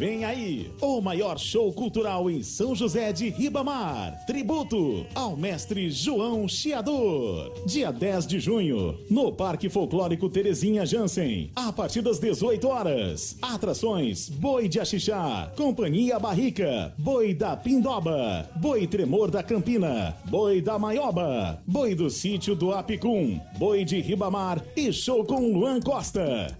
Vem 0.00 0.24
aí, 0.24 0.72
o 0.80 0.98
maior 1.02 1.38
show 1.38 1.70
cultural 1.74 2.30
em 2.30 2.42
São 2.42 2.74
José 2.74 3.12
de 3.12 3.28
Ribamar. 3.28 4.24
Tributo 4.24 5.04
ao 5.14 5.36
mestre 5.36 5.90
João 5.90 6.48
Chiador. 6.48 7.52
Dia 7.66 7.92
10 7.92 8.26
de 8.26 8.40
junho, 8.40 8.98
no 9.10 9.30
Parque 9.30 9.68
Folclórico 9.68 10.30
Terezinha 10.30 10.86
Jansen. 10.86 11.50
A 11.54 11.70
partir 11.70 12.00
das 12.00 12.18
18 12.18 12.66
horas. 12.66 13.36
Atrações: 13.42 14.30
Boi 14.30 14.68
de 14.68 14.80
Axixá, 14.80 15.52
Companhia 15.54 16.18
Barrica, 16.18 16.94
Boi 16.96 17.34
da 17.34 17.54
Pindoba, 17.54 18.48
Boi 18.56 18.86
Tremor 18.86 19.30
da 19.30 19.42
Campina, 19.42 20.16
Boi 20.30 20.62
da 20.62 20.78
Maioba, 20.78 21.62
Boi 21.66 21.94
do 21.94 22.08
Sítio 22.08 22.56
do 22.56 22.72
Apicum, 22.72 23.38
Boi 23.58 23.84
de 23.84 24.00
Ribamar 24.00 24.64
e 24.74 24.90
show 24.94 25.22
com 25.26 25.52
Luan 25.52 25.78
Costa. 25.78 26.56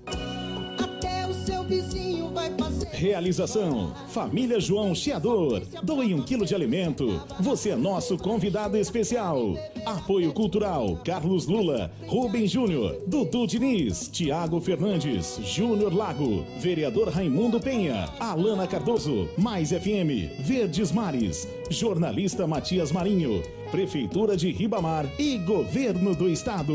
Até 0.79 1.27
o 1.27 1.33
seu 1.33 1.65
vizinho 1.65 2.29
vai. 2.35 2.60
Realização: 3.01 3.95
Família 4.09 4.61
João 4.61 4.95
Chiador. 4.95 5.63
Doe 5.83 6.13
um 6.13 6.21
quilo 6.21 6.45
de 6.45 6.55
alimento. 6.55 7.19
Você 7.41 7.71
é 7.71 7.77
nosso 7.77 8.19
convidado 8.19 8.77
especial. 8.77 9.55
Apoio 9.87 10.31
Cultural: 10.35 11.01
Carlos 11.03 11.47
Lula, 11.47 11.91
Rubem 12.07 12.47
Júnior, 12.47 13.03
Dudu 13.07 13.47
Diniz, 13.47 14.07
Tiago 14.09 14.61
Fernandes, 14.61 15.41
Júnior 15.43 15.95
Lago, 15.95 16.45
Vereador 16.59 17.09
Raimundo 17.09 17.59
Penha, 17.59 18.07
Alana 18.21 18.67
Cardoso, 18.67 19.31
Mais 19.39 19.71
FM, 19.71 20.43
Verdes 20.43 20.93
Mares, 20.93 21.49
Jornalista 21.71 22.47
Matias 22.47 22.93
Marinho, 22.93 23.43
Prefeitura 23.71 24.37
de 24.37 24.53
Ribamar 24.53 25.07
e 25.19 25.39
Governo 25.39 26.15
do 26.15 26.29
Estado. 26.29 26.75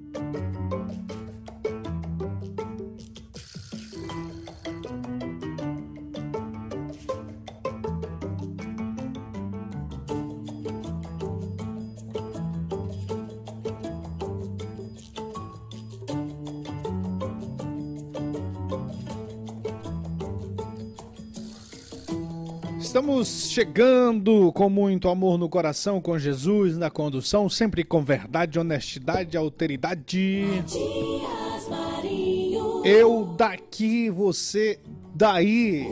Chegando 23.61 24.51
com 24.53 24.67
muito 24.71 25.07
amor 25.07 25.37
no 25.37 25.47
coração, 25.47 26.01
com 26.01 26.17
Jesus 26.17 26.79
na 26.79 26.89
condução, 26.89 27.47
sempre 27.47 27.83
com 27.83 28.03
verdade, 28.03 28.57
honestidade, 28.57 29.37
alteridade. 29.37 30.43
Eu 32.83 33.35
daqui, 33.37 34.09
você 34.09 34.79
daí. 35.13 35.87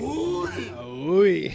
Ui! 1.08 1.52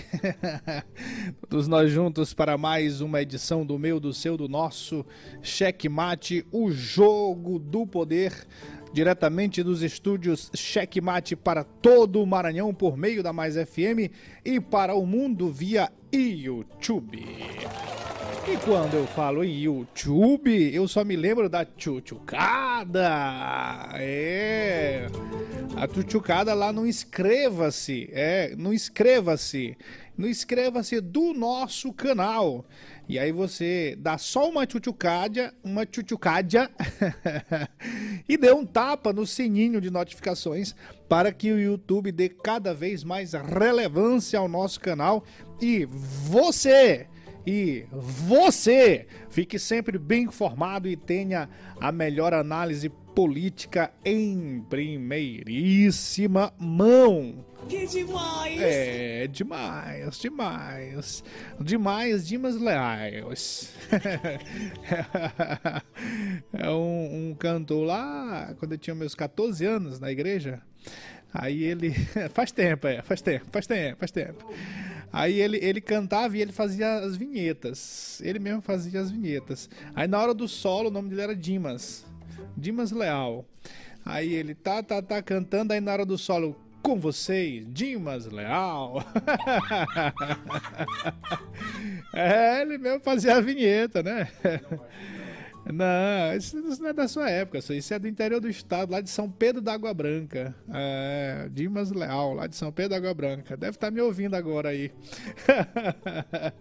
Todos 1.50 1.66
nós 1.66 1.90
juntos 1.90 2.32
para 2.32 2.56
mais 2.56 3.00
uma 3.00 3.20
edição 3.20 3.66
do 3.66 3.76
meu, 3.76 3.98
do 3.98 4.12
seu, 4.12 4.36
do 4.36 4.48
nosso 4.48 5.04
Checkmate, 5.42 6.46
o 6.52 6.70
jogo 6.70 7.58
do 7.58 7.84
poder, 7.84 8.46
diretamente 8.94 9.62
dos 9.62 9.82
estúdios 9.82 10.50
Checkmate 10.54 11.34
para 11.34 11.64
todo 11.64 12.22
o 12.22 12.26
Maranhão 12.26 12.72
por 12.72 12.96
meio 12.96 13.24
da 13.24 13.32
Mais 13.32 13.56
FM 13.56 14.08
e 14.44 14.60
para 14.60 14.94
o 14.94 15.04
mundo 15.04 15.50
via 15.50 15.90
YouTube. 16.12 17.26
E 18.46 18.56
quando 18.58 18.94
eu 18.94 19.06
falo 19.06 19.42
em 19.42 19.62
YouTube, 19.62 20.72
eu 20.72 20.86
só 20.86 21.02
me 21.04 21.16
lembro 21.16 21.48
da 21.48 21.64
tchutchucada. 21.64 23.08
É. 23.94 25.06
A 25.74 25.88
tchutchucada 25.88 26.54
lá 26.54 26.72
no 26.72 26.86
inscreva-se. 26.86 28.08
É, 28.12 28.54
no 28.56 28.72
inscreva-se. 28.72 29.76
No 30.16 30.28
inscreva-se 30.28 31.00
do 31.00 31.34
nosso 31.34 31.92
canal. 31.92 32.64
E 33.08 33.18
aí 33.18 33.32
você 33.32 33.96
dá 33.98 34.16
só 34.16 34.48
uma 34.48 34.66
tchutchucádia, 34.66 35.52
uma 35.62 35.84
tchutchucádia 35.84 36.70
e 38.28 38.36
dê 38.36 38.52
um 38.52 38.64
tapa 38.64 39.12
no 39.12 39.26
sininho 39.26 39.80
de 39.80 39.90
notificações 39.90 40.74
para 41.08 41.32
que 41.32 41.52
o 41.52 41.58
YouTube 41.58 42.12
dê 42.12 42.28
cada 42.28 42.72
vez 42.72 43.04
mais 43.04 43.32
relevância 43.32 44.38
ao 44.38 44.48
nosso 44.48 44.80
canal 44.80 45.24
e 45.60 45.84
você 45.84 47.08
e 47.46 47.84
você 47.90 49.06
fique 49.28 49.58
sempre 49.58 49.98
bem 49.98 50.24
informado 50.24 50.88
e 50.88 50.96
tenha 50.96 51.48
a 51.78 51.92
melhor 51.92 52.32
análise 52.32 52.88
política 52.88 53.92
em 54.04 54.64
primeiríssima 54.68 56.52
mão. 56.58 57.44
Que 57.68 57.86
demais! 57.86 58.60
É, 58.60 59.26
demais, 59.26 60.18
demais. 60.18 61.24
Demais, 61.60 62.26
Dimas 62.26 62.60
Leais. 62.60 63.72
é 66.52 66.70
um, 66.70 67.30
um 67.30 67.34
cantor 67.34 67.86
lá, 67.86 68.54
quando 68.58 68.72
eu 68.72 68.78
tinha 68.78 68.94
meus 68.94 69.14
14 69.14 69.64
anos 69.64 69.98
na 69.98 70.10
igreja. 70.10 70.60
Aí 71.32 71.64
ele. 71.64 71.92
Faz 72.32 72.52
tempo, 72.52 72.86
é, 72.86 73.02
faz 73.02 73.20
tempo, 73.20 73.46
faz 73.50 73.66
tempo, 73.66 73.98
faz 73.98 74.10
tempo. 74.12 74.52
Aí 75.12 75.40
ele, 75.40 75.58
ele 75.58 75.80
cantava 75.80 76.36
e 76.36 76.42
ele 76.42 76.52
fazia 76.52 76.98
as 76.98 77.16
vinhetas. 77.16 78.20
Ele 78.20 78.38
mesmo 78.38 78.60
fazia 78.60 79.00
as 79.00 79.10
vinhetas. 79.10 79.70
Aí 79.94 80.06
na 80.06 80.20
hora 80.20 80.34
do 80.34 80.46
solo, 80.46 80.88
o 80.88 80.92
nome 80.92 81.08
dele 81.08 81.22
era 81.22 81.36
Dimas. 81.36 82.04
Dimas 82.56 82.90
Leal. 82.90 83.44
Aí 84.04 84.34
ele 84.34 84.54
tá, 84.54 84.82
tá, 84.82 85.00
tá 85.00 85.22
cantando, 85.22 85.72
aí 85.72 85.80
na 85.80 85.92
hora 85.92 86.04
do 86.04 86.18
solo, 86.18 86.54
com 86.84 87.00
vocês, 87.00 87.64
Dimas 87.66 88.26
Leal. 88.26 89.02
é, 92.12 92.60
ele 92.60 92.76
mesmo 92.76 93.00
fazia 93.00 93.36
a 93.36 93.40
vinheta, 93.40 94.02
né? 94.02 94.28
Não, 95.72 96.36
isso, 96.36 96.82
não 96.82 96.90
é 96.90 96.92
da 96.92 97.08
sua 97.08 97.30
época, 97.30 97.56
isso 97.56 97.94
é 97.94 97.98
do 97.98 98.06
interior 98.06 98.38
do 98.38 98.50
estado, 98.50 98.92
lá 98.92 99.00
de 99.00 99.08
São 99.08 99.30
Pedro 99.30 99.62
da 99.62 99.72
Água 99.72 99.94
Branca. 99.94 100.54
É, 100.70 101.48
Dimas 101.50 101.90
Leal, 101.90 102.34
lá 102.34 102.46
de 102.46 102.54
São 102.54 102.70
Pedro 102.70 102.90
da 102.90 102.96
Água 102.98 103.14
Branca. 103.14 103.56
Deve 103.56 103.76
estar 103.76 103.90
me 103.90 104.02
ouvindo 104.02 104.34
agora 104.34 104.68
aí. 104.68 104.92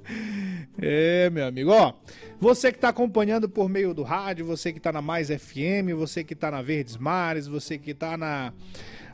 é, 0.82 1.30
meu 1.32 1.48
amigo. 1.48 1.72
Ó, 1.72 1.96
você 2.40 2.72
que 2.72 2.78
está 2.78 2.88
acompanhando 2.88 3.50
por 3.50 3.68
meio 3.68 3.94
do 3.94 4.04
rádio, 4.04 4.46
você 4.46 4.72
que 4.72 4.78
está 4.78 4.94
na 4.94 5.02
Mais 5.02 5.28
FM, 5.28 5.92
você 5.98 6.24
que 6.24 6.34
está 6.34 6.50
na 6.50 6.62
Verdes 6.62 6.96
Mares, 6.96 7.46
você 7.46 7.78
que 7.78 7.92
está 7.92 8.16
na 8.16 8.54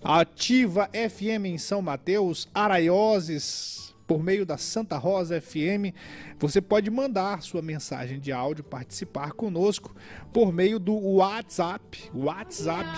Ativa 0.04 0.90
FM 0.94 1.46
em 1.46 1.58
São 1.58 1.82
Mateus, 1.82 2.48
Araioses, 2.54 3.80
por 4.10 4.24
meio 4.24 4.44
da 4.44 4.58
Santa 4.58 4.98
Rosa 4.98 5.40
FM. 5.40 5.94
Você 6.40 6.60
pode 6.60 6.90
mandar 6.90 7.44
sua 7.44 7.62
mensagem 7.62 8.20
de 8.20 8.32
áudio, 8.32 8.64
participar 8.64 9.34
conosco 9.34 9.96
por 10.34 10.52
meio 10.52 10.80
do 10.80 10.96
WhatsApp. 10.96 12.10
WhatsApp. 12.12 12.90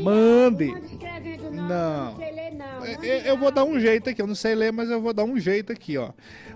Mande. 0.00 0.72
Não. 1.50 2.16
É, 3.02 3.08
é, 3.08 3.30
Eu 3.30 3.36
vou 3.36 3.50
dar 3.50 3.64
um 3.64 3.80
jeito 3.80 4.08
aqui, 4.08 4.22
eu 4.22 4.26
não 4.26 4.36
sei 4.36 4.54
ler, 4.54 4.72
mas 4.72 4.88
eu 4.88 5.00
vou 5.00 5.12
dar 5.12 5.24
um 5.24 5.36
jeito 5.36 5.72
aqui, 5.72 5.98
ó. 5.98 6.12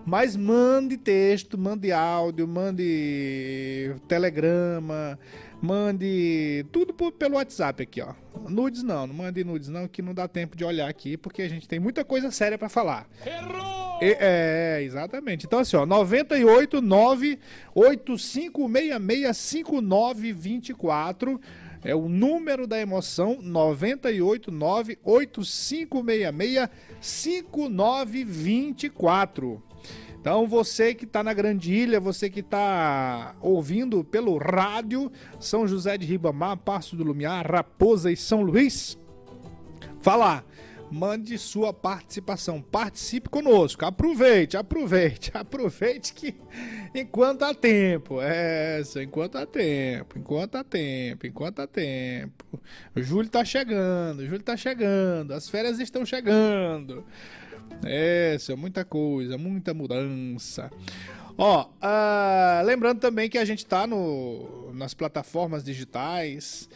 Mas 0.06 0.36
mande 0.36 0.96
texto, 0.96 1.58
mande 1.58 1.90
áudio, 1.90 2.46
mande 2.46 3.96
telegrama, 4.06 5.18
mande 5.60 6.64
tudo 6.72 6.92
por- 6.94 7.12
pelo 7.12 7.34
WhatsApp 7.36 7.82
aqui, 7.82 8.00
ó. 8.00 8.14
Nudes 8.48 8.82
não, 8.82 9.06
não 9.06 9.14
mande 9.14 9.44
nudes 9.44 9.68
não, 9.68 9.86
que 9.86 10.00
não 10.02 10.14
dá 10.14 10.26
tempo 10.26 10.56
de 10.56 10.64
olhar 10.64 10.88
aqui, 10.88 11.16
porque 11.16 11.42
a 11.42 11.48
gente 11.48 11.68
tem 11.68 11.78
muita 11.78 12.04
coisa 12.04 12.30
séria 12.30 12.56
pra 12.58 12.68
falar. 12.68 13.06
Errou! 13.26 13.80
É, 14.02 14.80
exatamente. 14.82 15.44
Então 15.46 15.58
assim, 15.58 15.76
ó, 15.76 15.84
98 15.84 16.80
9 16.80 17.38
8566 17.74 19.36
5924 19.36 21.38
é 21.84 21.94
o 21.94 22.08
número 22.08 22.66
da 22.66 22.80
emoção 22.80 23.38
98 23.42 24.50
9 24.50 24.98
8566 25.04 26.68
5924. 27.00 29.62
Então 30.20 30.46
você 30.46 30.94
que 30.94 31.04
está 31.04 31.22
na 31.22 31.32
Grande 31.32 31.72
Ilha, 31.72 31.98
você 31.98 32.28
que 32.28 32.40
está 32.40 33.34
ouvindo 33.40 34.04
pelo 34.04 34.36
rádio 34.36 35.10
São 35.40 35.66
José 35.66 35.96
de 35.96 36.06
Ribamar, 36.06 36.58
Passo 36.58 36.94
do 36.94 37.02
Lumiar, 37.02 37.50
Raposa 37.50 38.12
e 38.12 38.16
São 38.16 38.42
Luís, 38.42 38.98
Fala, 40.00 40.42
mande 40.90 41.36
sua 41.36 41.74
participação, 41.74 42.62
participe 42.62 43.28
conosco, 43.28 43.84
aproveite, 43.84 44.56
aproveite, 44.56 45.30
aproveite 45.36 46.14
que 46.14 46.34
enquanto 46.94 47.42
há 47.42 47.54
tempo, 47.54 48.18
é, 48.20 48.80
enquanto 49.02 49.36
há 49.36 49.44
tempo, 49.44 50.18
enquanto 50.18 50.54
há 50.56 50.64
tempo, 50.64 51.26
enquanto 51.26 51.60
há 51.60 51.66
tempo. 51.66 52.60
O 52.96 53.02
julho 53.02 53.28
tá 53.28 53.44
chegando, 53.44 54.20
o 54.20 54.26
julho 54.26 54.42
tá 54.42 54.56
chegando, 54.56 55.32
as 55.32 55.50
férias 55.50 55.78
estão 55.78 56.04
chegando. 56.06 57.04
É, 57.84 58.34
isso 58.36 58.52
é 58.52 58.56
muita 58.56 58.84
coisa, 58.84 59.38
muita 59.38 59.72
mudança. 59.72 60.70
Ó, 61.38 61.70
ah, 61.80 62.62
lembrando 62.64 63.00
também 63.00 63.30
que 63.30 63.38
a 63.38 63.44
gente 63.44 63.64
tá 63.64 63.86
no, 63.86 64.70
nas 64.74 64.92
plataformas 64.92 65.64
digitais 65.64 66.68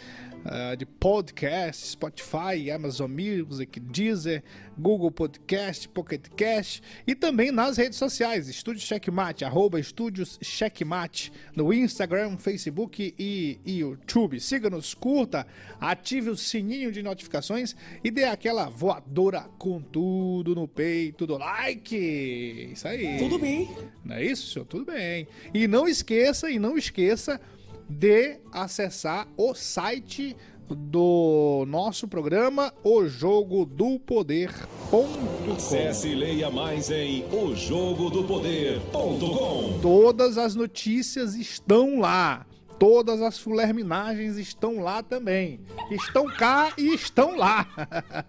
ah, 0.45 0.75
de 0.75 0.85
podcast, 0.85 1.87
Spotify, 1.87 2.71
Amazon 2.71 3.11
Music, 3.11 3.81
Deezer, 3.81 4.43
Google 4.79 5.11
Podcast, 5.11 5.89
Pocket 5.89 6.29
Cast 6.37 6.83
e 7.07 7.15
também 7.15 7.51
nas 7.51 7.79
redes 7.79 7.99
sociais, 7.99 8.47
Estúdio 8.47 8.83
Checkmate, 8.83 9.45
arroba 9.45 9.81
Estúdios 9.81 10.39
Checkmate, 10.43 11.33
no 11.57 11.73
Instagram, 11.73 12.37
Facebook 12.37 13.15
e, 13.19 13.59
e 13.65 13.79
YouTube. 13.79 14.39
Siga-nos, 14.39 14.93
curta, 14.93 15.47
ative 15.81 16.29
o 16.29 16.37
sininho 16.37 16.93
de 16.93 17.03
notificações 17.03 17.75
e 18.03 18.11
dê 18.11 18.25
aquela 18.25 18.69
voadora 18.69 19.49
com 19.59 19.81
tudo 19.81 20.55
no 20.55 20.69
peito 20.69 21.27
do 21.27 21.39
like. 21.39 22.71
Isso 22.71 22.87
aí. 22.87 23.17
Tudo 23.19 23.39
bem. 23.39 23.71
Não 24.05 24.17
é 24.17 24.25
isso, 24.25 24.53
senhor? 24.53 24.67
Tudo 24.67 24.85
bem. 24.85 25.27
E 25.55 25.67
não 25.67 25.89
esqueça, 25.89 26.51
e 26.51 26.59
não 26.59 26.77
esqueça 26.77 27.41
de 27.89 28.39
acessar 28.53 29.27
o 29.37 29.55
site 29.55 30.37
do 30.69 31.65
nosso 31.69 32.09
programa, 32.09 32.73
o 32.83 33.07
jogo 33.07 33.67
do 33.67 33.99
poder.com. 33.99 35.07
Acesse 35.55 36.09
e 36.09 36.15
leia 36.15 36.51
mais 36.51 36.91
em 36.91 37.27
ojogodopoder.com. 37.33 39.81
Todas 39.83 40.39
as 40.39 40.55
notícias 40.55 41.35
estão 41.35 42.01
lá. 42.01 42.47
Todas 42.79 43.21
as 43.23 43.39
fulerminagens 43.39 44.37
estão 44.37 44.81
lá 44.81 45.03
também. 45.03 45.61
Estão 45.91 46.27
cá 46.27 46.73
e 46.77 46.95
estão 46.95 47.37
lá. 47.37 47.67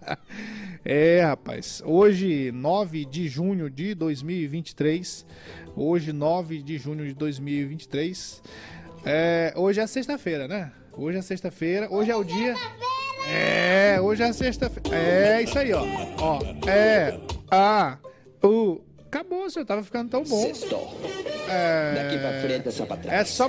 é, 0.84 1.22
rapaz. 1.22 1.82
Hoje, 1.84 2.52
9 2.52 3.04
de 3.06 3.28
junho 3.28 3.68
de 3.68 3.92
2023. 3.94 5.26
Hoje, 5.74 6.12
9 6.12 6.62
de 6.62 6.78
junho 6.78 7.04
de 7.06 7.14
2023. 7.14 8.40
É, 9.08 9.52
hoje 9.54 9.80
é 9.80 9.86
sexta-feira, 9.86 10.48
né? 10.48 10.72
Hoje 10.92 11.18
é 11.18 11.22
sexta-feira. 11.22 11.86
Hoje 11.88 12.10
é 12.10 12.16
o 12.16 12.24
dia. 12.24 12.56
É, 13.28 14.00
hoje 14.00 14.24
é 14.24 14.32
sexta-feira. 14.32 14.96
É 14.98 15.42
isso 15.42 15.56
aí, 15.56 15.72
ó. 15.72 15.84
Ó, 16.18 16.40
é. 16.68 17.16
A. 17.48 17.98
O. 18.42 18.80
Acabou, 19.06 19.48
senhor. 19.48 19.64
Tava 19.64 19.84
ficando 19.84 20.10
tão 20.10 20.24
bom. 20.24 20.50
É... 21.48 21.94
Daqui 21.94 22.18
pra 22.18 22.40
frente 22.40 22.66
é 22.66 22.70
só 22.72 22.84
pra 22.84 22.96
trás. 22.96 23.20
É 23.20 23.24
só. 23.24 23.48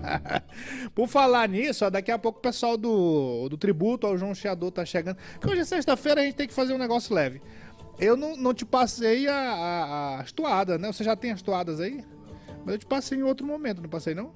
Por 0.94 1.06
falar 1.06 1.46
nisso, 1.50 1.84
ó, 1.84 1.90
daqui 1.90 2.10
a 2.10 2.18
pouco 2.18 2.38
o 2.38 2.42
pessoal 2.42 2.78
do, 2.78 3.50
do 3.50 3.58
tributo 3.58 4.06
ao 4.06 4.16
João 4.16 4.34
Chiador 4.34 4.70
tá 4.70 4.86
chegando. 4.86 5.18
Porque 5.34 5.50
hoje 5.50 5.60
é 5.60 5.64
sexta-feira, 5.66 6.22
a 6.22 6.24
gente 6.24 6.36
tem 6.36 6.48
que 6.48 6.54
fazer 6.54 6.72
um 6.72 6.78
negócio 6.78 7.14
leve. 7.14 7.42
Eu 7.98 8.16
não, 8.16 8.34
não 8.34 8.54
te 8.54 8.64
passei 8.64 9.28
a, 9.28 9.34
a, 9.36 10.20
as 10.20 10.32
toadas, 10.32 10.80
né? 10.80 10.90
Você 10.90 11.04
já 11.04 11.14
tem 11.14 11.32
as 11.32 11.42
toadas 11.42 11.78
aí? 11.78 12.02
Mas 12.66 12.74
eu 12.74 12.78
te 12.80 12.86
passei 12.86 13.16
em 13.16 13.22
outro 13.22 13.46
momento, 13.46 13.80
não 13.80 13.88
passei 13.88 14.12
não? 14.12 14.32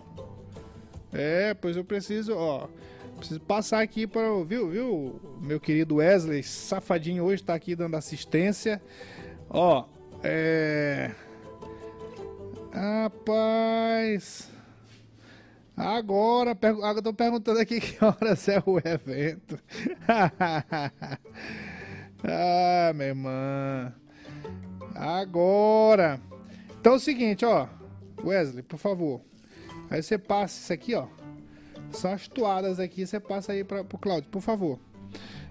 É, 1.13 1.55
pois 1.55 1.77
eu 1.77 1.85
preciso, 1.85 2.35
ó. 2.37 2.69
Preciso 3.17 3.41
passar 3.41 3.83
aqui 3.83 4.07
para, 4.07 4.23
viu, 4.45 4.71
viu? 4.71 5.21
Meu 5.41 5.61
querido 5.61 5.97
Wesley, 5.97 6.43
safadinho 6.43 7.25
hoje 7.25 7.43
tá 7.43 7.55
aqui 7.55 7.77
dando 7.77 7.97
assistência. 7.97 8.81
Ó, 9.49 9.85
é. 10.23 11.11
Rapaz. 12.73 14.49
Agora, 15.77 16.53
agora 16.53 16.99
eu 16.99 17.03
tô 17.03 17.13
perguntando 17.13 17.59
aqui 17.59 17.81
que 17.81 18.05
horas 18.05 18.49
é 18.49 18.63
o 18.65 18.79
evento. 18.79 19.59
ah, 22.25 22.93
minha 22.95 23.09
irmã. 23.09 23.93
Agora. 24.95 26.21
Então 26.79 26.95
é 26.95 26.97
o 26.97 27.01
seguinte, 27.01 27.45
ó. 27.45 27.67
Wesley, 28.23 28.63
por 28.63 28.79
favor. 28.79 29.21
Aí 29.91 30.03
você 30.03 30.17
passa 30.17 30.59
isso 30.61 30.73
aqui, 30.73 30.95
ó. 30.95 31.07
São 31.91 32.13
as 32.13 32.29
toadas 32.29 32.79
aqui, 32.79 33.05
você 33.07 33.19
passa 33.19 33.53
aí 33.53 33.65
para 33.65 33.83
pro 33.85 33.99
Cláudio, 33.99 34.31
por 34.31 34.41
favor. 34.41 34.79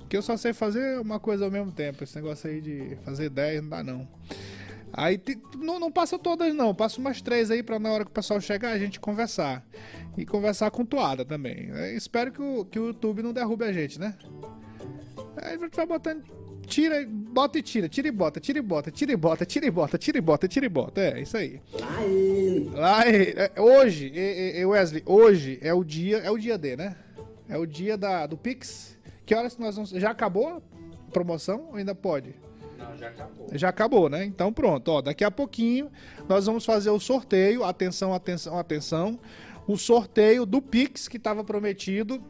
Que 0.08 0.16
eu 0.18 0.22
só 0.22 0.38
sei 0.38 0.54
fazer 0.54 1.00
uma 1.00 1.20
coisa 1.20 1.46
ao 1.46 1.52
mesmo 1.52 1.72
tempo. 1.72 2.04
Esse 2.04 2.16
negócio 2.16 2.50
aí 2.50 2.62
de 2.62 2.98
fazer 3.04 3.30
10 3.30 3.62
não 3.64 3.70
dá 3.70 3.84
não. 3.84 4.08
Aí 4.92 5.18
te- 5.20 5.40
não, 5.58 5.78
não 5.80 5.92
passa 5.92 6.18
todas 6.18 6.52
não, 6.56 6.74
passa 6.74 7.00
umas 7.00 7.22
três 7.22 7.52
aí 7.52 7.62
pra 7.62 7.78
na 7.78 7.92
hora 7.92 8.04
que 8.06 8.10
o 8.10 8.14
pessoal 8.14 8.42
chegar 8.42 8.72
a 8.72 8.80
gente 8.80 9.00
conversar. 9.00 9.64
E 10.18 10.26
conversar 10.26 10.72
com 10.72 10.84
toada 10.86 11.24
também. 11.24 11.70
É, 11.74 11.94
espero 11.94 12.32
que 12.32 12.42
o, 12.42 12.66
que 12.66 12.80
o 12.80 12.88
YouTube 12.88 13.22
não 13.22 13.34
derrube 13.34 13.66
a 13.66 13.72
gente, 13.74 14.00
né? 14.00 14.16
Aí 15.38 15.56
a 15.56 15.58
gente 15.58 15.76
vai 15.76 15.86
botando. 15.86 16.24
Tira, 16.70 17.04
bota 17.08 17.58
e 17.58 17.64
tira, 17.64 17.90
tira 17.90 18.08
e 18.08 18.12
bota, 18.12 18.40
tira 18.40 18.60
e 18.60 18.62
bota, 18.62 18.92
tira 18.92 19.12
e 19.12 19.16
bota, 19.18 19.46
tira 19.46 19.66
e 19.66 19.72
bota, 19.72 19.98
tira 19.98 20.18
e 20.18 20.22
bota, 20.22 20.48
tira 20.48 20.66
e 20.66 20.70
bota. 20.70 21.02
É, 21.02 21.22
isso 21.22 21.36
aí. 21.36 21.60
Lá, 22.74 23.08
é, 23.08 23.52
é, 23.56 23.62
hoje, 23.62 24.14
Wesley, 24.66 25.04
hoje 25.06 25.58
é 25.62 25.74
o 25.74 25.84
dia, 25.84 26.18
é 26.18 26.30
o 26.30 26.38
dia 26.38 26.58
D, 26.58 26.78
né? 26.78 26.96
É 27.50 27.58
o 27.58 27.66
dia 27.66 27.98
da, 27.98 28.28
do 28.28 28.38
Pix. 28.38 28.98
Que 29.26 29.34
horas 29.34 29.56
que 29.56 29.62
nós 29.62 29.76
vamos. 29.76 29.90
Já 29.90 30.12
acabou 30.12 30.48
a 30.48 31.12
promoção 31.12 31.70
ou 31.70 31.76
ainda 31.76 31.96
pode? 31.96 32.36
Já 33.54 33.70
acabou, 33.70 34.10
né? 34.10 34.24
Então 34.24 34.54
pronto, 34.54 34.90
ó, 34.90 35.02
daqui 35.02 35.24
a 35.24 35.32
pouquinho 35.32 35.92
nós 36.28 36.46
vamos 36.46 36.66
fazer 36.66 36.92
o 36.92 37.00
sorteio, 37.00 37.64
atenção, 37.64 38.14
atenção, 38.14 38.58
atenção, 38.58 39.20
o 39.68 39.78
sorteio 39.78 40.46
do 40.46 40.62
Pix 40.62 41.08
que 41.08 41.18
estava 41.18 41.44
prometido 41.44 42.24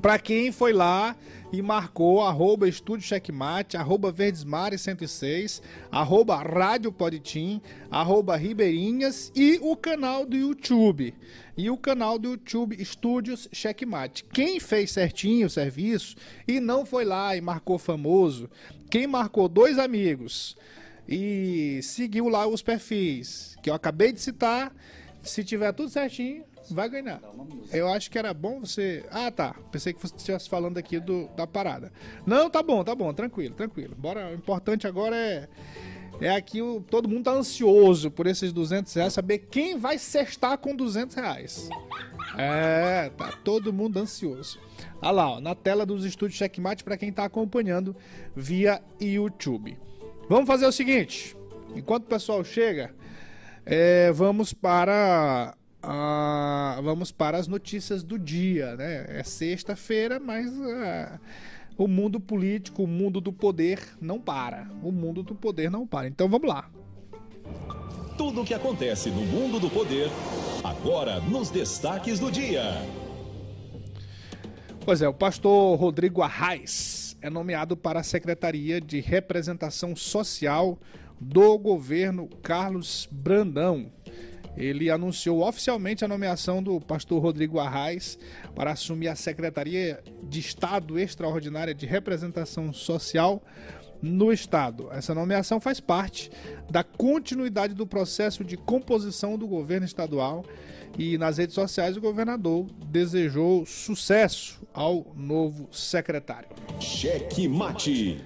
para 0.00 0.18
quem 0.18 0.50
foi 0.50 0.72
lá 0.72 1.16
e 1.52 1.60
marcou 1.60 2.22
arroba 2.22 2.66
Estúdio 2.66 3.06
Checkmate, 3.06 3.76
arroba 3.76 4.10
Verdesmare 4.10 4.78
106, 4.78 5.62
arroba 5.90 6.36
Rádio 6.42 6.90
Poditim, 6.90 7.60
arroba 7.90 8.36
Ribeirinhas 8.36 9.30
e 9.36 9.58
o 9.60 9.76
canal 9.76 10.24
do 10.24 10.36
YouTube. 10.36 11.14
E 11.56 11.68
o 11.68 11.76
canal 11.76 12.18
do 12.18 12.30
YouTube 12.30 12.80
Estúdios 12.80 13.48
Checkmate. 13.52 14.24
Quem 14.24 14.58
fez 14.58 14.92
certinho 14.92 15.46
o 15.46 15.50
serviço 15.50 16.16
e 16.48 16.58
não 16.58 16.86
foi 16.86 17.04
lá 17.04 17.36
e 17.36 17.42
marcou 17.42 17.78
famoso, 17.78 18.48
quem 18.90 19.06
marcou 19.06 19.46
dois 19.48 19.78
amigos 19.78 20.56
e 21.06 21.80
seguiu 21.82 22.28
lá 22.28 22.46
os 22.46 22.62
perfis 22.62 23.56
que 23.62 23.68
eu 23.68 23.74
acabei 23.74 24.12
de 24.12 24.20
citar, 24.20 24.74
se 25.22 25.44
tiver 25.44 25.72
tudo 25.72 25.90
certinho, 25.90 26.44
Vai 26.72 26.88
ganhar. 26.88 27.20
Eu 27.72 27.88
acho 27.88 28.10
que 28.10 28.18
era 28.18 28.32
bom 28.32 28.60
você. 28.60 29.04
Ah, 29.10 29.30
tá. 29.30 29.54
Pensei 29.70 29.92
que 29.92 30.00
você 30.00 30.14
estivesse 30.14 30.48
falando 30.48 30.78
aqui 30.78 30.98
do, 30.98 31.28
da 31.36 31.46
parada. 31.46 31.92
Não, 32.26 32.48
tá 32.50 32.62
bom, 32.62 32.82
tá 32.82 32.94
bom. 32.94 33.12
Tranquilo, 33.12 33.54
tranquilo. 33.54 33.94
Bora. 33.96 34.30
O 34.30 34.34
importante 34.34 34.86
agora 34.86 35.16
é. 35.16 35.48
É 36.20 36.30
aqui, 36.30 36.62
o, 36.62 36.80
todo 36.80 37.08
mundo 37.08 37.24
tá 37.24 37.32
ansioso 37.32 38.08
por 38.10 38.28
esses 38.28 38.52
200 38.52 38.94
reais, 38.94 39.12
saber 39.12 39.38
quem 39.38 39.76
vai 39.76 39.98
cestar 39.98 40.56
com 40.58 40.76
200 40.76 41.16
reais. 41.16 41.68
É, 42.38 43.10
tá 43.16 43.32
todo 43.42 43.72
mundo 43.72 43.98
ansioso. 43.98 44.60
Olha 45.00 45.10
lá, 45.10 45.30
ó, 45.32 45.40
na 45.40 45.54
tela 45.54 45.84
dos 45.84 46.04
estúdios 46.04 46.38
Checkmate 46.38 46.84
para 46.84 46.96
quem 46.96 47.12
tá 47.12 47.24
acompanhando 47.24 47.96
via 48.36 48.80
YouTube. 49.00 49.76
Vamos 50.28 50.46
fazer 50.46 50.66
o 50.66 50.72
seguinte: 50.72 51.36
enquanto 51.74 52.04
o 52.04 52.08
pessoal 52.08 52.44
chega, 52.44 52.94
é, 53.66 54.12
vamos 54.12 54.52
para 54.52 55.56
a- 55.82 56.80
vamos 56.82 57.10
para 57.10 57.38
as 57.38 57.46
notícias 57.48 58.02
do 58.02 58.18
dia, 58.18 58.76
né? 58.76 59.04
É 59.08 59.22
sexta-feira, 59.22 60.20
mas 60.20 60.50
ah, 60.60 61.18
o 61.76 61.88
mundo 61.88 62.20
político, 62.20 62.84
o 62.84 62.86
mundo 62.86 63.20
do 63.20 63.32
poder 63.32 63.80
não 64.00 64.20
para. 64.20 64.68
O 64.82 64.92
mundo 64.92 65.22
do 65.22 65.34
poder 65.34 65.70
não 65.70 65.86
para. 65.86 66.06
Então 66.08 66.28
vamos 66.28 66.48
lá. 66.48 66.70
Tudo 68.16 68.42
o 68.42 68.44
que 68.44 68.54
acontece 68.54 69.10
no 69.10 69.22
mundo 69.22 69.58
do 69.58 69.68
poder, 69.70 70.08
agora 70.62 71.18
nos 71.20 71.50
destaques 71.50 72.20
do 72.20 72.30
dia. 72.30 72.62
Pois 74.84 75.00
é, 75.00 75.08
o 75.08 75.14
pastor 75.14 75.78
Rodrigo 75.78 76.22
Arraes 76.22 77.16
é 77.22 77.30
nomeado 77.30 77.76
para 77.76 78.00
a 78.00 78.02
Secretaria 78.02 78.80
de 78.80 79.00
Representação 79.00 79.94
Social 79.94 80.78
do 81.20 81.56
governo 81.56 82.28
Carlos 82.42 83.08
Brandão. 83.10 83.90
Ele 84.56 84.90
anunciou 84.90 85.46
oficialmente 85.46 86.04
a 86.04 86.08
nomeação 86.08 86.62
do 86.62 86.80
pastor 86.80 87.22
Rodrigo 87.22 87.58
Arraes 87.58 88.18
para 88.54 88.72
assumir 88.72 89.08
a 89.08 89.16
Secretaria 89.16 90.02
de 90.22 90.40
Estado 90.40 90.98
Extraordinária 90.98 91.74
de 91.74 91.86
Representação 91.86 92.72
Social 92.72 93.42
no 94.02 94.32
Estado. 94.32 94.88
Essa 94.90 95.14
nomeação 95.14 95.60
faz 95.60 95.78
parte 95.78 96.30
da 96.68 96.82
continuidade 96.82 97.72
do 97.72 97.86
processo 97.86 98.42
de 98.42 98.56
composição 98.56 99.38
do 99.38 99.46
governo 99.46 99.86
estadual 99.86 100.44
e 100.98 101.16
nas 101.16 101.38
redes 101.38 101.54
sociais 101.54 101.96
o 101.96 102.00
governador 102.00 102.66
desejou 102.86 103.64
sucesso 103.64 104.60
ao 104.74 105.06
novo 105.16 105.68
secretário. 105.70 106.48
Cheque 106.80 107.48
mate. 107.48 108.20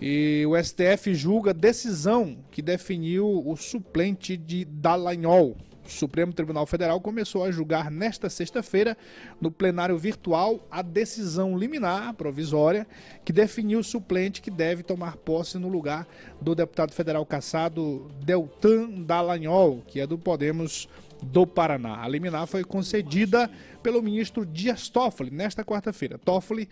E 0.00 0.44
o 0.46 0.62
STF 0.62 1.14
julga 1.14 1.52
decisão 1.54 2.38
que 2.50 2.62
definiu 2.62 3.42
o 3.46 3.56
suplente 3.56 4.36
de 4.36 4.64
Dallagnol. 4.64 5.56
O 5.90 5.92
Supremo 5.92 6.32
Tribunal 6.32 6.64
Federal 6.66 7.00
começou 7.00 7.42
a 7.42 7.50
julgar 7.50 7.90
nesta 7.90 8.30
sexta-feira, 8.30 8.96
no 9.40 9.50
plenário 9.50 9.98
virtual, 9.98 10.64
a 10.70 10.82
decisão 10.82 11.58
liminar 11.58 12.14
provisória 12.14 12.86
que 13.24 13.32
definiu 13.32 13.80
o 13.80 13.84
suplente 13.84 14.40
que 14.40 14.52
deve 14.52 14.84
tomar 14.84 15.16
posse 15.16 15.58
no 15.58 15.68
lugar 15.68 16.06
do 16.40 16.54
deputado 16.54 16.92
federal 16.92 17.26
caçado 17.26 18.08
Deltan 18.22 19.02
Dallagnol, 19.02 19.82
que 19.84 19.98
é 19.98 20.06
do 20.06 20.16
Podemos 20.16 20.88
do 21.20 21.44
Paraná. 21.44 22.02
A 22.02 22.08
liminar 22.08 22.46
foi 22.46 22.62
concedida 22.62 23.50
pelo 23.82 24.00
ministro 24.00 24.46
Dias 24.46 24.88
Toffoli 24.88 25.30
nesta 25.32 25.64
quarta-feira. 25.64 26.16
Toffoli 26.18 26.68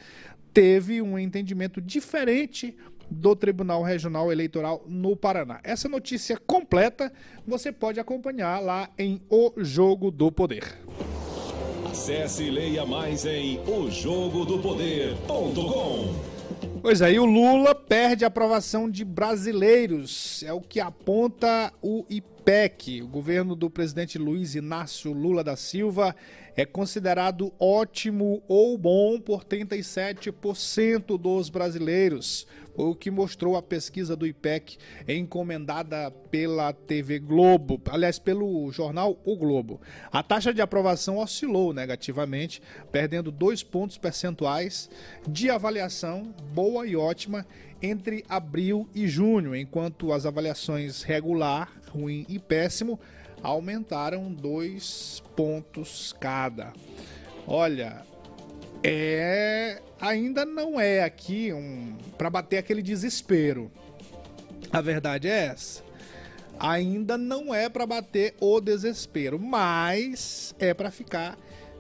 teve 0.55 1.03
um 1.03 1.19
entendimento 1.19 1.81
diferente 1.81 2.77
do 3.11 3.35
Tribunal 3.35 3.83
Regional 3.83 4.31
Eleitoral 4.31 4.85
no 4.87 5.17
Paraná. 5.17 5.59
Essa 5.63 5.89
notícia 5.89 6.37
completa 6.37 7.11
você 7.47 7.73
pode 7.73 7.99
acompanhar 7.99 8.61
lá 8.61 8.91
em 8.99 9.23
O 9.29 9.53
Jogo 9.57 10.11
do 10.11 10.31
Poder. 10.31 10.65
Acesse 11.91 12.45
e 12.45 12.51
leia 12.51 12.87
mais 12.87 13.25
em 13.25 13.59
ojogodopoder.com. 13.67 16.39
Pois 16.81 17.03
aí, 17.03 17.19
o 17.19 17.25
Lula 17.25 17.75
perde 17.75 18.25
a 18.25 18.29
aprovação 18.29 18.89
de 18.89 19.05
brasileiros, 19.05 20.45
é 20.45 20.53
o 20.53 20.61
que 20.61 20.79
aponta 20.79 21.73
o 21.83 22.05
IPEC. 22.49 23.03
O 23.03 23.09
governo 23.09 23.55
do 23.55 23.69
presidente 23.69 24.17
Luiz 24.17 24.55
Inácio 24.55 25.13
Lula 25.13 25.45
da 25.45 25.55
Silva 25.55 26.17
é 26.57 26.65
considerado 26.65 27.53
ótimo 27.61 28.43
ou 28.49 28.79
bom 28.79 29.21
por 29.21 29.45
37% 29.45 31.19
dos 31.19 31.51
brasileiros, 31.51 32.47
o 32.75 32.95
que 32.95 33.11
mostrou 33.11 33.55
a 33.55 33.63
pesquisa 33.63 34.17
do 34.17 34.27
IPEC 34.27 34.79
encomendada 35.07 36.11
pela 36.31 36.73
TV 36.73 37.19
Globo, 37.19 37.81
aliás, 37.91 38.19
pelo 38.19 38.73
jornal 38.73 39.21
O 39.27 39.37
Globo. 39.37 39.79
A 40.11 40.23
taxa 40.23 40.53
de 40.53 40.63
aprovação 40.63 41.19
oscilou 41.19 41.75
negativamente, 41.75 42.63
perdendo 42.91 43.31
dois 43.31 43.63
pontos 43.63 43.99
percentuais 43.99 44.89
de 45.29 45.51
avaliação 45.51 46.35
boa 46.55 46.87
e 46.87 46.97
ótima 46.97 47.47
entre 47.83 48.25
abril 48.29 48.89
e 48.95 49.07
junho, 49.07 49.55
enquanto 49.55 50.13
as 50.13 50.27
avaliações 50.27 51.03
regular, 51.03 51.73
ruim 51.91 52.27
e 52.29 52.39
péssimo 52.39 52.99
aumentaram 53.43 54.33
dois 54.33 55.23
pontos 55.37 56.15
cada. 56.21 56.73
Olha, 57.47 58.03
é 58.83 59.81
ainda 60.01 60.45
não 60.45 60.79
é 60.81 61.03
aqui 61.03 61.53
um 61.53 61.97
para 62.17 62.31
bater 62.31 62.59
aquele 62.59 62.83
desespero. 62.83 63.71
A 64.73 64.81
verdade 64.81 65.29
é 65.29 65.47
essa. 65.47 65.83
Ainda 66.59 67.17
não 67.17 67.55
é 67.55 67.69
para 67.69 67.87
bater 67.87 68.35
o 68.41 68.61
desespero, 68.61 69.39
mas 69.39 70.55
é 70.59 70.75
para 70.75 70.91
ficar 70.91 71.39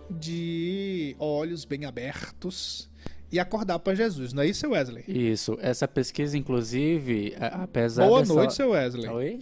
de 0.08 1.14
olhos 1.18 1.64
bem 1.64 1.84
abertos 1.84 2.88
e 3.30 3.38
acordar 3.38 3.78
para 3.78 3.94
Jesus, 3.94 4.32
não 4.32 4.42
é 4.42 4.46
isso, 4.46 4.60
seu 4.60 4.70
Wesley? 4.70 5.04
Isso, 5.06 5.58
essa 5.60 5.86
pesquisa, 5.86 6.36
inclusive, 6.36 7.34
apesar 7.38 8.06
Boa 8.06 8.20
dessa... 8.20 8.34
noite, 8.34 8.54
seu 8.54 8.70
Wesley. 8.70 9.08
Oi? 9.08 9.38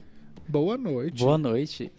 Boa 0.48 0.76
noite. 0.76 1.22
Boa 1.22 1.38
noite. 1.38 1.92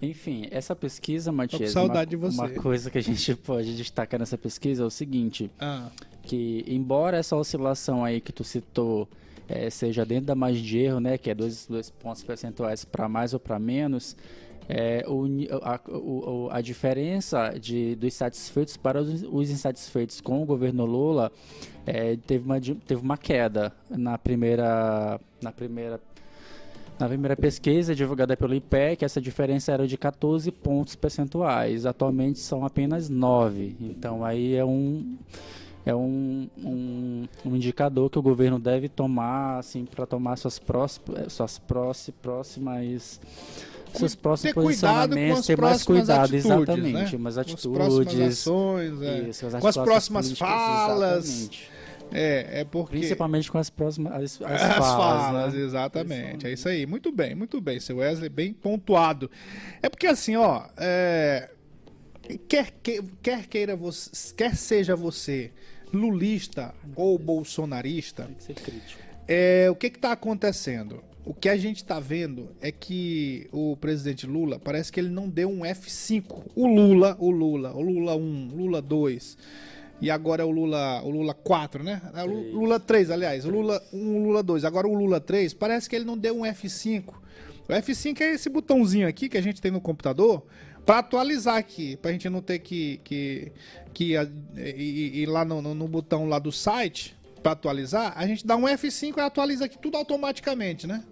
Enfim, 0.00 0.46
essa 0.50 0.76
pesquisa, 0.76 1.32
Matias, 1.32 1.70
saudade 1.70 2.10
de 2.10 2.16
uma, 2.16 2.30
você. 2.30 2.40
uma 2.40 2.50
coisa 2.50 2.90
que 2.90 2.98
a 2.98 3.02
gente 3.02 3.34
pode 3.36 3.74
destacar 3.76 4.20
nessa 4.20 4.36
pesquisa 4.36 4.82
é 4.82 4.86
o 4.86 4.90
seguinte, 4.90 5.50
Ah, 5.58 5.88
que 6.22 6.64
embora 6.66 7.16
essa 7.16 7.36
oscilação 7.36 8.04
aí 8.04 8.20
que 8.20 8.32
tu 8.32 8.44
citou 8.44 9.08
eh, 9.48 9.70
seja 9.70 10.04
dentro 10.04 10.26
da 10.26 10.34
margem 10.34 10.62
de 10.62 10.78
erro, 10.78 11.00
né, 11.00 11.16
que 11.16 11.30
é 11.30 11.34
dois, 11.34 11.66
dois 11.66 11.88
pontos 11.88 12.22
percentuais 12.22 12.84
para 12.84 13.08
mais 13.08 13.32
ou 13.32 13.40
para 13.40 13.58
menos, 13.58 14.16
é, 14.68 15.04
o 15.06 15.26
a, 15.62 15.80
o- 15.90 16.48
a 16.50 16.60
diferença 16.60 17.50
de, 17.58 17.94
dos 17.96 18.14
satisfeitos 18.14 18.76
para 18.76 19.00
os, 19.00 19.22
os 19.30 19.50
insatisfeitos 19.50 20.20
com 20.20 20.42
o 20.42 20.44
governo 20.44 20.84
Lula 20.84 21.30
é, 21.86 22.16
teve, 22.26 22.44
uma, 22.44 22.60
teve 22.60 23.00
uma 23.00 23.16
queda 23.16 23.72
na 23.88 24.18
primeira, 24.18 25.20
na 25.42 25.52
primeira 25.52 26.00
na 26.98 27.06
primeira 27.08 27.36
pesquisa 27.36 27.94
divulgada 27.94 28.34
pelo 28.38 28.54
IPEC, 28.54 29.04
essa 29.04 29.20
diferença 29.20 29.70
era 29.70 29.86
de 29.86 29.98
14 29.98 30.50
pontos 30.50 30.96
percentuais. 30.96 31.84
Atualmente 31.84 32.38
são 32.38 32.64
apenas 32.64 33.10
9. 33.10 33.76
Então 33.78 34.24
aí 34.24 34.54
é 34.54 34.64
um 34.64 35.14
é 35.84 35.94
um, 35.94 36.48
um, 36.58 37.24
um 37.44 37.54
indicador 37.54 38.08
que 38.08 38.18
o 38.18 38.22
governo 38.22 38.58
deve 38.58 38.88
tomar 38.88 39.58
assim 39.58 39.84
para 39.84 40.06
tomar 40.06 40.36
suas 40.36 40.58
próximas 40.58 41.32
suas 41.34 41.58
próxi- 41.58 42.12
próximas 42.12 43.20
seus 43.98 44.14
próximos 44.14 44.50
ter 44.50 44.54
com 44.54 44.62
posicionamentos, 44.62 45.40
as 45.40 45.46
ter 45.46 45.60
mais 45.60 45.82
cuidado, 45.82 46.20
atitudes, 46.20 46.44
exatamente, 46.44 47.12
né? 47.12 47.18
umas 47.18 47.34
Com 47.34 47.40
as 47.40 47.46
próximas 47.66 48.06
atitudes, 48.06 48.38
ações, 48.40 49.02
é. 49.02 49.18
isso, 49.28 49.40
com 49.40 49.46
as 49.46 49.54
atitudes 49.54 49.84
próximas 49.84 50.32
falas. 50.38 51.24
exatamente. 51.24 51.70
É, 52.12 52.60
é 52.60 52.64
porque 52.64 52.98
Principalmente 52.98 53.50
com 53.50 53.58
as 53.58 53.68
próximas 53.68 54.12
as, 54.12 54.40
as 54.42 54.62
As 54.62 54.76
falas, 54.78 55.22
falas, 55.22 55.54
né? 55.54 55.60
exatamente. 55.60 56.46
É 56.46 56.52
isso 56.52 56.68
aí. 56.68 56.86
Muito 56.86 57.10
bem, 57.10 57.34
muito 57.34 57.60
bem, 57.60 57.80
seu 57.80 57.96
Wesley, 57.96 58.28
bem 58.28 58.52
pontuado. 58.52 59.28
É 59.82 59.88
porque 59.88 60.06
assim, 60.06 60.36
ó, 60.36 60.66
é, 60.76 61.50
quer, 62.48 62.70
que- 62.82 63.02
quer 63.20 63.46
queira 63.46 63.74
você, 63.74 64.10
quer 64.36 64.54
seja 64.54 64.94
você 64.94 65.50
lulista 65.92 66.72
ou 66.94 67.18
bolsonarista, 67.18 68.28
é, 69.26 69.68
o 69.70 69.74
que 69.74 69.86
está 69.88 70.12
acontecendo? 70.12 71.02
O 71.26 71.34
que 71.34 71.48
a 71.48 71.56
gente 71.56 71.78
está 71.78 71.98
vendo 71.98 72.50
é 72.60 72.70
que 72.70 73.48
o 73.52 73.76
presidente 73.76 74.26
Lula 74.28 74.60
parece 74.60 74.92
que 74.92 75.00
ele 75.00 75.08
não 75.10 75.28
deu 75.28 75.50
um 75.50 75.60
F5. 75.62 76.44
O 76.54 76.66
Lula, 76.68 77.16
o 77.18 77.30
Lula, 77.30 77.72
o 77.74 77.82
Lula 77.82 78.14
1, 78.16 78.50
Lula 78.54 78.80
2. 78.80 79.36
E 80.00 80.08
agora 80.08 80.42
é 80.42 80.46
o 80.46 80.50
Lula, 80.50 81.02
o 81.02 81.10
Lula 81.10 81.34
4, 81.34 81.82
né? 81.82 82.00
É 82.14 82.22
o. 82.22 82.28
Lula 82.52 82.78
3, 82.78 83.10
aliás. 83.10 83.44
O 83.44 83.50
Lula 83.50 83.82
1, 83.92 83.98
o 84.16 84.22
Lula 84.24 84.42
2. 84.42 84.64
Agora 84.64 84.86
o 84.86 84.94
Lula 84.94 85.20
3, 85.20 85.52
parece 85.52 85.90
que 85.90 85.96
ele 85.96 86.04
não 86.04 86.16
deu 86.16 86.38
um 86.38 86.42
F5. 86.42 87.08
O 87.68 87.72
F5 87.72 88.20
é 88.20 88.34
esse 88.34 88.48
botãozinho 88.48 89.08
aqui 89.08 89.28
que 89.28 89.36
a 89.36 89.40
gente 89.42 89.60
tem 89.60 89.72
no 89.72 89.80
computador 89.80 90.44
para 90.84 90.98
atualizar 91.00 91.56
aqui, 91.56 91.96
pra 91.96 92.12
gente 92.12 92.28
não 92.28 92.40
ter 92.40 92.60
que, 92.60 93.00
que, 93.02 93.50
que 93.92 94.12
ir, 94.14 95.18
ir 95.22 95.26
lá 95.26 95.44
no, 95.44 95.60
no- 95.60 95.74
no 95.74 95.88
botão 95.88 96.28
lá 96.28 96.38
do 96.38 96.52
site 96.52 97.15
para 97.46 97.52
atualizar, 97.52 98.12
a 98.16 98.26
gente 98.26 98.44
dá 98.44 98.56
um 98.56 98.62
F5 98.62 99.18
e 99.18 99.20
atualiza 99.20 99.66
aqui 99.66 99.78
tudo 99.78 99.96
automaticamente, 99.96 100.84
né? 100.84 101.04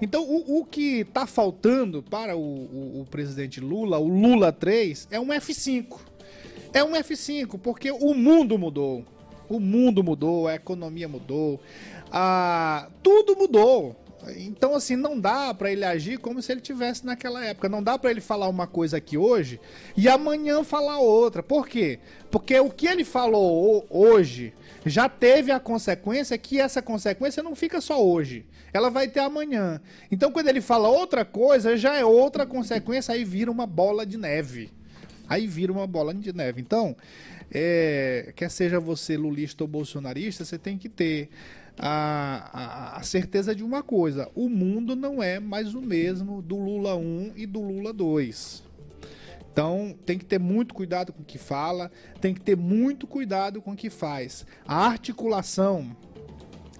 Então, 0.00 0.22
o, 0.22 0.60
o 0.60 0.64
que 0.64 1.00
está 1.00 1.26
faltando 1.26 2.04
para 2.04 2.36
o, 2.36 2.40
o, 2.40 3.00
o 3.00 3.06
presidente 3.10 3.60
Lula, 3.60 3.98
o 3.98 4.06
Lula 4.06 4.52
3, 4.52 5.08
é 5.10 5.18
um 5.18 5.26
F5. 5.26 5.98
É 6.72 6.84
um 6.84 6.92
F5, 6.92 7.58
porque 7.58 7.90
o 7.90 8.14
mundo 8.14 8.56
mudou. 8.56 9.04
O 9.48 9.58
mundo 9.58 10.04
mudou, 10.04 10.46
a 10.46 10.54
economia 10.54 11.08
mudou, 11.08 11.60
a... 12.12 12.88
tudo 13.02 13.34
mudou. 13.34 13.96
Então, 14.36 14.74
assim, 14.74 14.96
não 14.96 15.18
dá 15.20 15.52
para 15.54 15.70
ele 15.70 15.84
agir 15.84 16.18
como 16.18 16.42
se 16.42 16.50
ele 16.50 16.60
tivesse 16.60 17.04
naquela 17.06 17.44
época. 17.44 17.68
Não 17.68 17.82
dá 17.82 17.98
para 17.98 18.10
ele 18.10 18.20
falar 18.20 18.48
uma 18.48 18.66
coisa 18.66 18.96
aqui 18.96 19.16
hoje 19.16 19.60
e 19.96 20.08
amanhã 20.08 20.64
falar 20.64 20.98
outra. 20.98 21.42
Por 21.42 21.68
quê? 21.68 21.98
Porque 22.30 22.58
o 22.58 22.70
que 22.70 22.86
ele 22.86 23.04
falou 23.04 23.86
hoje 23.88 24.52
já 24.84 25.08
teve 25.08 25.52
a 25.52 25.60
consequência 25.60 26.36
que 26.38 26.60
essa 26.60 26.82
consequência 26.82 27.42
não 27.42 27.54
fica 27.54 27.80
só 27.80 28.04
hoje. 28.04 28.44
Ela 28.72 28.90
vai 28.90 29.08
ter 29.08 29.20
amanhã. 29.20 29.80
Então, 30.10 30.32
quando 30.32 30.48
ele 30.48 30.60
fala 30.60 30.88
outra 30.88 31.24
coisa, 31.24 31.76
já 31.76 31.96
é 31.96 32.04
outra 32.04 32.44
consequência, 32.44 33.14
aí 33.14 33.24
vira 33.24 33.50
uma 33.50 33.66
bola 33.66 34.04
de 34.04 34.16
neve. 34.16 34.70
Aí 35.28 35.46
vira 35.46 35.72
uma 35.72 35.86
bola 35.86 36.12
de 36.12 36.32
neve. 36.32 36.60
Então, 36.60 36.96
é, 37.50 38.32
quer 38.34 38.50
seja 38.50 38.80
você 38.80 39.16
lulista 39.16 39.64
ou 39.64 39.68
bolsonarista, 39.68 40.44
você 40.44 40.58
tem 40.58 40.76
que 40.76 40.88
ter 40.88 41.30
a, 41.78 42.50
a, 42.52 42.96
a, 42.98 43.02
certeza 43.02 43.54
de 43.54 43.62
uma 43.62 43.82
coisa: 43.82 44.30
o 44.34 44.48
mundo 44.48 44.96
não 44.96 45.22
é 45.22 45.38
mais 45.38 45.74
o 45.74 45.80
mesmo 45.80 46.40
do 46.40 46.56
Lula 46.56 46.96
1 46.96 47.32
e 47.36 47.46
do 47.46 47.60
Lula 47.60 47.92
2. 47.92 48.64
Então 49.52 49.96
tem 50.04 50.18
que 50.18 50.24
ter 50.24 50.38
muito 50.38 50.74
cuidado 50.74 51.12
com 51.12 51.22
o 51.22 51.24
que 51.24 51.38
fala, 51.38 51.90
tem 52.20 52.34
que 52.34 52.40
ter 52.40 52.56
muito 52.56 53.06
cuidado 53.06 53.62
com 53.62 53.72
o 53.72 53.76
que 53.76 53.88
faz. 53.88 54.44
A 54.66 54.86
articulação, 54.86 55.96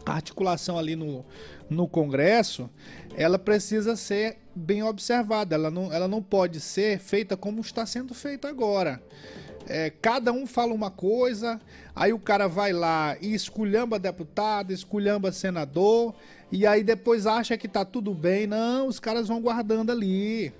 a 0.04 0.12
articulação 0.12 0.78
ali 0.78 0.94
no, 0.94 1.24
no 1.70 1.88
Congresso, 1.88 2.68
ela 3.16 3.38
precisa 3.38 3.96
ser 3.96 4.38
bem 4.54 4.82
observada. 4.82 5.54
Ela 5.54 5.70
não, 5.70 5.90
ela 5.90 6.06
não 6.06 6.22
pode 6.22 6.60
ser 6.60 6.98
feita 6.98 7.34
como 7.34 7.62
está 7.62 7.86
sendo 7.86 8.12
feita 8.12 8.48
agora 8.48 9.02
é, 9.68 9.90
cada 9.90 10.32
um 10.32 10.46
fala 10.46 10.72
uma 10.72 10.90
coisa, 10.90 11.60
aí 11.94 12.12
o 12.12 12.18
cara 12.18 12.46
vai 12.46 12.72
lá 12.72 13.16
e 13.20 13.34
esculhamba 13.34 13.98
deputado, 13.98 14.72
esculhamba 14.72 15.32
senador, 15.32 16.14
e 16.50 16.66
aí 16.66 16.84
depois 16.84 17.26
acha 17.26 17.56
que 17.56 17.68
tá 17.68 17.84
tudo 17.84 18.14
bem. 18.14 18.46
Não, 18.46 18.86
os 18.86 19.00
caras 19.00 19.28
vão 19.28 19.40
guardando 19.40 19.90
ali. 19.90 20.52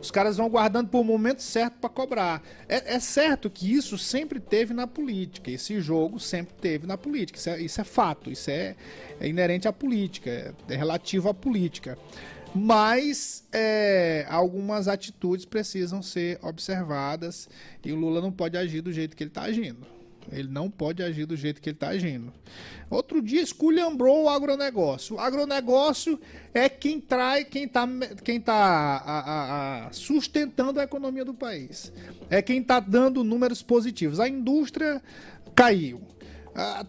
Os 0.00 0.10
caras 0.10 0.36
vão 0.36 0.48
guardando 0.48 0.88
por 0.88 1.04
momento 1.04 1.40
certo 1.40 1.74
para 1.74 1.88
cobrar. 1.88 2.42
É, 2.68 2.94
é, 2.96 2.98
certo 2.98 3.48
que 3.48 3.72
isso 3.72 3.96
sempre 3.96 4.40
teve 4.40 4.74
na 4.74 4.84
política. 4.84 5.48
Esse 5.48 5.80
jogo 5.80 6.18
sempre 6.18 6.52
teve 6.60 6.88
na 6.88 6.98
política. 6.98 7.38
Isso 7.38 7.50
é, 7.50 7.60
isso 7.60 7.80
é 7.80 7.84
fato. 7.84 8.28
Isso 8.28 8.50
é, 8.50 8.74
é 9.20 9.28
inerente 9.28 9.68
à 9.68 9.72
política. 9.72 10.28
É, 10.28 10.74
é 10.74 10.76
relativo 10.76 11.28
à 11.28 11.34
política. 11.34 11.96
Mas 12.54 13.44
é, 13.50 14.26
algumas 14.28 14.86
atitudes 14.86 15.44
precisam 15.46 16.02
ser 16.02 16.38
observadas 16.42 17.48
e 17.84 17.92
o 17.92 17.96
Lula 17.96 18.20
não 18.20 18.30
pode 18.30 18.56
agir 18.58 18.82
do 18.82 18.92
jeito 18.92 19.16
que 19.16 19.22
ele 19.22 19.30
está 19.30 19.42
agindo. 19.42 19.86
Ele 20.30 20.48
não 20.48 20.70
pode 20.70 21.02
agir 21.02 21.26
do 21.26 21.36
jeito 21.36 21.60
que 21.60 21.70
ele 21.70 21.76
está 21.76 21.88
agindo. 21.88 22.32
Outro 22.88 23.22
dia 23.22 23.40
esculhambrou 23.40 24.24
o 24.24 24.28
agronegócio. 24.28 25.16
O 25.16 25.18
agronegócio 25.18 26.20
é 26.52 26.68
quem 26.68 27.00
traz, 27.00 27.46
quem 27.48 27.64
está 27.64 27.88
quem 28.22 28.40
tá 28.40 28.54
a, 28.54 29.18
a, 29.18 29.86
a, 29.86 29.92
sustentando 29.92 30.78
a 30.78 30.84
economia 30.84 31.24
do 31.24 31.34
país. 31.34 31.92
É 32.30 32.42
quem 32.42 32.60
está 32.60 32.78
dando 32.78 33.24
números 33.24 33.62
positivos. 33.62 34.20
A 34.20 34.28
indústria 34.28 35.02
caiu. 35.54 36.00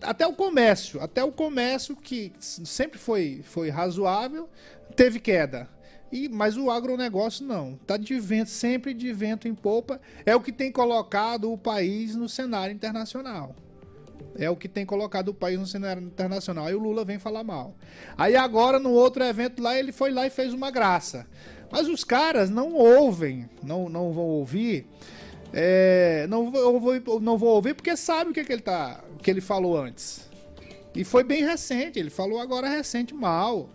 Até 0.01 0.27
o 0.27 0.33
comércio, 0.33 1.01
até 1.01 1.23
o 1.23 1.31
comércio 1.31 1.95
que 1.95 2.33
sempre 2.37 2.99
foi, 2.99 3.41
foi 3.45 3.69
razoável, 3.69 4.49
teve 4.95 5.19
queda. 5.19 5.67
E, 6.11 6.29
mas 6.29 6.57
o 6.57 6.69
agronegócio 6.69 7.45
não. 7.45 7.73
Está 7.73 7.97
de 7.97 8.19
vento, 8.19 8.49
sempre 8.49 8.93
de 8.93 9.11
vento 9.11 9.47
em 9.47 9.55
popa. 9.55 9.99
É 10.25 10.35
o 10.35 10.41
que 10.41 10.51
tem 10.51 10.71
colocado 10.71 11.51
o 11.51 11.57
país 11.57 12.15
no 12.15 12.29
cenário 12.29 12.73
internacional. 12.73 13.55
É 14.35 14.49
o 14.49 14.55
que 14.55 14.67
tem 14.67 14.85
colocado 14.85 15.29
o 15.29 15.33
país 15.33 15.59
no 15.59 15.65
cenário 15.65 16.03
internacional. 16.03 16.67
Aí 16.67 16.75
o 16.75 16.79
Lula 16.79 17.03
vem 17.03 17.17
falar 17.17 17.43
mal. 17.43 17.75
Aí 18.17 18.35
agora, 18.35 18.79
no 18.79 18.91
outro 18.91 19.23
evento 19.23 19.61
lá, 19.61 19.77
ele 19.77 19.91
foi 19.91 20.11
lá 20.11 20.27
e 20.27 20.29
fez 20.29 20.53
uma 20.53 20.69
graça. 20.69 21.25
Mas 21.71 21.87
os 21.87 22.03
caras 22.03 22.49
não 22.51 22.73
ouvem, 22.73 23.49
não, 23.63 23.89
não 23.89 24.11
vão 24.11 24.25
ouvir. 24.25 24.87
É, 25.51 26.27
não, 26.29 26.51
vou, 26.51 27.19
não 27.19 27.37
vou 27.37 27.55
ouvir 27.55 27.73
porque 27.73 27.97
sabe 27.97 28.31
o 28.31 28.33
que, 28.33 28.43
que, 28.43 28.53
ele 28.53 28.61
tá, 28.61 29.03
que 29.21 29.31
ele 29.31 29.41
falou 29.41 29.75
antes. 29.75 30.29
E 30.95 31.03
foi 31.03 31.23
bem 31.23 31.43
recente, 31.43 31.97
ele 31.97 32.11
falou 32.11 32.39
agora 32.39 32.69
recente 32.69 33.15
mal. 33.15 33.69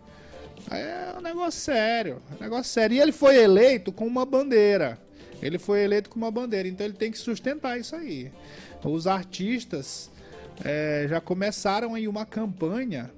É 0.71 1.17
um 1.17 1.23
negócio 1.23 1.61
sério, 1.61 2.23
um 2.39 2.43
negócio 2.43 2.73
sério. 2.73 2.97
E 2.97 3.01
ele 3.01 3.13
foi 3.13 3.37
eleito 3.37 3.93
com 3.93 4.07
uma 4.07 4.25
bandeira. 4.25 4.99
Ele 5.41 5.59
foi 5.59 5.83
eleito 5.85 6.11
com 6.11 6.17
uma 6.17 6.31
bandeira, 6.31 6.69
então 6.69 6.85
ele 6.85 6.97
tem 6.97 7.11
que 7.11 7.19
sustentar 7.19 7.79
isso 7.79 7.95
aí. 7.95 8.33
Os 8.85 9.07
artistas 9.07 10.11
é, 10.65 11.07
já 11.09 11.21
começaram 11.21 11.95
aí 11.95 12.09
uma 12.09 12.27
campanha 12.27 13.11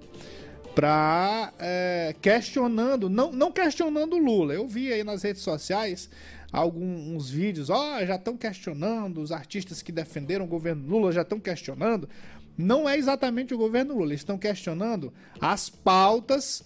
para 0.74 1.52
é, 1.58 2.14
questionando, 2.20 3.08
não, 3.08 3.32
não 3.32 3.50
questionando 3.50 4.14
o 4.14 4.18
Lula. 4.18 4.54
Eu 4.54 4.68
vi 4.68 4.92
aí 4.92 5.02
nas 5.02 5.22
redes 5.22 5.42
sociais 5.42 6.10
alguns 6.52 7.30
vídeos, 7.30 7.70
ó, 7.70 7.96
oh, 7.96 8.04
já 8.04 8.16
estão 8.16 8.36
questionando, 8.36 9.20
os 9.20 9.32
artistas 9.32 9.82
que 9.82 9.92
defenderam 9.92 10.44
o 10.44 10.48
governo 10.48 10.86
Lula 10.86 11.12
já 11.12 11.22
estão 11.22 11.38
questionando. 11.40 12.08
Não 12.56 12.88
é 12.88 12.96
exatamente 12.96 13.54
o 13.54 13.58
governo 13.58 13.94
Lula, 13.94 14.10
eles 14.10 14.20
estão 14.20 14.36
questionando 14.36 15.12
as 15.40 15.70
pautas 15.70 16.64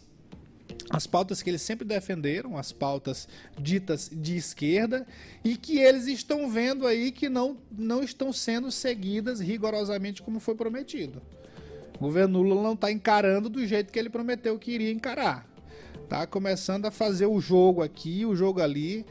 as 0.90 1.07
pautas 1.07 1.42
que 1.42 1.51
eles 1.51 1.62
sempre 1.62 1.87
defenderam, 1.87 2.57
as 2.57 2.73
pautas 2.73 3.29
ditas 3.59 4.11
de 4.12 4.37
esquerda, 4.37 5.07
e 5.42 5.57
que 5.57 5.79
eles 5.79 6.07
estão 6.07 6.49
vendo 6.49 6.87
aí 6.87 7.11
que 7.11 7.29
não, 7.29 7.57
não 7.70 8.03
estão 8.03 8.33
sendo 8.33 8.70
seguidas 8.70 9.40
rigorosamente 9.40 10.23
como 10.23 10.40
foi 10.40 10.55
prometido. 10.55 11.23
O 11.97 11.99
governo 11.99 12.42
Lula 12.42 12.62
não 12.62 12.75
está 12.75 12.90
encarando 12.90 13.49
do 13.49 13.64
jeito 13.66 13.92
que 13.92 13.99
ele 13.99 14.11
prometeu 14.11 14.59
que 14.59 14.73
iria 14.73 14.90
encarar. 14.90 15.49
Tá 16.09 16.27
começando 16.27 16.87
a 16.87 16.90
fazer 16.90 17.27
o 17.27 17.40
jogo 17.40 17.83
aqui, 17.83 18.27
o 18.27 18.37
jogo 18.37 18.61
ali, 18.61 19.07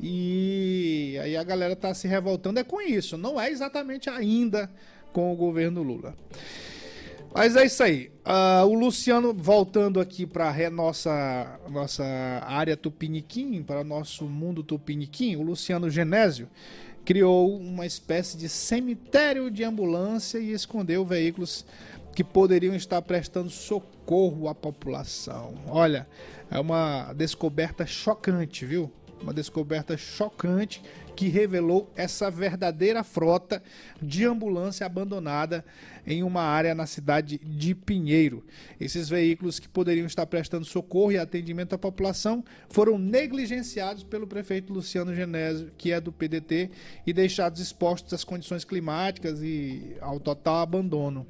e 0.00 1.18
aí 1.22 1.36
a 1.36 1.44
galera 1.44 1.74
está 1.74 1.92
se 1.92 2.08
revoltando 2.08 2.58
é 2.58 2.64
com 2.64 2.80
isso. 2.80 3.18
Não 3.18 3.38
é 3.38 3.50
exatamente 3.50 4.08
ainda 4.08 4.70
com 5.12 5.32
o 5.32 5.36
governo 5.36 5.82
Lula. 5.82 6.14
Mas 7.32 7.54
é 7.54 7.64
isso 7.64 7.82
aí. 7.82 8.10
Uh, 8.26 8.66
o 8.66 8.74
Luciano, 8.74 9.32
voltando 9.32 10.00
aqui 10.00 10.26
para 10.26 10.70
nossa, 10.70 11.60
nossa 11.68 12.04
área 12.44 12.76
Tupiniquim, 12.76 13.62
para 13.62 13.84
nosso 13.84 14.24
mundo 14.24 14.62
Tupiniquim, 14.62 15.36
o 15.36 15.42
Luciano 15.42 15.88
Genésio 15.88 16.48
criou 17.04 17.56
uma 17.56 17.86
espécie 17.86 18.36
de 18.36 18.48
cemitério 18.48 19.50
de 19.50 19.64
ambulância 19.64 20.38
e 20.38 20.52
escondeu 20.52 21.04
veículos 21.04 21.64
que 22.14 22.22
poderiam 22.22 22.74
estar 22.74 23.00
prestando 23.02 23.48
socorro 23.48 24.48
à 24.48 24.54
população. 24.54 25.54
Olha, 25.68 26.06
é 26.50 26.58
uma 26.58 27.12
descoberta 27.12 27.86
chocante, 27.86 28.66
viu? 28.66 28.92
Uma 29.22 29.32
descoberta 29.32 29.96
chocante 29.96 30.82
que 31.14 31.28
revelou 31.28 31.92
essa 31.96 32.30
verdadeira 32.30 33.02
frota 33.04 33.62
de 34.00 34.24
ambulância 34.24 34.86
abandonada 34.86 35.64
em 36.06 36.22
uma 36.22 36.42
área 36.42 36.74
na 36.74 36.86
cidade 36.86 37.38
de 37.38 37.74
Pinheiro. 37.74 38.44
Esses 38.80 39.08
veículos 39.08 39.58
que 39.58 39.68
poderiam 39.68 40.06
estar 40.06 40.26
prestando 40.26 40.64
socorro 40.64 41.12
e 41.12 41.18
atendimento 41.18 41.74
à 41.74 41.78
população 41.78 42.44
foram 42.68 42.98
negligenciados 42.98 44.02
pelo 44.02 44.26
prefeito 44.26 44.72
Luciano 44.72 45.14
Genésio, 45.14 45.70
que 45.76 45.92
é 45.92 46.00
do 46.00 46.12
PDT, 46.12 46.70
e 47.06 47.12
deixados 47.12 47.60
expostos 47.60 48.12
às 48.12 48.24
condições 48.24 48.64
climáticas 48.64 49.42
e 49.42 49.96
ao 50.00 50.18
total 50.18 50.62
abandono. 50.62 51.26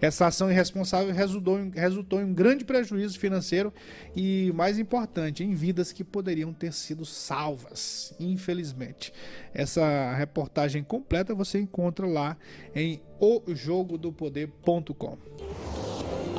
Essa 0.00 0.26
ação 0.26 0.50
irresponsável 0.50 1.12
resultou 1.12 1.58
em, 1.58 1.70
resultou 1.70 2.20
em 2.20 2.24
um 2.24 2.34
grande 2.34 2.64
prejuízo 2.64 3.18
financeiro 3.18 3.72
e, 4.14 4.52
mais 4.54 4.78
importante, 4.78 5.42
em 5.42 5.54
vidas 5.54 5.92
que 5.92 6.04
poderiam 6.04 6.52
ter 6.52 6.72
sido 6.72 7.04
salvas, 7.04 8.14
infelizmente. 8.18 9.12
Essa 9.52 10.14
reportagem 10.14 10.82
completa 10.82 11.34
você 11.34 11.58
encontra 11.58 12.06
lá 12.06 12.36
em 12.74 13.02
ojogodopoder.com. 13.18 15.18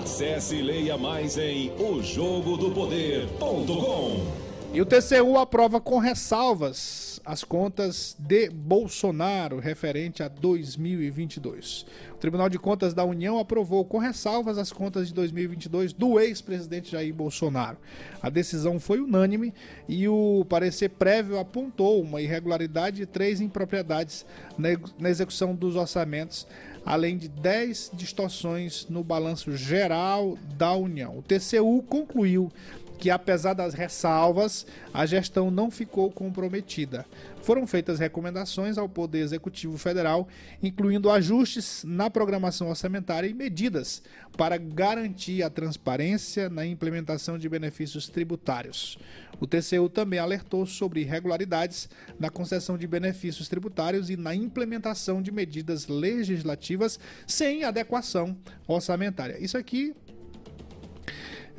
Acesse 0.01 0.55
e 0.55 0.61
leia 0.61 0.97
mais 0.97 1.37
em 1.37 1.71
ojogodopoder.com. 1.77 4.46
E 4.73 4.81
o 4.81 4.85
TCU 4.85 5.37
aprova 5.37 5.79
com 5.79 5.97
ressalvas 5.97 7.19
as 7.25 7.43
contas 7.43 8.15
de 8.19 8.49
Bolsonaro 8.49 9.59
referente 9.59 10.21
a 10.21 10.27
2022. 10.27 11.85
O 12.13 12.17
Tribunal 12.17 12.47
de 12.47 12.59
Contas 12.59 12.93
da 12.93 13.03
União 13.03 13.39
aprovou 13.39 13.83
com 13.83 13.97
ressalvas 13.97 14.57
as 14.57 14.71
contas 14.71 15.07
de 15.07 15.13
2022 15.13 15.93
do 15.93 16.19
ex-presidente 16.19 16.91
Jair 16.91 17.13
Bolsonaro. 17.13 17.77
A 18.21 18.29
decisão 18.29 18.79
foi 18.79 18.99
unânime 18.99 19.53
e 19.89 20.07
o 20.07 20.45
parecer 20.47 20.89
prévio 20.89 21.39
apontou 21.39 22.01
uma 22.01 22.21
irregularidade 22.21 22.97
de 22.97 23.05
três 23.05 23.41
impropriedades 23.41 24.25
na 24.57 25.09
execução 25.09 25.55
dos 25.55 25.75
orçamentos 25.75 26.45
além 26.87 27.17
de 27.17 27.27
10 27.27 27.91
distorções 27.93 28.87
no 28.89 29.03
balanço 29.03 29.51
geral 29.57 30.37
da 30.57 30.73
União. 30.73 31.17
O 31.17 31.21
TCU 31.21 31.83
concluiu 31.83 32.49
que, 32.97 33.09
apesar 33.09 33.53
das 33.53 33.73
ressalvas, 33.73 34.65
a 34.93 35.05
gestão 35.05 35.51
não 35.51 35.69
ficou 35.69 36.11
comprometida. 36.11 37.05
Foram 37.41 37.65
feitas 37.67 37.99
recomendações 37.99 38.77
ao 38.77 38.89
Poder 38.89 39.19
Executivo 39.19 39.77
Federal, 39.77 40.27
incluindo 40.61 41.09
ajustes 41.09 41.83
na 41.85 42.09
programação 42.09 42.69
orçamentária 42.69 43.27
e 43.27 43.33
medidas 43.33 44.01
para 44.35 44.57
garantir 44.57 45.43
a 45.43 45.49
transparência 45.49 46.49
na 46.49 46.65
implementação 46.65 47.37
de 47.37 47.47
benefícios 47.47 48.09
tributários. 48.09 48.97
O 49.39 49.45
TCU 49.45 49.87
também 49.87 50.19
alertou 50.19 50.65
sobre 50.65 51.01
irregularidades 51.01 51.89
na 52.19 52.29
concessão 52.29 52.77
de 52.77 52.87
benefícios 52.87 53.47
tributários 53.47 54.09
e 54.09 54.17
na 54.17 54.33
implementação 54.33 55.21
de 55.21 55.31
medidas 55.31 55.87
legislativas 55.87 56.99
sem 57.25 57.63
adequação 57.63 58.35
orçamentária. 58.67 59.37
Isso 59.39 59.57
aqui 59.57 59.95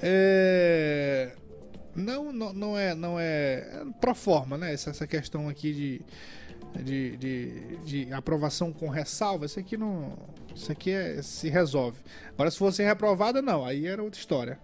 é, 0.01 1.33
não, 1.95 2.33
não, 2.33 2.53
não 2.53 2.79
é 2.79 2.95
não 2.95 3.19
é, 3.19 3.25
é 3.25 3.85
pro 4.01 4.15
forma, 4.15 4.57
né? 4.57 4.73
Essa, 4.73 4.91
essa 4.91 5.07
questão 5.07 5.49
aqui 5.49 5.73
de, 5.73 6.83
de, 6.83 7.17
de, 7.17 7.77
de, 7.85 8.13
aprovação 8.13 8.73
com 8.73 8.89
ressalva, 8.89 9.47
isso 9.47 9.59
aqui 9.59 9.77
não, 9.77 10.17
isso 10.55 10.71
aqui 10.71 10.91
é, 10.91 11.21
se 11.23 11.49
resolve. 11.49 11.99
Agora 12.31 12.51
se 12.51 12.59
fosse 12.59 12.83
reprovada, 12.83 13.43
não, 13.43 13.65
aí 13.65 13.87
era 13.87 14.03
outra 14.03 14.19
história. 14.19 14.59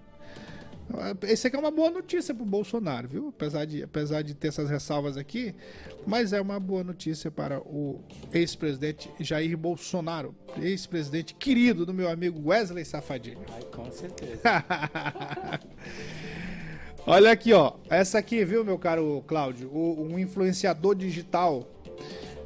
Esse 1.23 1.47
aqui 1.47 1.57
é 1.57 1.59
uma 1.59 1.71
boa 1.71 1.91
notícia 1.91 2.35
para 2.35 2.43
o 2.43 2.47
Bolsonaro, 2.47 3.09
viu? 3.09 3.29
Apesar 3.29 3.65
de, 3.65 3.83
apesar 3.83 4.23
de 4.23 4.35
ter 4.35 4.49
essas 4.49 4.69
ressalvas 4.69 5.17
aqui, 5.17 5.55
mas 6.07 6.33
é 6.33 6.41
uma 6.41 6.61
boa 6.61 6.85
notícia 6.85 7.31
para 7.31 7.59
o 7.61 8.01
ex-presidente 8.33 9.11
Jair 9.19 9.57
Bolsonaro, 9.57 10.35
ex-presidente 10.61 11.35
querido 11.35 11.87
do 11.87 11.95
meu 11.95 12.09
amigo 12.09 12.49
Wesley 12.49 12.85
Safadinho. 12.85 13.41
Ai, 13.53 13.63
com 13.65 13.91
certeza. 13.91 14.41
Olha 17.07 17.33
aqui, 17.33 17.53
ó. 17.53 17.75
Essa 17.91 18.19
aqui, 18.19 18.45
viu, 18.45 18.65
meu 18.65 18.79
caro 18.79 19.23
Cláudio? 19.27 19.69
O, 19.71 20.03
um 20.03 20.19
influenciador 20.19 20.95
digital 20.95 21.69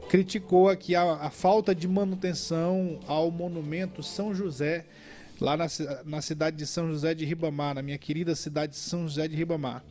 criticou 0.08 0.68
aqui 0.68 0.94
a, 0.94 1.02
a 1.02 1.30
falta 1.30 1.74
de 1.74 1.86
manutenção 1.86 2.98
ao 3.06 3.30
monumento 3.30 4.02
São 4.02 4.34
José 4.34 4.86
lá 5.40 5.56
na, 5.56 5.66
na 6.04 6.20
cidade 6.20 6.56
de 6.56 6.66
São 6.66 6.88
José 6.90 7.14
de 7.14 7.24
Ribamar, 7.24 7.74
na 7.74 7.82
minha 7.82 7.98
querida 7.98 8.34
cidade 8.34 8.72
de 8.72 8.78
São 8.78 9.02
José 9.02 9.28
de 9.28 9.36
Ribamar. 9.36 9.84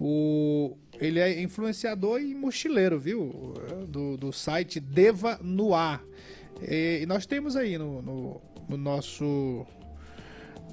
O, 0.00 0.76
ele 1.00 1.20
é 1.20 1.40
influenciador 1.40 2.20
e 2.20 2.34
mochileiro, 2.34 2.98
viu? 2.98 3.54
Do, 3.88 4.16
do 4.16 4.32
site 4.32 4.80
Deva 4.80 5.38
no. 5.42 5.70
E, 6.60 7.00
e 7.02 7.06
nós 7.06 7.26
temos 7.26 7.56
aí 7.56 7.78
no, 7.78 8.02
no, 8.02 8.40
no 8.68 8.76
nosso. 8.76 9.66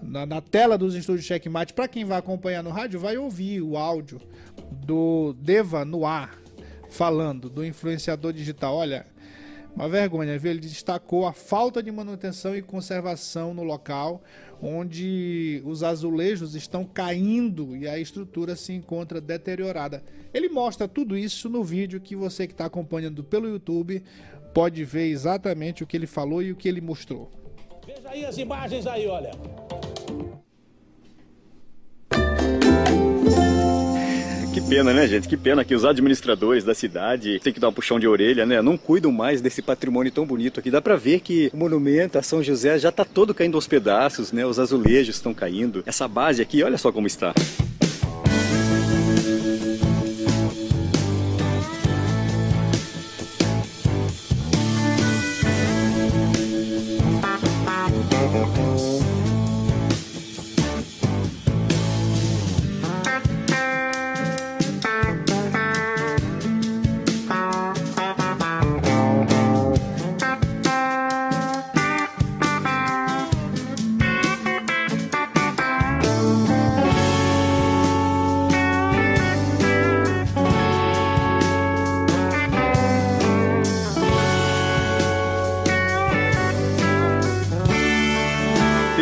Na, 0.01 0.25
na, 0.25 0.41
tela 0.41 0.77
dos 0.77 0.95
estúdios 0.95 1.25
Checkmate, 1.25 1.73
para 1.73 1.87
quem 1.87 2.05
vai 2.05 2.17
acompanhar 2.17 2.63
no 2.63 2.69
rádio, 2.69 2.99
vai 2.99 3.17
ouvir 3.17 3.61
o 3.61 3.75
áudio 3.75 4.21
do 4.71 5.33
Deva 5.33 5.83
no 5.83 6.01
falando, 6.89 7.49
do 7.49 7.65
influenciador 7.65 8.31
digital. 8.33 8.75
Olha, 8.75 9.05
uma 9.79 9.87
vergonha, 9.87 10.37
viu? 10.37 10.51
Ele 10.51 10.59
destacou 10.59 11.25
a 11.25 11.31
falta 11.31 11.81
de 11.81 11.89
manutenção 11.89 12.53
e 12.53 12.61
conservação 12.61 13.53
no 13.53 13.63
local, 13.63 14.21
onde 14.61 15.61
os 15.65 15.83
azulejos 15.83 16.53
estão 16.53 16.83
caindo 16.83 17.77
e 17.77 17.87
a 17.87 17.97
estrutura 17.97 18.57
se 18.57 18.73
encontra 18.73 19.21
deteriorada. 19.21 20.03
Ele 20.33 20.49
mostra 20.49 20.85
tudo 20.85 21.17
isso 21.17 21.49
no 21.49 21.63
vídeo 21.63 22.01
que 22.01 22.13
você 22.13 22.45
que 22.45 22.51
está 22.51 22.65
acompanhando 22.65 23.23
pelo 23.23 23.47
YouTube 23.47 24.03
pode 24.53 24.83
ver 24.83 25.07
exatamente 25.07 25.81
o 25.81 25.87
que 25.87 25.95
ele 25.95 26.07
falou 26.07 26.43
e 26.43 26.51
o 26.51 26.57
que 26.57 26.67
ele 26.67 26.81
mostrou. 26.81 27.31
Veja 27.87 28.09
aí 28.09 28.25
as 28.25 28.37
imagens 28.37 28.85
aí, 28.85 29.07
olha. 29.07 29.31
Que 34.59 34.67
pena, 34.67 34.93
né, 34.93 35.07
gente? 35.07 35.29
Que 35.29 35.37
pena 35.37 35.63
que 35.63 35.73
os 35.73 35.85
administradores 35.85 36.65
da 36.65 36.75
cidade 36.75 37.39
têm 37.39 37.53
que 37.53 37.61
dar 37.61 37.69
um 37.69 37.73
puxão 37.73 37.97
de 37.97 38.05
orelha, 38.05 38.45
né? 38.45 38.61
Não 38.61 38.77
cuidam 38.77 39.09
mais 39.09 39.39
desse 39.39 39.61
patrimônio 39.61 40.11
tão 40.11 40.25
bonito 40.25 40.59
aqui. 40.59 40.69
Dá 40.69 40.81
pra 40.81 40.97
ver 40.97 41.21
que 41.21 41.49
o 41.53 41.57
monumento 41.57 42.17
a 42.17 42.21
São 42.21 42.43
José 42.43 42.77
já 42.77 42.91
tá 42.91 43.05
todo 43.05 43.33
caindo 43.33 43.55
aos 43.55 43.67
pedaços, 43.67 44.33
né? 44.33 44.45
Os 44.45 44.59
azulejos 44.59 45.15
estão 45.15 45.33
caindo. 45.33 45.81
Essa 45.85 46.09
base 46.09 46.41
aqui, 46.41 46.61
olha 46.61 46.77
só 46.77 46.91
como 46.91 47.07
está. 47.07 47.33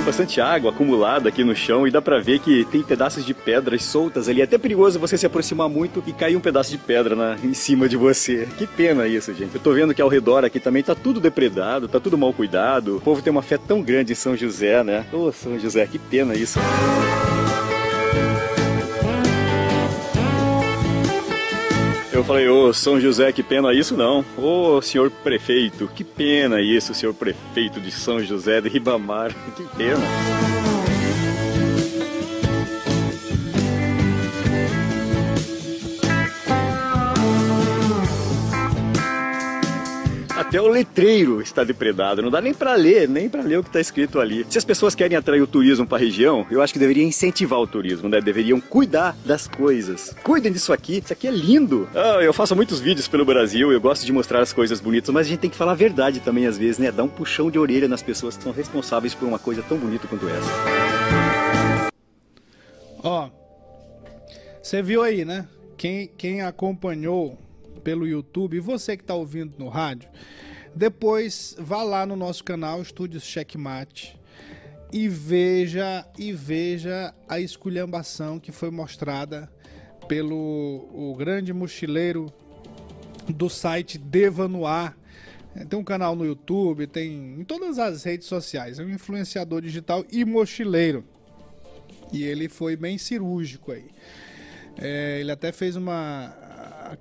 Bastante 0.08 0.40
água 0.40 0.72
acumulada 0.72 1.28
aqui 1.28 1.44
no 1.44 1.54
chão 1.54 1.86
e 1.86 1.92
dá 1.92 2.02
pra 2.02 2.18
ver 2.18 2.40
que 2.40 2.64
tem 2.72 2.82
pedaços 2.82 3.26
de 3.26 3.34
pedras 3.34 3.84
soltas 3.84 4.30
ali. 4.30 4.40
É 4.40 4.46
até 4.46 4.58
perigoso 4.58 4.98
você 4.98 5.18
se 5.18 5.26
aproximar 5.26 5.68
muito 5.68 6.02
e 6.08 6.14
cair 6.14 6.38
um 6.38 6.40
pedaço 6.40 6.72
de 6.72 6.78
pedra 6.78 7.14
na, 7.14 7.36
em 7.44 7.54
cima 7.54 7.90
de 7.90 7.98
você. 7.98 8.48
Que 8.58 8.66
pena 8.66 9.06
isso, 9.06 9.34
gente. 9.34 9.56
Eu 9.56 9.60
tô 9.60 9.74
vendo 9.74 9.94
que 9.94 10.02
ao 10.02 10.08
redor 10.08 10.46
aqui 10.46 10.62
também 10.62 10.82
tá 10.82 10.96
tudo 10.96 11.20
depredado, 11.20 11.90
tá 11.90 12.00
tudo 12.00 12.18
mal 12.18 12.32
cuidado. 12.32 12.98
O 12.98 13.02
povo 13.02 13.22
tem 13.22 13.32
uma 13.32 13.42
fé 13.42 13.58
tão 13.58 13.82
grande 13.82 14.14
em 14.14 14.16
São 14.16 14.34
José, 14.34 14.82
né? 14.82 15.06
Ô, 15.12 15.26
oh, 15.26 15.32
São 15.34 15.60
José, 15.60 15.86
que 15.86 16.00
pena 16.00 16.34
isso. 16.36 16.58
Eu 22.18 22.24
falei, 22.24 22.50
ô 22.50 22.74
São 22.74 23.00
José, 23.00 23.32
que 23.32 23.44
pena 23.44 23.72
isso 23.72 23.96
não. 23.96 24.26
Ô 24.36 24.82
senhor 24.82 25.12
prefeito, 25.12 25.88
que 25.94 26.04
pena 26.04 26.60
isso, 26.60 26.92
senhor 26.96 27.14
prefeito 27.14 27.80
de 27.80 27.92
São 27.92 28.20
José 28.20 28.60
de 28.60 28.68
Ribamar. 28.68 29.32
Que 29.56 29.64
pena. 29.78 30.77
Até 40.48 40.62
o 40.62 40.68
letreiro 40.70 41.42
está 41.42 41.62
depredado, 41.66 42.22
não 42.22 42.32
dá 42.32 42.40
nem 42.40 42.54
para 42.54 42.74
ler, 42.74 43.10
nem 43.10 43.28
para 43.28 43.42
ler 43.42 43.60
o 43.60 43.64
que 43.64 43.68
está 43.68 43.82
escrito 43.82 44.18
ali. 44.18 44.46
Se 44.50 44.58
as 44.58 44.64
pessoas 44.64 44.96
querem 44.96 45.18
atrair 45.18 45.42
o 45.42 45.46
turismo 45.46 45.86
para 45.86 45.98
a 45.98 46.00
região, 46.00 46.48
eu 46.50 46.62
acho 46.62 46.72
que 46.72 46.80
deveriam 46.80 47.06
incentivar 47.06 47.60
o 47.60 47.68
turismo, 47.68 48.08
né? 48.08 48.22
Deveriam 48.22 48.62
cuidar 48.62 49.14
das 49.26 49.46
coisas. 49.46 50.16
Cuidem 50.24 50.50
disso 50.50 50.72
aqui, 50.72 51.00
isso 51.04 51.12
aqui 51.12 51.28
é 51.28 51.32
lindo. 51.32 51.90
Ah, 51.94 52.22
eu 52.22 52.32
faço 52.32 52.56
muitos 52.56 52.80
vídeos 52.80 53.10
pelo 53.10 53.26
Brasil, 53.26 53.74
eu 53.74 53.82
gosto 53.82 54.06
de 54.06 54.14
mostrar 54.14 54.40
as 54.40 54.54
coisas 54.54 54.80
bonitas, 54.80 55.10
mas 55.10 55.28
a 55.28 55.30
gente 55.30 55.40
tem 55.42 55.50
que 55.50 55.58
falar 55.58 55.74
a 55.74 55.76
verdade 55.76 56.22
também 56.22 56.48
às 56.48 56.58
vezes, 56.58 56.80
né? 56.80 56.94
Dar 56.94 57.04
um 57.04 57.10
puxão 57.10 57.52
de 57.52 57.60
orelha 57.60 57.90
nas 57.90 58.02
pessoas 58.02 58.38
que 58.38 58.44
são 58.44 58.54
responsáveis 58.54 59.14
por 59.14 59.28
uma 59.28 59.38
coisa 59.38 59.62
tão 59.62 59.78
bonita 59.78 60.08
quanto 60.08 60.30
essa. 60.30 61.92
Ó, 63.04 63.30
você 64.64 64.82
viu 64.82 65.04
aí, 65.04 65.26
né? 65.26 65.46
Quem, 65.76 66.08
quem 66.18 66.42
acompanhou 66.42 67.38
pelo 67.88 68.06
YouTube 68.06 68.60
você 68.60 68.98
que 68.98 69.04
está 69.04 69.16
ouvindo 69.16 69.54
no 69.58 69.70
rádio, 69.70 70.10
depois 70.76 71.56
vá 71.58 71.84
lá 71.84 72.06
no 72.06 72.18
nosso 72.18 72.44
canal 72.44 72.82
Estúdios 72.82 73.24
Checkmate 73.24 74.20
e 74.92 75.08
veja 75.08 76.06
e 76.20 76.34
veja 76.34 77.16
a 77.30 77.40
esculhambação 77.40 78.42
que 78.42 78.52
foi 78.52 78.70
mostrada 78.72 79.50
pelo 80.06 80.90
o 80.92 81.16
grande 81.18 81.54
mochileiro 81.54 82.30
do 83.30 83.50
site 83.50 83.98
Devanuar. 83.98 84.98
Tem 85.70 85.80
um 85.80 85.84
canal 85.86 86.14
no 86.14 86.26
YouTube, 86.26 86.88
tem 86.88 87.40
em 87.40 87.46
todas 87.46 87.80
as 87.80 88.04
redes 88.04 88.28
sociais. 88.28 88.80
É 88.80 88.84
um 88.84 88.90
influenciador 88.90 89.62
digital 89.62 90.04
e 90.12 90.26
mochileiro. 90.26 91.06
E 92.12 92.22
ele 92.22 92.50
foi 92.50 92.76
bem 92.76 92.98
cirúrgico 92.98 93.72
aí. 93.72 93.86
É, 94.78 95.22
ele 95.22 95.32
até 95.32 95.54
fez 95.54 95.78
uma 95.78 96.47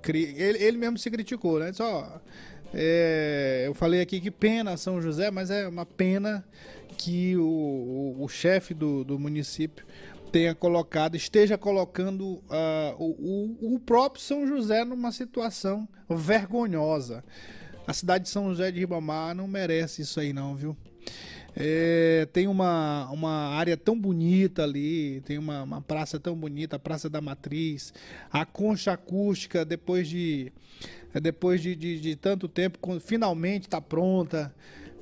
ele, 0.07 0.63
ele 0.63 0.77
mesmo 0.77 0.97
se 0.97 1.09
criticou, 1.09 1.59
né? 1.59 1.71
Só 1.73 2.21
é, 2.73 3.63
eu 3.65 3.73
falei 3.73 4.01
aqui 4.01 4.19
que 4.19 4.31
pena 4.31 4.77
São 4.77 5.01
José, 5.01 5.31
mas 5.31 5.49
é 5.49 5.67
uma 5.67 5.85
pena 5.85 6.43
que 6.97 7.37
o, 7.37 7.43
o, 7.43 8.23
o 8.23 8.27
chefe 8.27 8.73
do, 8.73 9.03
do 9.03 9.19
município 9.19 9.85
tenha 10.31 10.53
colocado, 10.53 11.15
esteja 11.15 11.57
colocando 11.57 12.25
uh, 12.25 12.95
o, 12.97 13.75
o, 13.75 13.79
próprio 13.79 14.21
São 14.21 14.45
José 14.45 14.83
numa 14.83 15.11
situação 15.11 15.87
vergonhosa. 16.09 17.23
A 17.85 17.93
cidade 17.93 18.25
de 18.25 18.29
São 18.29 18.49
José 18.49 18.69
de 18.71 18.79
Ribamar 18.79 19.33
não 19.33 19.47
merece 19.47 20.01
isso 20.01 20.19
aí 20.19 20.33
não, 20.33 20.55
viu? 20.55 20.75
É, 21.59 22.27
tem 22.31 22.47
uma, 22.47 23.09
uma 23.09 23.49
área 23.55 23.75
tão 23.75 23.99
bonita 23.99 24.63
ali, 24.63 25.21
tem 25.21 25.39
uma, 25.39 25.63
uma 25.63 25.81
praça 25.81 26.19
tão 26.19 26.35
bonita, 26.35 26.75
a 26.75 26.79
Praça 26.79 27.09
da 27.09 27.19
Matriz, 27.19 27.91
a 28.31 28.45
concha 28.45 28.91
acústica, 28.91 29.65
depois 29.65 30.07
de, 30.07 30.53
depois 31.19 31.59
de, 31.59 31.75
de, 31.75 31.99
de 31.99 32.15
tanto 32.15 32.47
tempo, 32.47 32.77
finalmente 32.99 33.63
está 33.63 33.81
pronta. 33.81 34.53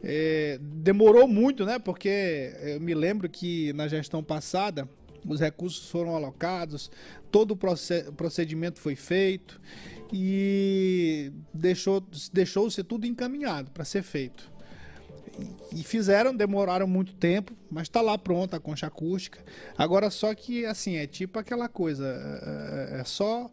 É, 0.02 0.58
demorou 0.62 1.28
muito, 1.28 1.66
né? 1.66 1.78
Porque 1.78 2.54
eu 2.62 2.80
me 2.80 2.94
lembro 2.94 3.28
que 3.28 3.74
na 3.74 3.90
gestão 3.90 4.24
passada 4.24 4.88
os 5.28 5.42
recursos 5.42 5.90
foram 5.90 6.16
alocados, 6.16 6.90
todo 7.30 7.52
o 7.52 7.58
procedimento 8.16 8.80
foi 8.80 8.96
feito 8.96 9.60
e 10.14 11.34
deixou, 11.54 12.02
deixou-se 12.32 12.82
tudo 12.82 13.06
encaminhado 13.06 13.72
para 13.72 13.84
ser 13.84 14.04
feito. 14.04 14.55
E, 15.72 15.84
fizeram, 15.84 16.36
demoraram 16.36 16.88
muito 16.88 17.14
tempo, 17.14 17.54
mas 17.70 17.84
está 17.84 18.02
lá 18.02 18.18
pronta 18.18 18.58
a 18.58 18.60
concha 18.60 18.88
acústica. 18.88 19.44
Agora 19.78 20.10
só 20.10 20.34
que 20.34 20.66
assim, 20.66 20.96
é 20.96 21.06
tipo 21.06 21.38
aquela 21.38 21.68
coisa, 21.68 22.08
é, 22.08 22.98
é, 22.98 23.02
é 23.02 23.04
só 23.04 23.52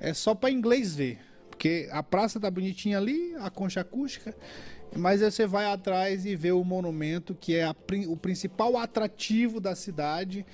é 0.00 0.14
só 0.14 0.34
para 0.34 0.50
inglês 0.50 0.94
ver, 0.94 1.18
porque 1.50 1.88
a 1.92 2.02
praça 2.02 2.40
tá 2.40 2.50
bonitinha 2.50 2.96
ali, 2.96 3.34
a 3.38 3.50
concha 3.50 3.82
acústica, 3.82 4.34
mas 4.96 5.20
você 5.20 5.46
vai 5.46 5.66
atrás 5.66 6.24
e 6.24 6.34
vê 6.34 6.50
o 6.50 6.64
monumento 6.64 7.34
que 7.34 7.54
é 7.54 7.64
a, 7.64 7.76
o 8.08 8.16
principal 8.16 8.76
atrativo 8.76 9.60
da 9.60 9.74
cidade 9.74 10.44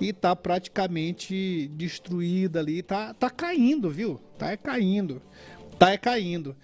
e 0.00 0.12
tá 0.12 0.34
praticamente 0.34 1.68
destruída 1.74 2.58
ali, 2.58 2.82
tá, 2.82 3.14
tá 3.14 3.30
caindo, 3.30 3.90
viu? 3.90 4.20
Tá 4.36 4.50
é 4.50 4.56
caindo, 4.56 5.22
tá 5.78 5.92
é 5.92 5.96
caindo. 5.96 6.56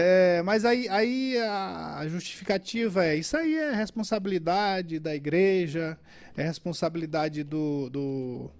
É, 0.00 0.42
mas 0.42 0.64
aí, 0.64 0.88
aí 0.88 1.36
a 1.38 2.06
justificativa 2.06 3.04
é 3.04 3.16
isso 3.16 3.36
aí 3.36 3.56
é 3.56 3.72
responsabilidade 3.72 5.00
da 5.00 5.12
igreja, 5.12 5.98
é 6.36 6.42
responsabilidade 6.44 7.42
do, 7.42 7.90
do 7.90 8.50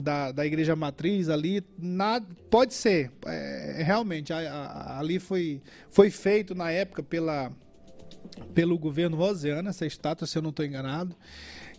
da, 0.00 0.32
da 0.32 0.46
igreja 0.46 0.74
matriz 0.74 1.28
ali, 1.28 1.62
nada, 1.78 2.26
pode 2.50 2.72
ser, 2.72 3.10
é, 3.26 3.82
realmente, 3.84 4.32
a, 4.32 4.38
a, 4.38 4.98
ali 4.98 5.18
foi, 5.18 5.60
foi 5.90 6.10
feito 6.10 6.54
na 6.54 6.70
época 6.70 7.02
pela, 7.02 7.52
pelo 8.54 8.78
governo 8.78 9.14
Rosiana, 9.14 9.68
essa 9.68 9.84
estátua, 9.84 10.26
se 10.26 10.38
eu 10.38 10.42
não 10.42 10.50
estou 10.50 10.64
enganado, 10.64 11.14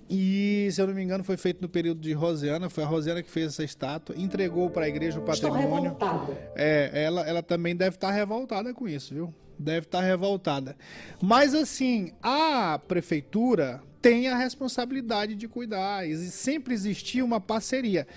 e, 0.09 0.67
se 0.71 0.81
eu 0.81 0.87
não 0.87 0.93
me 0.95 1.03
engano, 1.03 1.23
foi 1.23 1.37
feito 1.37 1.61
no 1.61 1.69
período 1.69 2.01
de 2.01 2.11
Rosiana. 2.13 2.67
Foi 2.67 2.83
a 2.83 2.87
Rosiana 2.87 3.21
que 3.21 3.29
fez 3.29 3.47
essa 3.47 3.63
estátua, 3.63 4.15
entregou 4.17 4.69
para 4.69 4.85
a 4.85 4.89
igreja 4.89 5.19
o 5.19 5.21
patrimônio. 5.21 5.91
Estou 5.91 6.35
É, 6.55 7.03
ela, 7.03 7.21
ela 7.27 7.43
também 7.43 7.75
deve 7.75 7.95
estar 7.95 8.07
tá 8.07 8.13
revoltada 8.13 8.73
com 8.73 8.87
isso, 8.87 9.13
viu? 9.13 9.33
Deve 9.57 9.85
estar 9.85 9.99
tá 9.99 10.03
revoltada. 10.03 10.75
Mas, 11.21 11.53
assim, 11.53 12.11
a 12.23 12.79
prefeitura 12.87 13.83
tem 14.01 14.27
a 14.27 14.35
responsabilidade 14.35 15.35
de 15.35 15.47
cuidar. 15.47 16.07
E 16.07 16.17
sempre 16.17 16.73
existia 16.73 17.23
uma 17.23 17.39
parceria. 17.39 18.07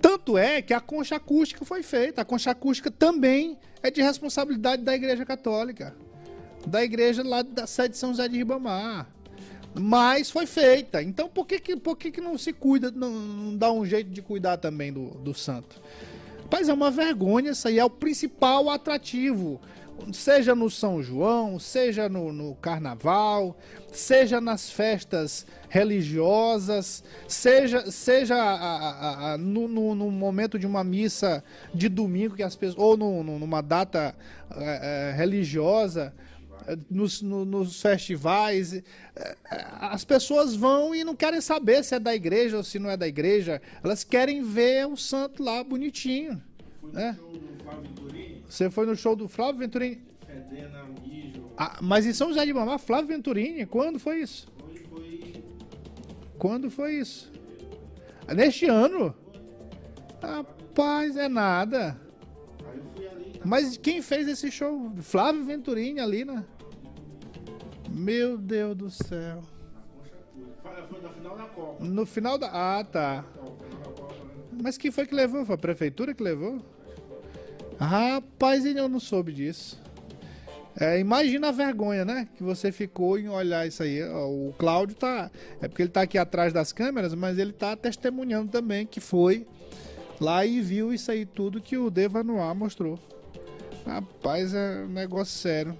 Tanto 0.00 0.38
é 0.38 0.62
que 0.62 0.72
a 0.72 0.80
concha 0.80 1.16
acústica 1.16 1.66
foi 1.66 1.82
feita. 1.82 2.22
A 2.22 2.24
concha 2.24 2.52
acústica 2.52 2.90
também 2.90 3.58
é 3.82 3.90
de 3.90 4.00
responsabilidade 4.00 4.82
da 4.82 4.94
Igreja 4.94 5.26
Católica. 5.26 5.94
Da 6.66 6.82
igreja 6.82 7.22
lá 7.24 7.42
da 7.42 7.66
sede 7.66 7.90
de 7.90 7.98
São 7.98 8.10
José 8.10 8.28
de 8.28 8.38
Ribamar. 8.38 9.08
Mas 9.74 10.30
foi 10.30 10.46
feita. 10.46 11.02
Então 11.02 11.28
por 11.28 11.46
que, 11.46 11.58
que, 11.58 11.76
por 11.76 11.96
que, 11.96 12.10
que 12.10 12.20
não 12.20 12.36
se 12.36 12.52
cuida, 12.52 12.90
não, 12.90 13.10
não 13.10 13.56
dá 13.56 13.72
um 13.72 13.84
jeito 13.84 14.10
de 14.10 14.20
cuidar 14.20 14.56
também 14.58 14.92
do, 14.92 15.10
do 15.10 15.34
santo? 15.34 15.80
Rapaz, 16.52 16.68
é 16.68 16.72
uma 16.74 16.90
vergonha, 16.90 17.52
isso 17.52 17.66
aí 17.66 17.78
é 17.78 17.84
o 17.84 17.88
principal 17.88 18.68
atrativo. 18.68 19.58
Seja 20.12 20.54
no 20.54 20.68
São 20.68 21.02
João, 21.02 21.58
seja 21.58 22.10
no, 22.10 22.30
no 22.30 22.54
carnaval, 22.56 23.56
seja 23.90 24.38
nas 24.38 24.70
festas 24.70 25.46
religiosas, 25.70 27.02
seja, 27.26 27.90
seja 27.90 28.34
a, 28.34 28.54
a, 28.54 29.32
a, 29.32 29.38
no, 29.38 29.66
no, 29.66 29.94
no, 29.94 30.10
momento 30.10 30.58
de 30.58 30.66
uma 30.66 30.84
missa 30.84 31.42
de 31.72 31.88
domingo 31.88 32.34
que 32.34 32.42
as 32.42 32.54
pessoas, 32.54 32.78
ou 32.78 32.96
no, 32.98 33.38
numa 33.38 33.62
data 33.62 34.14
é, 34.50 35.14
religiosa, 35.16 36.12
nos, 36.90 37.22
no, 37.22 37.44
nos 37.44 37.80
festivais. 37.80 38.72
É, 38.72 38.82
as 39.80 40.04
pessoas 40.04 40.54
vão 40.54 40.94
e 40.94 41.04
não 41.04 41.14
querem 41.14 41.40
saber 41.40 41.84
se 41.84 41.94
é 41.94 42.00
da 42.00 42.14
igreja 42.14 42.56
ou 42.56 42.64
se 42.64 42.78
não 42.78 42.90
é 42.90 42.96
da 42.96 43.06
igreja. 43.06 43.60
Elas 43.82 44.04
querem 44.04 44.42
ver 44.42 44.86
o 44.86 44.96
santo 44.96 45.42
lá 45.42 45.62
bonitinho. 45.62 46.42
Né? 46.92 47.16
Você 48.48 48.70
foi 48.70 48.86
no 48.86 48.96
show 48.96 49.16
do 49.16 49.28
Flávio 49.28 49.60
Venturini? 49.60 50.02
Ah, 51.56 51.78
mas 51.80 52.06
em 52.06 52.12
São 52.12 52.28
José 52.28 52.44
de 52.44 52.52
Mamá, 52.52 52.78
Flávio 52.78 53.08
Venturini, 53.08 53.66
quando 53.66 53.98
foi 53.98 54.20
isso? 54.20 54.48
Quando 56.38 56.70
foi 56.70 56.94
isso? 56.94 57.30
Neste 58.34 58.66
ano? 58.66 59.14
Rapaz, 60.20 61.16
é 61.16 61.28
nada. 61.28 62.00
Mas 63.44 63.76
quem 63.76 64.00
fez 64.00 64.28
esse 64.28 64.50
show? 64.50 64.92
Flávio 65.00 65.44
Venturini 65.44 66.00
ali, 66.00 66.24
né? 66.24 66.44
Meu 67.90 68.38
Deus 68.38 68.76
do 68.76 68.90
céu. 68.90 69.42
Foi 70.62 71.00
no 71.00 71.10
final 71.10 71.36
da 71.36 71.44
Copa. 71.44 71.84
No 71.84 72.06
final 72.06 72.38
da. 72.38 72.48
Ah, 72.48 72.84
tá. 72.84 73.24
Mas 74.62 74.78
quem 74.78 74.90
foi 74.90 75.06
que 75.06 75.14
levou? 75.14 75.44
Foi 75.44 75.54
a 75.54 75.58
prefeitura 75.58 76.14
que 76.14 76.22
levou? 76.22 76.60
Rapaz, 77.78 78.64
eu 78.64 78.88
não 78.88 79.00
soube 79.00 79.32
disso. 79.32 79.80
É, 80.78 80.98
imagina 80.98 81.48
a 81.48 81.52
vergonha, 81.52 82.04
né? 82.04 82.28
Que 82.34 82.42
você 82.42 82.72
ficou 82.72 83.18
em 83.18 83.28
olhar 83.28 83.66
isso 83.66 83.82
aí. 83.82 84.02
O 84.02 84.54
Cláudio 84.56 84.96
tá. 84.96 85.30
É 85.60 85.68
porque 85.68 85.82
ele 85.82 85.90
tá 85.90 86.02
aqui 86.02 86.16
atrás 86.16 86.52
das 86.52 86.72
câmeras, 86.72 87.14
mas 87.14 87.38
ele 87.38 87.52
tá 87.52 87.76
testemunhando 87.76 88.50
também 88.50 88.86
que 88.86 89.00
foi 89.00 89.46
lá 90.20 90.46
e 90.46 90.60
viu 90.60 90.94
isso 90.94 91.10
aí 91.10 91.26
tudo 91.26 91.60
que 91.60 91.76
o 91.76 91.90
Deva 91.90 92.22
Noir 92.22 92.54
mostrou. 92.54 92.98
Rapaz, 93.86 94.54
é 94.54 94.84
um 94.84 94.88
negócio 94.88 95.38
sério. 95.38 95.76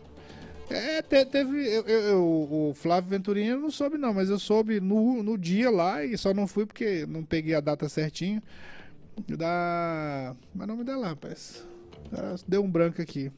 É, 0.71 1.03
teve. 1.03 1.67
Eu, 1.67 1.83
eu, 1.87 2.23
o 2.23 2.73
Flávio 2.75 3.11
Venturini 3.11 3.49
eu 3.49 3.61
não 3.61 3.71
soube, 3.71 3.99
não, 3.99 4.15
mas 4.15 4.31
eu 4.31 4.39
soube 4.39 4.81
no, 4.81 5.23
no 5.23 5.37
dia 5.37 5.71
lá 5.71 6.05
e 6.05 6.17
só 6.17 6.33
não 6.33 6.47
fui 6.47 6.65
porque 6.65 7.05
não 7.07 7.23
peguei 7.23 7.55
a 7.55 7.61
data 7.61 7.89
certinho. 7.89 8.43
Da. 9.29 10.35
Mas 10.55 10.67
não 10.67 10.77
me 10.77 10.85
dá 10.85 10.97
lá, 10.97 11.09
rapaz. 11.09 11.65
Deu 12.47 12.65
um 12.65 12.71
branco 12.71 13.03
aqui. 13.03 13.31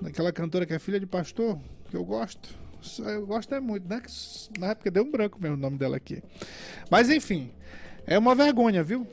Daquela 0.00 0.32
cantora 0.32 0.66
que 0.66 0.74
é 0.74 0.78
filha 0.78 1.00
de 1.00 1.06
pastor, 1.06 1.58
que 1.90 1.96
eu 1.96 2.04
gosto. 2.04 2.54
Eu 2.98 3.26
gosto 3.26 3.54
é 3.54 3.60
muito, 3.60 3.88
né? 3.88 4.00
Na 4.58 4.68
época 4.68 4.90
deu 4.90 5.02
um 5.02 5.10
branco 5.10 5.38
mesmo 5.40 5.56
o 5.56 5.60
nome 5.60 5.78
dela 5.78 5.96
aqui. 5.96 6.22
Mas 6.90 7.10
enfim, 7.10 7.50
é 8.06 8.18
uma 8.18 8.34
vergonha, 8.34 8.82
viu? 8.82 9.06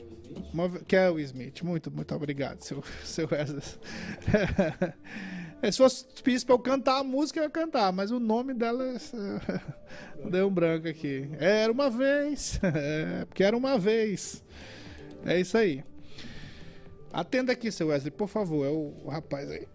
Uma, 0.52 0.68
Kel 0.80 1.18
Smith, 1.20 1.62
muito, 1.62 1.90
muito 1.90 2.14
obrigado, 2.14 2.60
seu, 2.60 2.82
seu 3.04 3.28
Wesley. 3.30 3.62
é, 5.62 5.70
se 5.70 5.78
fosse 5.78 6.04
pedisse 6.22 6.44
pra 6.44 6.54
eu 6.54 6.58
cantar 6.58 6.98
a 6.98 7.04
música, 7.04 7.40
eu 7.40 7.44
ia 7.44 7.50
cantar, 7.50 7.92
mas 7.92 8.10
o 8.10 8.18
nome 8.18 8.54
dela 8.54 8.84
é, 8.84 8.96
deu 10.30 10.48
um 10.48 10.52
branco 10.52 10.88
aqui. 10.88 11.28
Era 11.38 11.72
uma 11.72 11.90
vez, 11.90 12.60
é, 12.62 13.24
porque 13.24 13.42
era 13.44 13.56
uma 13.56 13.78
vez. 13.78 14.42
É 15.24 15.40
isso 15.40 15.56
aí. 15.56 15.84
Atenda 17.12 17.52
aqui, 17.52 17.72
seu 17.72 17.88
Wesley, 17.88 18.10
por 18.10 18.28
favor, 18.28 18.66
é 18.66 18.68
o, 18.68 18.94
o 19.04 19.08
rapaz 19.08 19.50
aí. 19.50 19.66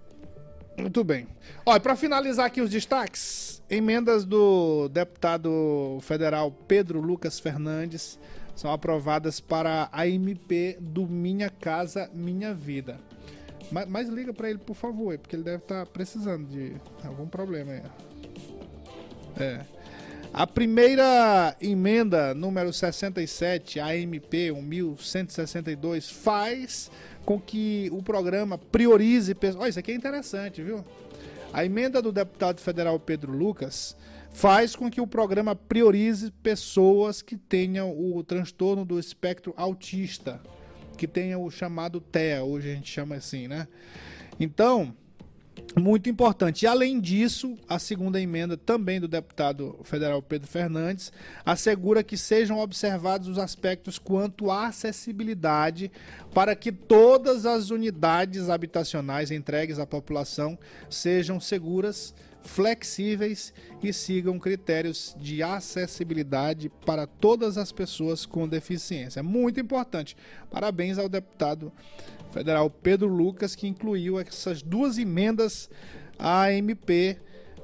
Muito 0.78 1.04
bem. 1.04 1.28
Olha, 1.66 1.80
para 1.80 1.96
finalizar 1.96 2.46
aqui 2.46 2.62
os 2.62 2.70
destaques, 2.70 3.62
emendas 3.70 4.26
do 4.26 4.90
deputado 4.90 6.00
federal 6.02 6.52
Pedro 6.52 7.02
Lucas 7.02 7.40
Fernandes 7.40 8.18
são 8.62 8.72
aprovadas 8.72 9.40
para 9.40 9.90
a 9.92 10.08
MP 10.08 10.78
do 10.80 11.08
Minha 11.08 11.50
Casa 11.50 12.12
Minha 12.14 12.54
Vida. 12.54 13.00
Mas, 13.72 13.88
mas 13.90 14.08
liga 14.08 14.32
para 14.32 14.52
ele, 14.52 14.60
por 14.60 14.76
favor, 14.76 15.18
porque 15.18 15.36
ele 15.36 15.42
deve 15.42 15.64
estar 15.64 15.84
tá 15.84 15.92
precisando 15.92 16.48
de 16.48 16.76
algum 17.04 17.26
problema 17.26 17.72
aí. 17.72 17.82
É. 19.40 19.62
A 20.32 20.46
primeira 20.46 21.56
emenda, 21.60 22.36
número 22.36 22.72
67, 22.72 23.80
a 23.80 23.98
MP 23.98 24.52
1162, 24.52 26.12
faz 26.12 26.92
com 27.26 27.40
que 27.40 27.90
o 27.92 28.04
programa 28.04 28.60
priorize. 28.60 29.36
Olha, 29.58 29.70
isso 29.70 29.80
aqui 29.80 29.92
é 29.92 29.96
interessante, 29.96 30.62
viu? 30.62 30.86
A 31.52 31.66
emenda 31.66 32.00
do 32.00 32.12
deputado 32.12 32.62
federal 32.62 33.00
Pedro 33.00 33.32
Lucas 33.32 33.98
faz 34.34 34.76
com 34.76 34.90
que 34.90 35.02
o 35.02 35.08
programa 35.08 35.56
priorize 35.56 36.32
pessoas 36.44 37.22
que 37.22 37.38
tenham 37.38 37.92
o 37.92 38.24
transtorno 38.24 38.86
do 38.86 39.00
espectro 39.00 39.54
autista, 39.58 40.42
que 40.98 41.08
tenham 41.08 41.44
o 41.44 41.52
chamado 41.52 42.00
TEA, 42.00 42.44
hoje 42.44 42.72
a 42.72 42.74
gente 42.76 42.90
chama 42.90 43.16
assim, 43.16 43.48
né? 43.48 43.68
Então, 44.40 44.96
Muito 45.80 46.10
importante. 46.10 46.64
E 46.64 46.68
além 46.68 47.00
disso, 47.00 47.58
a 47.68 47.80
segunda 47.80 48.20
emenda 48.20 48.58
também 48.58 49.00
do 49.00 49.08
deputado 49.08 49.80
federal 49.84 50.22
Pedro 50.22 50.48
Fernandes 50.48 51.14
assegura 51.46 52.04
que 52.04 52.18
sejam 52.18 52.60
observados 52.60 53.30
os 53.30 53.38
aspectos 53.38 53.98
quanto 53.98 54.52
à 54.52 54.68
acessibilidade 54.68 55.90
para 56.34 56.56
que 56.56 56.74
todas 56.74 57.46
as 57.46 57.70
unidades 57.70 58.50
habitacionais 58.50 59.32
entregues 59.32 59.80
à 59.80 59.86
população 59.86 60.60
sejam 60.90 61.40
seguras, 61.40 62.14
flexíveis 62.44 63.54
e 63.84 63.94
sigam 63.94 64.40
critérios 64.40 65.16
de 65.20 65.44
acessibilidade 65.44 66.70
para 66.86 67.06
todas 67.06 67.58
as 67.58 67.72
pessoas 67.72 68.26
com 68.26 68.48
deficiência. 68.48 69.22
Muito 69.24 69.60
importante. 69.60 70.16
Parabéns 70.50 70.98
ao 70.98 71.08
deputado 71.08 71.72
federal 72.32 72.70
Pedro 72.70 73.08
Lucas, 73.08 73.56
que 73.56 73.68
incluiu 73.68 74.20
essas 74.20 74.62
duas 74.62 74.98
emendas 74.98 75.70
à 76.18 76.52
MP 76.52 77.18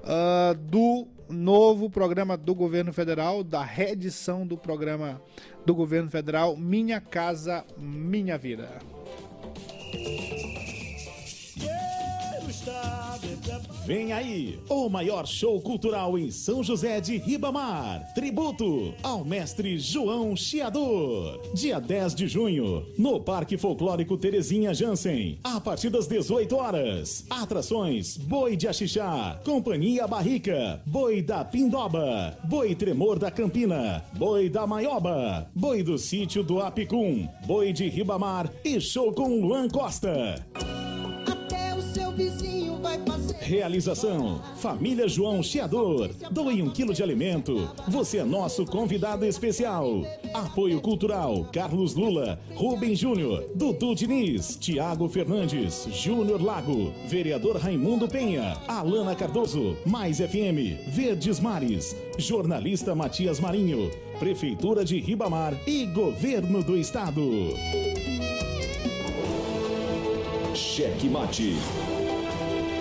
uh, 0.03 0.55
do 0.55 1.07
novo 1.29 1.89
programa 1.89 2.37
do 2.37 2.55
governo 2.55 2.93
federal, 2.93 3.43
da 3.43 3.63
reedição 3.63 4.47
do 4.47 4.57
programa 4.57 5.21
do 5.65 5.75
governo 5.75 6.09
federal 6.09 6.55
Minha 6.55 7.01
Casa 7.01 7.65
Minha 7.77 8.37
Vida. 8.37 8.69
Vem 13.87 14.11
aí, 14.11 14.59
o 14.67 14.89
maior 14.89 15.25
show 15.25 15.61
cultural 15.61 16.19
em 16.19 16.29
São 16.29 16.61
José 16.61 16.99
de 16.99 17.15
Ribamar. 17.15 18.05
Tributo 18.13 18.93
ao 19.01 19.23
mestre 19.23 19.79
João 19.79 20.35
Chiador. 20.35 21.39
Dia 21.53 21.79
10 21.79 22.13
de 22.13 22.27
junho, 22.27 22.85
no 22.97 23.17
Parque 23.21 23.57
Folclórico 23.57 24.17
Terezinha 24.17 24.73
Jansen. 24.73 25.39
A 25.41 25.61
partir 25.61 25.89
das 25.89 26.05
18 26.05 26.53
horas. 26.53 27.25
Atrações: 27.29 28.17
Boi 28.17 28.57
de 28.57 28.67
Axixá, 28.67 29.39
Companhia 29.45 30.05
Barrica, 30.05 30.81
Boi 30.85 31.21
da 31.21 31.45
Pindoba, 31.45 32.37
Boi 32.43 32.75
Tremor 32.75 33.17
da 33.17 33.31
Campina, 33.31 34.03
Boi 34.17 34.49
da 34.49 34.67
Maioba, 34.67 35.49
Boi 35.55 35.81
do 35.81 35.97
Sítio 35.97 36.43
do 36.43 36.59
Apicum, 36.59 37.25
Boi 37.45 37.71
de 37.71 37.87
Ribamar 37.87 38.51
e 38.65 38.81
show 38.81 39.13
com 39.13 39.39
Luan 39.39 39.69
Costa. 39.69 40.45
Realização: 43.47 44.41
Família 44.57 45.07
João 45.07 45.41
Chiador. 45.41 46.09
Doe 46.29 46.61
um 46.61 46.69
quilo 46.69 46.93
de 46.93 47.01
alimento. 47.01 47.69
Você 47.87 48.17
é 48.17 48.25
nosso 48.25 48.65
convidado 48.65 49.25
especial. 49.25 50.03
Apoio 50.33 50.81
Cultural: 50.81 51.47
Carlos 51.53 51.95
Lula, 51.95 52.37
Rubem 52.53 52.93
Júnior, 52.93 53.49
Dudu 53.55 53.95
Diniz, 53.95 54.57
Tiago 54.57 55.07
Fernandes, 55.07 55.87
Júnior 55.93 56.43
Lago, 56.43 56.91
Vereador 57.07 57.55
Raimundo 57.55 58.05
Penha, 58.05 58.57
Alana 58.67 59.15
Cardoso, 59.15 59.77
Mais 59.85 60.17
FM, 60.17 60.89
Verdes 60.89 61.39
Mares, 61.39 61.95
Jornalista 62.17 62.93
Matias 62.93 63.39
Marinho, 63.39 63.89
Prefeitura 64.19 64.83
de 64.83 64.99
Ribamar 64.99 65.57
e 65.65 65.85
Governo 65.85 66.61
do 66.61 66.75
Estado. 66.75 67.21
Cheque 70.53 71.07
Mate. 71.07 71.55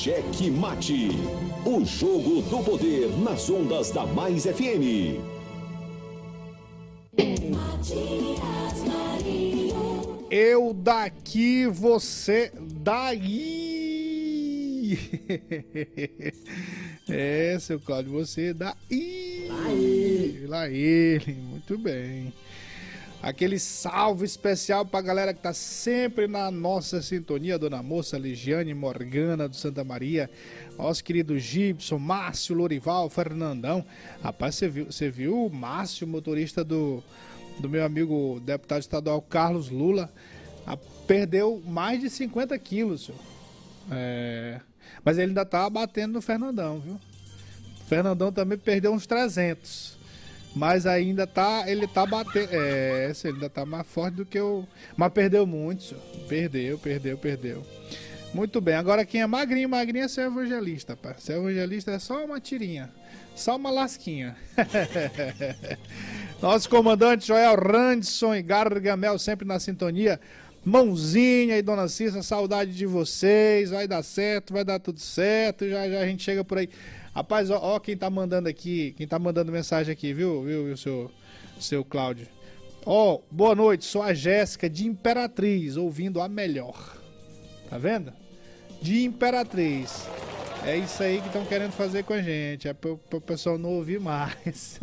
Cheque 0.00 0.50
Mate. 0.50 1.10
O 1.66 1.84
jogo 1.84 2.40
do 2.40 2.64
poder 2.64 3.10
nas 3.18 3.50
ondas 3.50 3.90
da 3.90 4.06
Mais 4.06 4.44
FM. 4.44 5.20
Matias 7.52 8.82
Marinho. 8.86 10.26
Eu 10.30 10.72
daqui, 10.72 11.66
você 11.66 12.50
daí. 12.82 13.18
É, 17.06 17.58
seu 17.58 17.78
Cláudio, 17.80 18.12
você 18.12 18.54
daí. 18.54 19.46
Lá 19.48 19.72
ele. 19.72 20.46
Lá 20.46 20.70
ele. 20.70 21.34
Muito 21.34 21.76
bem. 21.76 22.32
Aquele 23.22 23.58
salve 23.58 24.24
especial 24.24 24.86
pra 24.86 25.02
galera 25.02 25.34
que 25.34 25.40
tá 25.42 25.52
sempre 25.52 26.26
na 26.26 26.50
nossa 26.50 27.02
sintonia, 27.02 27.58
Dona 27.58 27.82
Moça, 27.82 28.16
Ligiane, 28.16 28.72
Morgana 28.72 29.46
do 29.46 29.54
Santa 29.54 29.84
Maria, 29.84 30.30
nosso 30.78 31.04
querido 31.04 31.38
Gibson, 31.38 31.98
Márcio, 31.98 32.54
Lorival, 32.56 33.10
Fernandão. 33.10 33.84
Rapaz, 34.22 34.54
você 34.54 34.68
viu, 34.68 34.86
você 34.86 35.10
viu 35.10 35.44
o 35.46 35.50
Márcio, 35.50 36.06
motorista 36.06 36.64
do, 36.64 37.04
do 37.58 37.68
meu 37.68 37.84
amigo 37.84 38.40
deputado 38.42 38.80
estadual 38.80 39.20
Carlos 39.20 39.68
Lula, 39.68 40.10
a- 40.66 40.78
perdeu 41.06 41.62
mais 41.66 42.00
de 42.00 42.08
50 42.08 42.58
quilos. 42.58 43.10
É, 43.90 44.62
mas 45.04 45.18
ele 45.18 45.28
ainda 45.28 45.44
tá 45.44 45.68
batendo 45.68 46.14
no 46.14 46.22
Fernandão, 46.22 46.80
viu? 46.80 46.94
O 46.94 47.84
Fernandão 47.86 48.32
também 48.32 48.56
perdeu 48.56 48.92
uns 48.94 49.06
300. 49.06 49.99
Mas 50.54 50.84
ainda 50.86 51.26
tá, 51.26 51.64
ele 51.66 51.86
tá 51.86 52.04
batendo. 52.04 52.48
É, 52.52 53.12
ele 53.24 53.34
ainda 53.34 53.48
tá 53.48 53.64
mais 53.64 53.86
forte 53.86 54.16
do 54.16 54.26
que 54.26 54.40
o. 54.40 54.66
Mas 54.96 55.12
perdeu 55.12 55.46
muito, 55.46 55.84
senhor. 55.84 56.02
Perdeu, 56.28 56.78
perdeu, 56.78 57.16
perdeu. 57.16 57.66
Muito 58.32 58.60
bem, 58.60 58.74
agora 58.74 59.04
quem 59.04 59.22
é 59.22 59.26
magrinho, 59.26 59.68
magrinho 59.68 60.04
é 60.04 60.08
seu 60.08 60.24
evangelista, 60.24 60.96
pá. 60.96 61.14
Seu 61.18 61.42
evangelista 61.42 61.90
é 61.90 61.98
só 61.98 62.24
uma 62.24 62.40
tirinha. 62.40 62.90
Só 63.34 63.56
uma 63.56 63.70
lasquinha. 63.70 64.36
Nosso 66.40 66.68
comandante 66.68 67.26
Joel 67.26 67.56
Randson 67.56 68.34
e 68.34 68.42
Gargamel 68.42 69.18
sempre 69.18 69.46
na 69.46 69.58
sintonia. 69.58 70.20
Mãozinha 70.64 71.56
e 71.56 71.62
Dona 71.62 71.88
Cissa, 71.88 72.22
saudade 72.22 72.72
de 72.72 72.86
vocês. 72.86 73.70
Vai 73.70 73.88
dar 73.88 74.02
certo, 74.02 74.52
vai 74.52 74.64
dar 74.64 74.78
tudo 74.78 75.00
certo. 75.00 75.68
Já 75.68 75.88
já 75.88 76.00
a 76.00 76.06
gente 76.06 76.22
chega 76.22 76.44
por 76.44 76.58
aí. 76.58 76.68
Rapaz, 77.14 77.50
ó, 77.50 77.58
ó 77.58 77.80
quem 77.80 77.96
tá 77.96 78.08
mandando 78.08 78.48
aqui, 78.48 78.94
quem 78.96 79.06
tá 79.06 79.18
mandando 79.18 79.50
mensagem 79.50 79.92
aqui, 79.92 80.12
viu, 80.12 80.42
viu, 80.42 80.64
viu 80.66 80.76
seu, 80.76 81.10
seu 81.58 81.84
Cláudio. 81.84 82.28
Ó, 82.86 83.20
boa 83.30 83.54
noite, 83.54 83.84
sou 83.84 84.02
a 84.02 84.14
Jéssica 84.14 84.70
de 84.70 84.86
Imperatriz, 84.86 85.76
ouvindo 85.76 86.20
a 86.20 86.28
melhor. 86.28 86.96
Tá 87.68 87.76
vendo? 87.76 88.12
De 88.80 89.04
Imperatriz. 89.04 90.08
É 90.64 90.76
isso 90.76 91.02
aí 91.02 91.20
que 91.20 91.26
estão 91.26 91.44
querendo 91.44 91.72
fazer 91.72 92.04
com 92.04 92.12
a 92.12 92.22
gente. 92.22 92.68
É 92.68 92.72
pro, 92.72 92.98
pro 92.98 93.20
pessoal 93.20 93.58
não 93.58 93.70
ouvir 93.70 93.98
mais. 93.98 94.78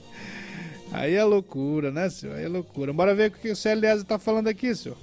aí 0.92 1.14
é 1.14 1.24
loucura, 1.24 1.90
né, 1.90 2.10
senhor? 2.10 2.36
Aí 2.36 2.44
é 2.44 2.48
loucura. 2.48 2.92
Bora 2.92 3.14
ver 3.14 3.30
o 3.30 3.32
que 3.32 3.50
o 3.50 3.56
CLS 3.56 4.04
tá 4.04 4.18
falando 4.18 4.48
aqui, 4.48 4.74
senhor. 4.74 4.98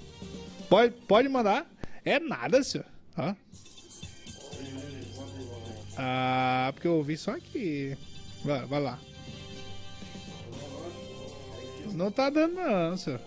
Pode, 0.69 0.93
pode 1.07 1.29
mandar. 1.29 1.65
É 2.03 2.19
nada, 2.19 2.61
senhor. 2.63 2.85
Ó. 3.17 3.21
Ah, 3.21 3.35
porque 6.73 6.87
eu 6.87 6.93
ouvi 6.93 7.17
só 7.17 7.31
aqui. 7.31 7.97
Vai, 8.43 8.65
vai 8.65 8.81
lá. 8.81 8.99
Não 11.93 12.11
tá 12.11 12.29
dando 12.29 12.55
não, 12.55 12.95
senhor. 12.95 13.19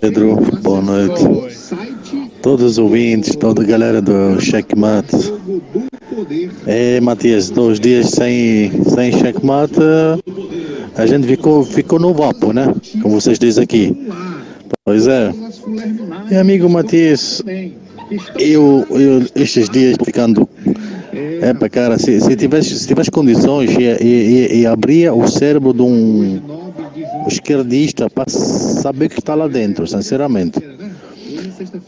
Pedro, 0.00 0.36
boa 0.60 0.82
noite. 0.82 1.24
Oi. 1.24 2.30
Todos 2.42 2.72
os 2.72 2.78
ouvintes, 2.78 3.34
toda 3.34 3.62
a 3.62 3.64
galera 3.64 4.02
do 4.02 4.38
Checkmate. 4.40 5.16
É, 6.66 7.00
Matias, 7.00 7.50
dois 7.50 7.80
dias 7.80 8.10
sem, 8.10 8.70
sem 8.84 9.12
checkmate, 9.12 9.74
a 10.94 11.06
gente 11.06 11.26
ficou, 11.26 11.64
ficou 11.64 11.98
no 11.98 12.12
vapo, 12.12 12.52
né? 12.52 12.74
Como 13.02 13.20
vocês 13.20 13.38
dizem 13.38 13.64
aqui. 13.64 14.08
Pois 14.84 15.06
é. 15.06 15.32
E 16.30 16.36
amigo 16.36 16.68
Matias, 16.68 17.42
eu, 18.38 18.86
eu 18.90 19.26
estes 19.34 19.68
dias 19.68 19.96
ficando. 20.04 20.48
É 21.16 21.68
cara, 21.68 21.98
se, 21.98 22.20
se 22.20 22.36
tivesse 22.36 22.78
se 22.78 22.86
tivesse 22.86 23.10
condições 23.10 23.70
e, 23.70 24.04
e, 24.04 24.60
e 24.60 24.66
abria 24.66 25.14
o 25.14 25.26
cérebro 25.26 25.72
de 25.72 25.82
um 25.82 26.40
esquerdista 27.26 28.10
para 28.10 28.28
saber 28.28 29.06
o 29.06 29.08
que 29.10 29.18
está 29.18 29.34
lá 29.34 29.48
dentro, 29.48 29.86
sinceramente. 29.86 30.60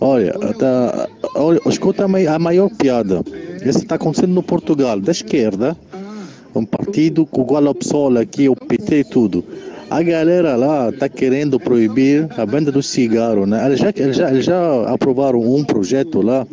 Olha, 0.01 0.33
tá, 0.59 1.09
olha 1.35 1.61
escuta 1.67 2.05
a 2.05 2.39
maior 2.39 2.71
piada. 2.71 3.23
Isso 3.65 3.79
está 3.79 3.97
acontecendo 3.97 4.33
no 4.33 4.43
Portugal, 4.43 4.99
da 4.99 5.13
esquerda, 5.13 5.77
um 6.55 6.65
partido 6.65 7.27
com 7.27 7.43
igual 7.43 7.67
ao 7.67 7.75
PSOL 7.75 8.17
aqui, 8.19 8.49
o 8.49 8.57
PT 8.57 9.01
e 9.01 9.05
tudo. 9.05 9.45
A 9.91 10.03
galera 10.03 10.55
lá 10.57 10.91
está 10.91 11.09
querendo 11.09 11.59
proibir 11.59 12.29
a 12.37 12.45
venda 12.45 12.71
do 12.71 12.83
cigarro, 12.83 13.47
né? 13.47 13.65
Eles 13.67 13.81
já, 13.81 13.93
eles 13.97 14.17
já, 14.17 14.31
eles 14.31 14.45
já 14.45 14.83
aprovaram 14.93 15.41
um 15.41 15.65
projeto 15.65 16.21
lá 16.21 16.47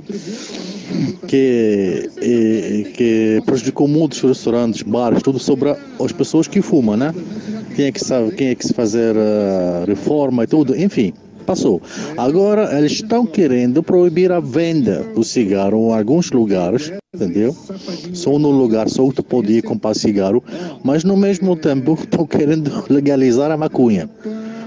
que, 1.28 2.10
eh, 2.18 2.92
que 2.94 3.42
prejudicou 3.46 3.88
muitos 3.88 4.22
restaurantes, 4.22 4.84
bares, 4.84 5.22
tudo 5.22 5.40
sobre 5.40 5.76
as 6.00 6.12
pessoas 6.12 6.48
que 6.48 6.62
fumam, 6.62 6.98
né? 6.98 7.14
Quem 7.76 7.86
é 7.86 7.92
que 7.92 8.00
sabe, 8.00 8.32
quem 8.32 8.48
é 8.50 8.56
que 8.56 8.66
se 8.66 8.74
fazer 8.74 9.16
a 9.18 9.86
reforma 9.86 10.44
e 10.44 10.48
tudo, 10.48 10.76
enfim, 10.76 11.14
passou. 11.46 11.82
Agora 12.18 12.78
eles 12.78 12.94
estão 12.94 13.26
querendo 13.26 13.84
proibir 13.84 14.32
a 14.32 14.40
venda 14.40 15.04
do 15.14 15.24
cigarro 15.24 15.90
em 15.90 15.94
alguns 15.94 16.32
lugares, 16.32 16.92
entendeu? 17.14 17.56
Só 18.14 18.38
no 18.40 18.50
lugar 18.50 18.90
só 18.90 19.10
tu 19.12 19.24
pode 19.24 19.62
comprar 19.62 19.94
cigarro, 19.94 20.44
mas 20.84 21.04
no 21.04 21.16
mesmo 21.16 21.56
tempo 21.56 21.94
estão 22.02 22.26
querendo 22.26 22.86
legalizar 22.90 23.52
a 23.52 23.58
maconha. 23.58 24.10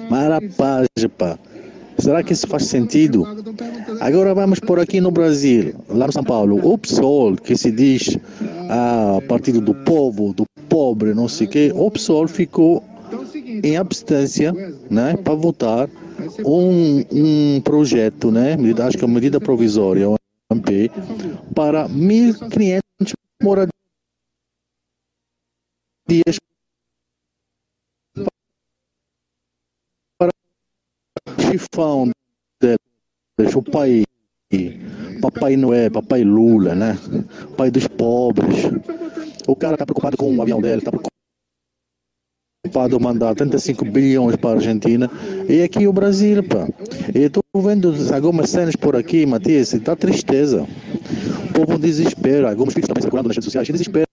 Mas 0.08 0.28
rapaz, 0.28 0.88
pá, 1.18 1.38
será 1.98 2.22
que 2.22 2.32
isso 2.32 2.46
faz 2.46 2.66
sentido? 2.66 3.24
Agora 4.00 4.34
vamos 4.34 4.60
por 4.60 4.78
aqui 4.78 5.00
no 5.00 5.10
Brasil, 5.10 5.74
lá 5.88 6.06
no 6.06 6.12
São 6.12 6.24
Paulo, 6.24 6.60
o 6.62 6.78
PSOL, 6.78 7.36
que 7.36 7.56
se 7.56 7.70
diz 7.70 8.16
ah, 8.68 9.18
partido 9.28 9.60
do 9.60 9.74
povo, 9.74 10.32
do 10.32 10.44
pobre, 10.68 11.14
não 11.14 11.28
sei 11.28 11.46
o 11.46 11.50
quê, 11.50 11.72
o 11.74 11.90
PSOL 11.90 12.28
ficou 12.28 12.84
em 13.62 13.76
abstância 13.76 14.52
né, 14.90 15.16
para 15.16 15.34
votar 15.34 15.88
um, 16.44 17.04
um 17.10 17.60
projeto, 17.62 18.30
né, 18.30 18.56
acho 18.86 18.98
que 18.98 19.04
é 19.04 19.06
uma 19.06 19.14
medida 19.14 19.40
provisória, 19.40 20.08
um 20.08 20.16
MP, 20.50 20.90
para 21.54 21.88
1.500 21.88 22.80
moradias 23.42 23.72
chifão 31.50 32.10
deles, 32.60 33.54
o 33.54 33.62
pai, 33.62 34.04
papai 35.20 35.56
Noé, 35.56 35.90
papai 35.90 36.22
Lula, 36.22 36.74
né, 36.74 36.98
pai 37.56 37.70
dos 37.70 37.86
pobres. 37.86 38.64
O 39.46 39.56
cara 39.56 39.74
está 39.74 39.86
preocupado 39.86 40.16
com 40.16 40.34
o 40.34 40.42
avião 40.42 40.60
dele, 40.60 40.78
está 40.78 40.90
preocupado 40.90 41.18
preocupado 42.60 43.00
mandar 43.00 43.34
35 43.34 43.84
bilhões 43.84 44.36
para 44.36 44.50
a 44.50 44.54
Argentina 44.54 45.10
e 45.48 45.62
aqui 45.62 45.86
o 45.86 45.92
Brasil, 45.92 46.42
pá. 46.42 46.68
E 47.14 47.20
estou 47.20 47.42
vendo 47.54 47.94
algumas 48.12 48.50
cenas 48.50 48.76
por 48.76 48.94
aqui, 48.94 49.24
Matias, 49.24 49.72
dá 49.72 49.96
tristeza. 49.96 50.66
O 51.48 51.52
povo 51.52 51.78
desespera, 51.78 52.50
alguns 52.50 52.74
vídeos 52.74 52.88
também 52.88 53.02
circulando 53.02 53.28
nas 53.28 53.36
redes 53.36 53.44
sociais, 53.44 53.68
desespera 53.68 54.06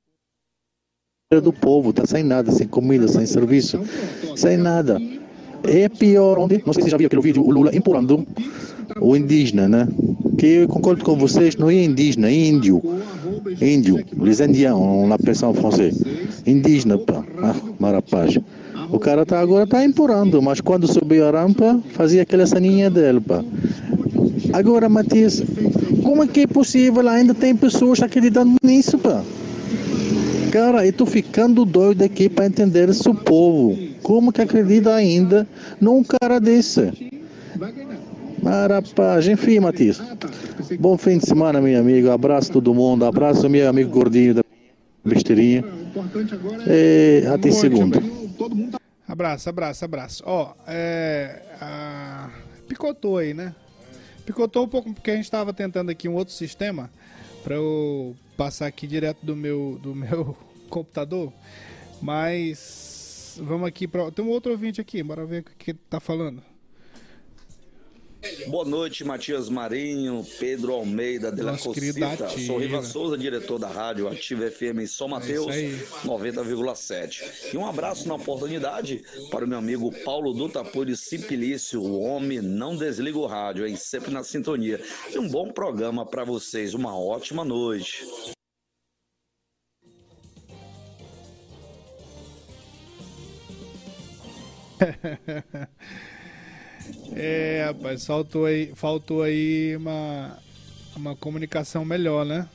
do 1.43 1.51
povo, 1.51 1.91
tá 1.91 2.05
sem 2.05 2.23
nada, 2.23 2.51
sem 2.51 2.67
comida, 2.67 3.07
sem 3.07 3.25
serviço, 3.25 3.81
sem 4.35 4.57
nada. 4.57 4.97
É 5.67 5.89
pior 5.89 6.37
onde, 6.39 6.61
não 6.65 6.73
sei 6.73 6.83
se 6.83 6.89
já 6.89 6.97
viu 6.97 7.07
aquele 7.07 7.21
vídeo, 7.21 7.43
o 7.43 7.51
Lula 7.51 7.75
empurrando 7.75 8.25
o 8.99 9.15
indígena, 9.15 9.67
né? 9.67 9.87
Que 10.37 10.47
eu 10.47 10.67
concordo 10.67 11.03
com 11.03 11.15
vocês, 11.15 11.55
não 11.55 11.69
é 11.69 11.83
indígena, 11.83 12.27
é 12.27 12.33
índio. 12.33 12.81
Índio, 13.61 14.03
les 14.19 14.39
na 14.39 15.17
versão 15.19 15.53
francês. 15.53 16.01
Indígena, 16.45 16.97
pá. 16.97 17.23
Ah, 17.41 17.55
marapaz. 17.79 18.37
O 18.91 18.99
cara 18.99 19.25
tá, 19.25 19.39
agora 19.39 19.65
tá 19.65 19.83
empurrando, 19.83 20.41
mas 20.41 20.61
quando 20.61 20.87
subiu 20.87 21.27
a 21.27 21.31
rampa, 21.31 21.81
fazia 21.93 22.21
aquela 22.21 22.45
saninha 22.45 22.89
dele, 22.89 23.19
pá. 23.19 23.43
Agora, 24.53 24.87
Matias, 24.87 25.41
como 26.03 26.23
é 26.23 26.27
que 26.27 26.41
é 26.41 26.47
possível? 26.47 27.07
Ainda 27.09 27.33
tem 27.33 27.55
pessoas 27.55 28.01
acreditando 28.01 28.55
nisso, 28.63 28.97
pá. 28.97 29.23
Cara, 30.51 30.85
eu 30.85 30.93
tô 30.93 31.05
ficando 31.05 31.65
doido 31.65 32.03
aqui 32.03 32.29
para 32.29 32.45
entender 32.45 32.87
esse 32.89 33.13
povo. 33.13 33.77
Como 34.05 34.31
que 34.31 34.39
acredita 34.39 34.93
ainda 34.93 35.47
num 35.81 36.03
cara 36.03 36.39
desse? 36.39 36.91
Marapaz, 38.39 39.27
enfim, 39.27 39.59
Matias. 39.59 39.99
Bom 40.79 40.95
fim 40.95 41.17
de 41.17 41.25
semana, 41.25 41.59
meu 41.59 41.79
amigo. 41.79 42.11
Abraço 42.11 42.51
todo 42.51 42.71
mundo. 42.71 43.03
Abraço, 43.03 43.49
meu 43.49 43.67
amigo 43.67 43.89
gordinho 43.89 44.35
da 44.35 44.43
besteirinha. 45.03 45.63
E 46.67 47.25
até 47.33 47.49
segunda. 47.49 47.99
Abraço, 49.07 49.49
abraço, 49.49 49.83
abraço. 49.85 50.23
Ó, 50.27 50.53
é. 50.67 51.41
a- 51.59 52.29
Picotou 52.67 53.17
aí, 53.17 53.33
né? 53.33 53.55
Picotou 54.23 54.65
um 54.65 54.67
pouco 54.67 54.93
porque 54.93 55.09
a 55.09 55.15
gente 55.15 55.31
tava 55.31 55.51
tentando 55.51 55.89
aqui 55.89 56.07
um 56.07 56.13
outro 56.13 56.33
sistema 56.33 56.91
pra 57.43 57.55
eu 57.55 58.15
passar 58.37 58.67
aqui 58.67 58.85
direto 58.85 59.17
do 59.23 59.35
meu, 59.35 59.79
do 59.81 59.95
meu 59.95 60.37
computador. 60.69 61.33
Mas. 61.99 62.84
Vamos 63.37 63.67
aqui 63.67 63.87
pra. 63.87 64.11
Tem 64.11 64.23
um 64.23 64.29
outro 64.29 64.51
ouvinte 64.51 64.81
aqui, 64.81 65.01
bora 65.03 65.25
ver 65.25 65.41
o 65.41 65.43
que 65.43 65.71
ele 65.71 65.79
tá 65.89 65.99
falando. 65.99 66.41
Boa 68.47 68.65
noite, 68.65 69.03
Matias 69.03 69.49
Marinho, 69.49 70.25
Pedro 70.39 70.73
Almeida 70.73 71.31
de 71.31 71.43
la. 71.43 71.53
Ativa. 71.53 72.29
Sou 72.45 72.57
Riva 72.57 72.81
Souza, 72.81 73.17
diretor 73.17 73.59
da 73.59 73.67
rádio 73.67 74.07
Ativa 74.07 74.49
FM 74.49 74.79
em 74.81 74.87
São 74.87 75.07
Mateus, 75.07 75.47
É 75.47 75.59
aí. 75.59 75.79
90,7. 76.03 77.53
E 77.53 77.57
um 77.57 77.65
abraço 77.67 78.07
na 78.07 78.15
oportunidade 78.15 79.03
para 79.29 79.45
o 79.45 79.47
meu 79.47 79.59
amigo 79.59 79.91
Paulo 80.03 80.33
Dutapuri 80.33 80.97
Simplício, 80.97 81.81
o 81.81 81.99
homem 82.01 82.41
não 82.41 82.75
desliga 82.75 83.17
o 83.17 83.27
rádio, 83.27 83.67
hein? 83.67 83.75
Sempre 83.75 84.11
na 84.11 84.23
sintonia. 84.23 84.81
E 85.13 85.19
um 85.19 85.29
bom 85.29 85.51
programa 85.51 86.05
para 86.05 86.23
vocês, 86.23 86.73
uma 86.73 86.97
ótima 86.97 87.45
noite. 87.45 88.03
É, 97.15 97.63
rapaz, 97.65 98.05
faltou 98.05 98.45
aí, 98.45 98.71
faltou 98.75 99.23
aí 99.23 99.75
uma, 99.75 100.37
uma 100.95 101.15
comunicação 101.15 101.83
melhor, 101.83 102.25
né? 102.25 102.47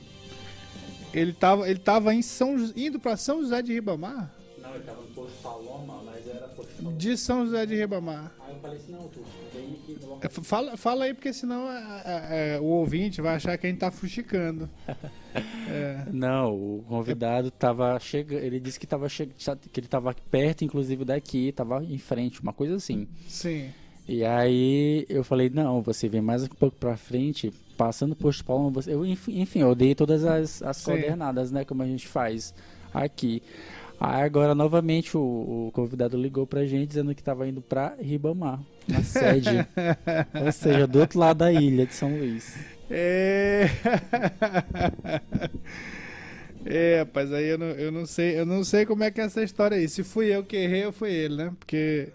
Ele 1.13 1.33
tava, 1.33 1.69
ele 1.69 1.79
tava 1.79 2.13
em 2.13 2.21
São, 2.21 2.55
indo 2.75 2.99
pra 2.99 3.17
São 3.17 3.41
José 3.41 3.61
de 3.61 3.73
Ribamar? 3.73 4.33
Não, 4.61 4.73
ele 4.73 4.83
tava 4.83 5.01
no 5.01 5.07
posto 5.07 5.33
Paloma, 5.43 6.00
De 6.97 7.17
São 7.17 7.45
José 7.45 7.65
de 7.65 7.75
Ribamar. 7.75 8.31
Aí 8.45 8.53
eu 8.53 8.59
falei 8.59 8.77
assim, 8.77 8.91
não, 8.91 9.07
tu 9.07 9.21
vem 9.53 9.65
aqui 9.73 10.05
no 10.05 10.17
É, 10.21 10.29
Fala, 10.43 10.77
fala 10.77 11.05
aí, 11.05 11.13
porque 11.13 11.31
senão 11.33 11.69
é, 11.71 12.55
é, 12.55 12.59
o 12.59 12.65
ouvinte 12.65 13.21
vai 13.21 13.35
achar 13.35 13.57
que 13.57 13.67
a 13.67 13.69
gente 13.69 13.79
tá 13.79 13.91
fuxicando. 13.91 14.69
É. 15.69 16.03
Não, 16.11 16.53
o 16.53 16.83
convidado 16.89 17.49
tava 17.49 17.97
chegando. 18.01 18.43
Ele 18.43 18.59
disse 18.59 18.77
que 18.77 18.85
tava 18.85 19.07
che... 19.07 19.27
que 19.71 19.79
ele 19.79 19.87
tava 19.87 20.13
perto, 20.29 20.65
inclusive, 20.65 21.05
daqui, 21.05 21.53
tava 21.53 21.81
em 21.81 21.97
frente, 21.97 22.41
uma 22.41 22.51
coisa 22.51 22.75
assim. 22.75 23.07
Sim. 23.29 23.69
E 24.05 24.25
aí 24.25 25.05
eu 25.07 25.23
falei, 25.23 25.49
não, 25.49 25.81
você 25.81 26.09
vem 26.09 26.19
mais 26.19 26.43
um 26.43 26.47
pouco 26.47 26.75
pra 26.77 26.97
frente, 26.97 27.49
passando 27.77 28.13
por 28.13 28.23
posto 28.23 28.43
Paulo, 28.43 28.69
você... 28.71 28.93
eu, 28.93 29.05
enf- 29.05 29.29
enfim, 29.29 29.59
eu 29.59 29.73
dei 29.73 29.95
todas 29.95 30.25
as, 30.25 30.61
as 30.61 30.83
coordenadas, 30.83 31.49
né, 31.49 31.63
como 31.63 31.81
a 31.81 31.85
gente 31.87 32.07
faz 32.09 32.53
aqui. 32.93 33.41
Aí 34.03 34.23
agora, 34.23 34.55
novamente, 34.55 35.15
o, 35.15 35.67
o 35.67 35.71
convidado 35.73 36.17
ligou 36.17 36.47
pra 36.47 36.65
gente 36.65 36.87
dizendo 36.87 37.13
que 37.13 37.21
tava 37.21 37.47
indo 37.47 37.61
pra 37.61 37.93
Ribamar, 37.99 38.59
na 38.87 39.03
sede. 39.03 39.49
Ou 40.43 40.51
seja, 40.51 40.87
do 40.87 41.01
outro 41.01 41.19
lado 41.19 41.37
da 41.37 41.53
ilha 41.53 41.85
de 41.85 41.93
São 41.93 42.09
Luís. 42.17 42.57
É. 42.89 43.69
É, 46.63 46.99
rapaz, 46.99 47.33
aí 47.33 47.47
eu 47.47 47.57
não, 47.57 47.65
eu 47.69 47.91
não 47.91 48.05
sei, 48.05 48.39
eu 48.39 48.45
não 48.45 48.63
sei 48.63 48.85
como 48.85 49.03
é 49.03 49.09
que 49.09 49.19
é 49.19 49.23
essa 49.23 49.41
história 49.41 49.75
aí. 49.75 49.89
Se 49.89 50.03
fui 50.03 50.27
eu 50.27 50.43
que 50.43 50.55
errei, 50.55 50.85
ou 50.85 50.91
foi 50.91 51.11
ele, 51.11 51.35
né? 51.35 51.51
Porque. 51.57 52.09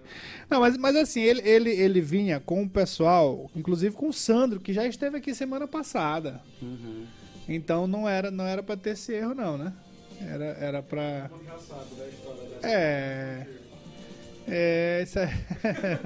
Não, 0.48 0.60
mas, 0.60 0.76
mas 0.76 0.94
assim, 0.94 1.20
ele, 1.20 1.42
ele, 1.42 1.70
ele 1.70 2.00
vinha 2.00 2.38
com 2.38 2.62
o 2.62 2.68
pessoal, 2.70 3.50
inclusive 3.56 3.96
com 3.96 4.08
o 4.08 4.12
Sandro, 4.12 4.60
que 4.60 4.72
já 4.72 4.86
esteve 4.86 5.16
aqui 5.16 5.34
semana 5.34 5.66
passada. 5.66 6.40
Então 7.48 7.88
não 7.88 8.08
era, 8.08 8.30
não 8.30 8.46
era 8.46 8.62
pra 8.62 8.76
ter 8.76 8.90
esse 8.90 9.12
erro, 9.12 9.34
não, 9.34 9.58
né? 9.58 9.72
Era, 10.20 10.44
era 10.60 10.82
pra. 10.82 11.30
É. 12.62 13.46
É, 14.48 15.02
isso 15.02 15.18
é... 15.18 15.28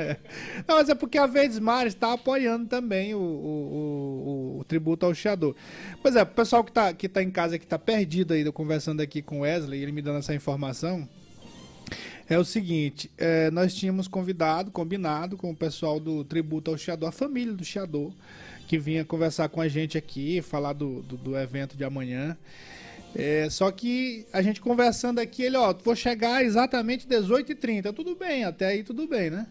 Não, 0.67 0.77
mas 0.77 0.89
é 0.89 0.95
porque 0.95 1.19
a 1.19 1.27
Verdes 1.27 1.59
Mares 1.59 1.93
está 1.93 2.15
apoiando 2.15 2.67
também 2.67 3.15
o, 3.15 3.19
o, 3.19 3.23
o, 3.23 4.59
o, 4.61 4.65
tributo 4.65 5.05
ao 5.05 5.15
Chiador. 5.15 5.55
Pois 6.01 6.17
é, 6.17 6.23
o 6.23 6.27
pessoal 6.27 6.65
que 6.65 6.71
está 6.71 6.95
que 6.95 7.07
tá 7.07 7.23
em 7.23 7.31
casa, 7.31 7.59
que 7.59 7.65
está 7.67 7.79
perdido 7.79 8.33
aí, 8.33 8.51
conversando 8.51 9.03
aqui 9.03 9.21
com 9.21 9.41
o 9.41 9.43
Wesley, 9.43 9.83
ele 9.83 9.93
me 9.93 10.01
dando 10.01 10.21
essa 10.21 10.35
informação, 10.35 11.07
é 12.31 12.39
o 12.39 12.45
seguinte, 12.45 13.11
é, 13.19 13.51
nós 13.51 13.75
tínhamos 13.75 14.09
convidado, 14.09 14.71
combinado 14.71 15.37
com 15.37 15.51
o 15.51 15.57
pessoal 15.57 16.01
do 16.01 16.25
tributo 16.25 16.71
ao 16.71 16.79
Chiador, 16.79 17.11
a 17.11 17.13
família 17.13 17.53
do 17.53 17.65
Chiador, 17.65 18.11
que 18.67 18.79
vinha 18.79 19.05
conversar 19.05 19.51
com 19.51 19.61
a 19.61 19.69
gente 19.69 19.99
aqui, 19.99 20.41
falar 20.41 20.73
do, 20.73 21.03
do, 21.03 21.17
do 21.19 21.37
evento 21.37 21.77
de 21.77 21.85
amanhã. 21.85 22.39
É, 23.15 23.49
só 23.51 23.71
que 23.71 24.27
a 24.33 24.41
gente 24.41 24.61
conversando 24.61 25.19
aqui, 25.19 25.43
ele, 25.43 25.57
ó, 25.57 25.73
vou 25.73 25.97
chegar 25.97 26.45
exatamente 26.45 27.07
18h30. 27.07 27.93
Tudo 27.93 28.15
bem, 28.15 28.45
até 28.45 28.67
aí 28.67 28.83
tudo 28.83 29.07
bem, 29.07 29.31
né? 29.31 29.47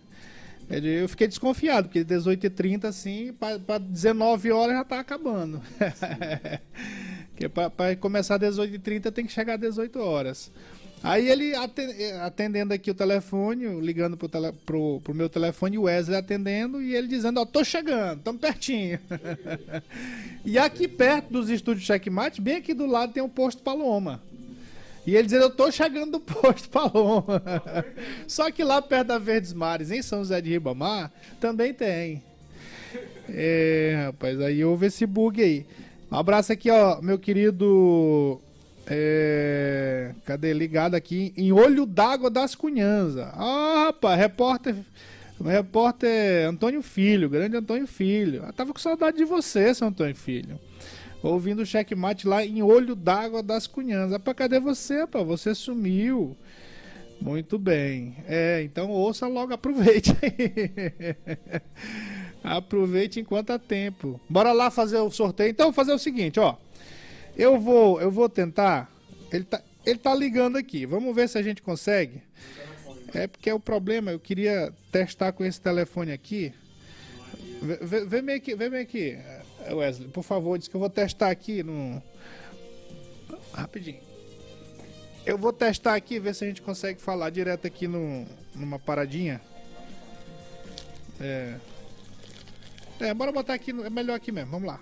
Eu 0.70 1.10
fiquei 1.10 1.28
desconfiado, 1.28 1.88
porque 1.88 2.06
18h30, 2.06 2.86
assim, 2.86 3.34
para 3.34 3.80
19 3.80 4.52
horas 4.52 4.78
já 4.78 4.84
tá 4.84 5.00
acabando. 5.00 5.62
porque 7.34 7.50
para 7.50 7.96
começar 7.96 8.38
18h30 8.38 9.12
tem 9.12 9.26
que 9.26 9.32
chegar 9.32 9.56
às 9.56 9.60
18 9.60 10.00
horas. 10.00 10.52
Aí 11.02 11.30
ele 11.30 11.54
atendendo 12.22 12.74
aqui 12.74 12.92
o 12.92 12.96
telefone, 12.96 13.80
ligando 13.80 14.18
pro, 14.18 14.28
tele, 14.28 14.52
pro, 14.66 15.00
pro 15.02 15.14
meu 15.14 15.30
telefone, 15.30 15.78
o 15.78 15.84
Wesley 15.84 16.18
atendendo 16.18 16.82
e 16.82 16.94
ele 16.94 17.08
dizendo, 17.08 17.40
ó, 17.40 17.46
tô 17.46 17.64
chegando, 17.64 18.22
tamo 18.22 18.38
pertinho. 18.38 19.00
e 20.44 20.58
aqui 20.58 20.88
perto 20.88 21.32
dos 21.32 21.50
estúdios 21.50 21.86
Checkmate, 21.86 22.42
bem 22.42 22.58
aqui 22.58 22.74
do 22.74 22.86
lado 22.86 23.14
tem 23.14 23.24
o 23.24 23.30
posto 23.30 23.64
Paloma. 23.64 24.22
E 25.08 25.16
ele 25.16 25.24
dizendo, 25.24 25.44
eu 25.44 25.50
tô 25.50 25.72
chegando 25.72 26.12
do 26.12 26.20
posto 26.22 26.70
Paloma. 26.70 27.42
Só 28.28 28.52
que 28.52 28.64
lá 28.64 28.82
perto 28.82 29.08
da 29.08 29.18
Verdes 29.18 29.54
Mares, 29.54 29.92
em 29.92 30.02
São 30.02 30.20
José 30.20 30.42
de 30.42 30.50
Ribamar, 30.50 31.12
também 31.40 31.74
tem. 31.74 32.22
É, 33.30 34.04
rapaz, 34.08 34.40
aí 34.42 34.66
houve 34.66 34.88
esse 34.88 35.06
bug 35.06 35.42
aí. 35.42 35.66
Um 36.12 36.18
abraço 36.18 36.52
aqui, 36.52 36.70
ó, 36.70 37.00
meu 37.02 37.18
querido 37.18 38.42
é, 38.90 40.16
cadê? 40.26 40.52
Ligado 40.52 40.96
aqui 40.96 41.32
em 41.38 41.52
Olho 41.52 41.86
d'Água 41.86 42.30
das 42.30 42.56
Cunhanza. 42.56 43.32
Ah, 43.36 43.86
rapaz, 43.88 44.20
repórter. 44.20 44.76
Repórter 45.40 46.50
Antônio 46.50 46.82
Filho, 46.82 47.30
grande 47.30 47.56
Antônio 47.56 47.88
Filho. 47.88 48.44
Eu 48.46 48.52
tava 48.52 48.74
com 48.74 48.80
saudade 48.80 49.18
de 49.18 49.26
você, 49.26 49.74
seu 49.74 49.88
Antônio 49.88 50.16
Filho. 50.16 50.60
Ouvindo 51.22 51.62
o 51.62 51.66
checkmate 51.66 52.28
lá 52.28 52.44
em 52.44 52.64
Olho 52.64 52.96
d'Água 52.96 53.44
das 53.44 53.68
Cunhanza. 53.68 54.18
Rapaz, 54.18 54.38
cadê 54.38 54.60
você, 54.60 55.02
rapaz? 55.02 55.26
Você 55.26 55.54
sumiu. 55.54 56.36
Muito 57.22 57.60
bem. 57.60 58.16
É, 58.28 58.64
então 58.64 58.90
ouça 58.90 59.28
logo, 59.28 59.54
aproveite 59.54 60.16
aí. 60.22 61.16
aproveite 62.44 63.20
enquanto 63.20 63.52
há 63.52 63.60
tempo. 63.60 64.20
Bora 64.28 64.52
lá 64.52 64.72
fazer 64.72 64.98
o 64.98 65.12
sorteio. 65.12 65.52
Então, 65.52 65.72
fazer 65.72 65.94
o 65.94 66.00
seguinte, 66.00 66.40
ó. 66.40 66.56
Eu 67.40 67.58
vou, 67.58 68.02
eu 68.02 68.12
vou 68.12 68.28
tentar. 68.28 68.92
Ele 69.32 69.46
tá, 69.46 69.62
ele 69.86 69.98
tá 69.98 70.14
ligando 70.14 70.58
aqui. 70.58 70.86
Vamos 70.86 71.16
ver 71.16 71.30
se 71.30 71.38
a 71.38 71.42
gente 71.42 71.62
consegue. 71.62 72.22
É 73.14 73.28
porque 73.28 73.50
é 73.50 73.54
o 73.54 73.60
problema. 73.62 74.12
Eu 74.12 74.20
queria 74.20 74.74
testar 74.92 75.32
com 75.32 75.46
esse 75.46 75.62
telefone 75.62 76.12
aqui. 76.12 76.54
Vem 78.08 78.22
meio 78.22 78.38
aqui, 78.38 78.56
vem 78.56 78.76
aqui, 78.76 79.18
Wesley. 79.72 80.10
Por 80.10 80.22
favor, 80.22 80.60
diz 80.60 80.68
que 80.68 80.76
eu 80.76 80.82
vou 80.82 80.90
testar 80.90 81.30
aqui 81.30 81.64
no. 81.64 82.04
Rapidinho. 83.54 84.02
Eu 85.26 85.38
vou 85.38 85.54
testar 85.54 85.96
aqui, 85.96 86.20
ver 86.20 86.36
se 86.36 86.44
a 86.44 86.48
gente 86.48 86.62
consegue 86.62 87.00
falar 87.00 87.30
direto 87.30 87.66
aqui 87.66 87.88
no, 87.88 88.26
numa 88.54 88.78
paradinha. 88.78 89.40
É. 91.22 91.56
É, 93.00 93.14
bora 93.14 93.32
botar 93.32 93.54
aqui. 93.54 93.72
É 93.72 93.90
melhor 93.90 94.16
aqui 94.16 94.30
mesmo. 94.30 94.52
Vamos 94.52 94.68
lá. 94.68 94.82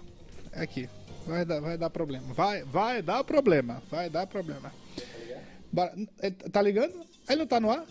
É 0.52 0.64
aqui. 0.64 0.90
Vai 1.28 1.46
dar, 1.46 1.60
vai 1.60 1.78
dar 1.78 1.90
problema. 1.90 2.34
Vai, 2.34 2.64
vai 2.64 3.02
dar 3.02 3.24
problema. 3.24 3.84
Vai 3.92 4.10
dar 4.10 4.26
problema. 4.26 4.72
Bora, 5.72 5.94
tá 6.52 6.62
ligando? 6.62 6.94
Ele 7.28 7.40
não 7.40 7.48
tá 7.48 7.60
no 7.60 7.70
ar? 7.70 7.86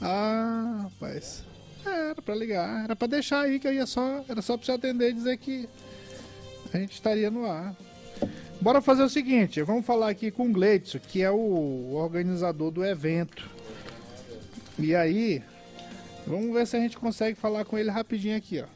Ah, 0.00 0.80
rapaz. 0.84 1.44
É, 1.84 2.10
era 2.10 2.22
pra 2.22 2.34
ligar. 2.34 2.84
Era 2.84 2.96
pra 2.96 3.06
deixar 3.06 3.42
aí 3.42 3.60
que 3.60 3.68
eu 3.68 3.74
ia 3.74 3.86
só. 3.86 4.24
Era 4.28 4.40
só 4.40 4.56
pra 4.56 4.64
você 4.64 4.72
atender 4.72 5.10
e 5.10 5.12
dizer 5.12 5.36
que 5.36 5.68
a 6.72 6.78
gente 6.78 6.92
estaria 6.92 7.30
no 7.30 7.44
ar. 7.44 7.76
Bora 8.60 8.80
fazer 8.82 9.02
o 9.02 9.08
seguinte, 9.08 9.62
vamos 9.62 9.86
falar 9.86 10.10
aqui 10.10 10.30
com 10.30 10.46
o 10.46 10.52
Gleitson, 10.52 10.98
que 10.98 11.22
é 11.22 11.30
o 11.30 11.92
organizador 11.94 12.70
do 12.70 12.84
evento. 12.84 13.48
E 14.78 14.94
aí, 14.94 15.42
vamos 16.26 16.52
ver 16.52 16.66
se 16.66 16.76
a 16.76 16.80
gente 16.80 16.98
consegue 16.98 17.38
falar 17.38 17.64
com 17.64 17.78
ele 17.78 17.90
rapidinho 17.90 18.36
aqui, 18.36 18.60
ó. 18.60 18.66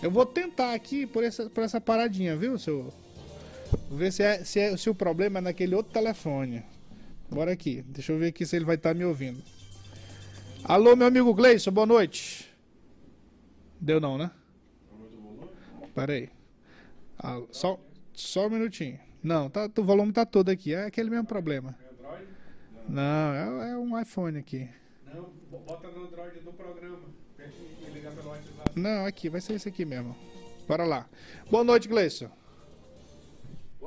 Eu 0.00 0.10
vou 0.10 0.24
tentar 0.24 0.72
aqui 0.72 1.04
por 1.04 1.24
essa, 1.24 1.50
por 1.50 1.64
essa 1.64 1.80
paradinha, 1.80 2.36
viu, 2.36 2.56
seu, 2.58 2.92
ver 3.94 4.12
se, 4.12 4.22
é, 4.22 4.44
se, 4.44 4.60
é, 4.60 4.76
se 4.76 4.90
o 4.90 4.94
problema 4.94 5.38
é 5.38 5.42
naquele 5.42 5.74
outro 5.74 5.92
telefone. 5.92 6.64
Bora 7.30 7.52
aqui. 7.52 7.82
Deixa 7.88 8.12
eu 8.12 8.18
ver 8.18 8.28
aqui 8.28 8.44
se 8.44 8.56
ele 8.56 8.64
vai 8.64 8.76
estar 8.76 8.90
tá 8.90 8.94
me 8.94 9.04
ouvindo. 9.04 9.42
Alô, 10.64 10.96
meu 10.96 11.06
amigo 11.06 11.34
Gleison, 11.34 11.70
boa 11.70 11.86
noite. 11.86 12.52
Deu 13.80 14.00
não, 14.00 14.16
né? 14.16 14.30
Pera 15.94 16.12
aí. 16.12 16.30
Ah, 17.18 17.40
só, 17.50 17.78
só 18.12 18.46
um 18.46 18.50
minutinho. 18.50 18.98
Não, 19.22 19.48
tá, 19.48 19.70
o 19.78 19.84
volume 19.84 20.12
tá 20.12 20.26
todo 20.26 20.48
aqui. 20.48 20.74
É 20.74 20.84
aquele 20.84 21.10
mesmo 21.10 21.26
problema. 21.26 21.76
Não, 22.88 23.62
é, 23.62 23.70
é 23.70 23.76
um 23.76 23.98
iPhone 23.98 24.38
aqui. 24.38 24.68
Não, 25.06 25.30
bota 25.66 25.88
no 25.88 26.06
Android 26.06 26.40
do 26.40 26.52
programa. 26.52 27.00
Não, 28.74 29.06
aqui, 29.06 29.28
vai 29.28 29.40
ser 29.40 29.54
esse 29.54 29.68
aqui 29.68 29.84
mesmo. 29.84 30.16
Bora 30.66 30.84
lá. 30.84 31.06
Boa 31.50 31.62
noite, 31.62 31.88
Gleison. 31.88 32.30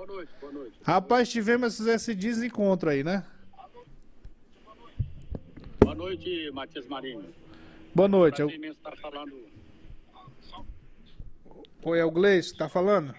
Boa 0.08 0.20
noite, 0.20 0.32
boa 0.40 0.54
noite. 0.54 0.74
Rapaz, 0.84 1.30
tivemos 1.30 1.80
esse 1.82 2.16
desencontro 2.16 2.90
aí, 2.90 3.04
né? 3.04 3.26
Boa 5.82 5.94
noite, 5.94 6.50
Matias 6.54 6.88
Marinho. 6.88 7.26
Boa 7.94 8.08
noite. 8.08 8.42
Eu... 8.42 8.50
Estar 8.50 8.96
falando... 8.96 9.34
Oi, 11.84 12.00
é 12.00 12.06
o 12.06 12.12
Gleice, 12.12 12.56
tá 12.56 12.70
falando? 12.70 13.14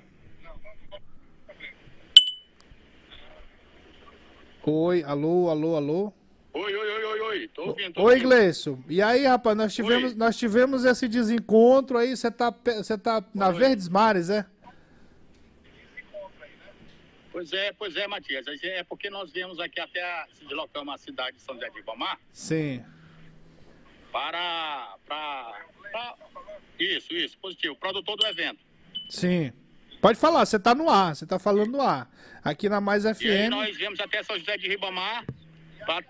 Oi, 4.64 5.02
alô, 5.04 5.50
alô, 5.50 5.76
alô. 5.76 6.12
Oi, 6.54 6.74
oi, 6.74 6.90
oi, 6.90 7.04
oi, 7.04 7.20
oi. 7.20 7.48
Tô 7.48 7.66
ouvindo. 7.66 7.92
Tô 7.92 8.02
oi, 8.04 8.20
Gleice. 8.20 8.76
E 8.88 9.02
aí, 9.02 9.26
rapaz, 9.26 9.56
nós 9.56 9.74
tivemos, 9.74 10.14
nós 10.14 10.36
tivemos 10.38 10.84
esse 10.86 11.06
desencontro 11.06 11.98
aí. 11.98 12.16
Você 12.16 12.30
tá, 12.30 12.50
você 12.50 12.96
tá 12.96 13.22
na 13.34 13.50
Verdes 13.50 13.88
Mares, 13.90 14.30
é? 14.30 14.46
Pois 17.38 17.52
é, 17.52 17.72
pois 17.72 17.94
é, 17.94 18.08
Matias. 18.08 18.46
É 18.64 18.82
porque 18.82 19.08
nós 19.08 19.30
viemos 19.30 19.60
aqui 19.60 19.78
até 19.78 20.02
a, 20.02 20.26
se 20.34 20.44
deslocamos 20.44 20.92
a 20.92 20.98
cidade 20.98 21.36
de 21.36 21.42
São 21.44 21.54
José 21.54 21.70
de 21.70 21.78
Ibamar. 21.78 22.18
Sim. 22.32 22.84
Para, 24.10 24.96
para, 25.06 25.64
para... 25.92 26.16
Isso, 26.80 27.14
isso, 27.14 27.38
positivo. 27.38 27.76
Produtor 27.76 28.16
do 28.16 28.26
evento. 28.26 28.58
Sim. 29.08 29.52
Pode 30.00 30.18
falar, 30.18 30.44
você 30.46 30.56
está 30.56 30.74
no 30.74 30.90
ar, 30.90 31.14
você 31.14 31.22
está 31.22 31.38
falando 31.38 31.70
no 31.70 31.80
ar. 31.80 32.10
Aqui 32.42 32.68
na 32.68 32.80
Mais 32.80 33.04
FM. 33.04 33.22
E 33.22 33.48
nós 33.48 33.76
viemos 33.76 34.00
até 34.00 34.20
São 34.24 34.36
José 34.36 34.56
de 34.56 34.66
Ribamar 34.66 35.24
para 35.86 36.04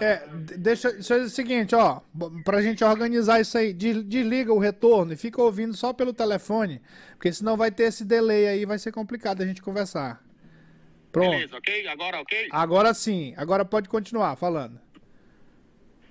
é, 0.00 0.26
deixa, 0.56 0.92
deixa 0.92 1.14
eu 1.14 1.18
dizer 1.18 1.26
o 1.26 1.28
seguinte, 1.28 1.74
ó, 1.74 2.00
pra 2.44 2.62
gente 2.62 2.84
organizar 2.84 3.40
isso 3.40 3.56
aí, 3.56 3.72
desliga 3.72 4.52
o 4.52 4.58
retorno 4.58 5.12
e 5.12 5.16
fica 5.16 5.40
ouvindo 5.42 5.74
só 5.74 5.92
pelo 5.92 6.12
telefone, 6.12 6.80
porque 7.12 7.32
senão 7.32 7.56
vai 7.56 7.70
ter 7.70 7.84
esse 7.84 8.04
delay 8.04 8.46
aí, 8.46 8.64
vai 8.64 8.78
ser 8.78 8.92
complicado 8.92 9.42
a 9.42 9.46
gente 9.46 9.62
conversar. 9.62 10.22
Pronto. 11.10 11.30
Beleza, 11.30 11.56
ok? 11.56 11.88
Agora 11.88 12.20
ok? 12.20 12.48
Agora 12.50 12.94
sim, 12.94 13.34
agora 13.36 13.64
pode 13.64 13.88
continuar 13.88 14.36
falando. 14.36 14.80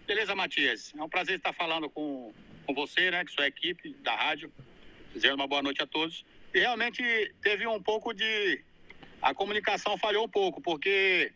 Beleza, 0.08 0.34
Matias. 0.34 0.94
É 0.98 1.04
um 1.04 1.10
prazer 1.10 1.38
estar 1.38 1.54
falando 1.54 1.90
com, 1.90 2.32
com 2.66 2.74
você, 2.74 3.12
né, 3.12 3.24
com 3.24 3.32
sua 3.32 3.48
equipe 3.48 3.94
da 4.02 4.16
rádio, 4.16 4.52
dizendo 5.14 5.36
uma 5.36 5.48
boa 5.48 5.62
noite 5.62 5.84
a 5.84 5.88
todos. 5.88 6.26
E 6.54 6.60
realmente 6.60 7.04
teve 7.42 7.68
um 7.68 7.82
pouco 7.82 8.14
de... 8.14 8.64
A 9.22 9.34
comunicação 9.34 9.98
falhou 9.98 10.24
um 10.26 10.30
pouco, 10.30 10.62
porque 10.62 11.34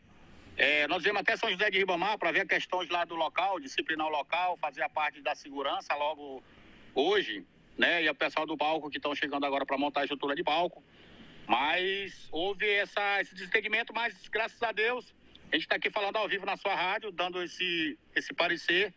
é, 0.57 0.87
nós 0.87 1.03
viemos 1.03 1.21
até 1.21 1.35
São 1.37 1.49
José 1.49 1.69
de 1.69 1.77
Ribamar 1.77 2.17
para 2.17 2.31
ver 2.31 2.45
questões 2.47 2.89
lá 2.89 3.05
do 3.05 3.15
local, 3.15 3.59
disciplinar 3.59 4.07
o 4.07 4.09
local, 4.09 4.57
fazer 4.57 4.83
a 4.83 4.89
parte 4.89 5.21
da 5.21 5.33
segurança 5.33 5.95
logo 5.95 6.43
hoje, 6.93 7.45
né? 7.77 8.03
E 8.03 8.09
o 8.09 8.15
pessoal 8.15 8.45
do 8.45 8.57
palco 8.57 8.89
que 8.89 8.97
estão 8.97 9.15
chegando 9.15 9.45
agora 9.45 9.65
para 9.65 9.77
montar 9.77 10.01
a 10.01 10.03
estrutura 10.03 10.35
de 10.35 10.43
palco. 10.43 10.83
Mas 11.47 12.27
houve 12.31 12.69
essa, 12.69 13.21
esse 13.21 13.33
desentendimento, 13.33 13.93
mas 13.93 14.27
graças 14.27 14.61
a 14.61 14.71
Deus 14.71 15.13
a 15.51 15.55
gente 15.55 15.63
está 15.63 15.75
aqui 15.75 15.89
falando 15.89 16.15
ao 16.15 16.29
vivo 16.29 16.45
na 16.45 16.55
sua 16.55 16.73
rádio, 16.73 17.11
dando 17.11 17.43
esse, 17.43 17.97
esse 18.15 18.33
parecer. 18.33 18.93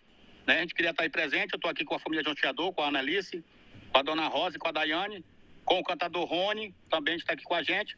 Né? 0.47 0.59
A 0.59 0.61
gente 0.61 0.75
queria 0.75 0.91
estar 0.91 1.03
tá 1.03 1.05
aí 1.05 1.11
presente. 1.11 1.53
Eu 1.53 1.57
estou 1.57 1.69
aqui 1.69 1.85
com 1.85 1.97
a 1.97 1.99
família 1.99 2.23
Jonteador, 2.23 2.73
com 2.73 2.83
a 2.83 2.87
Analice, 2.87 3.45
com 3.91 3.99
a 3.99 4.03
dona 4.03 4.29
Rosa 4.29 4.57
e 4.57 4.61
com 4.61 4.69
a 4.69 4.73
Daiane, 4.73 5.25
com 5.65 5.81
o 5.81 5.83
cantador 5.83 6.25
Rony, 6.27 6.73
também 6.89 7.17
está 7.17 7.33
aqui 7.33 7.43
com 7.43 7.55
a 7.55 7.63
gente. 7.63 7.97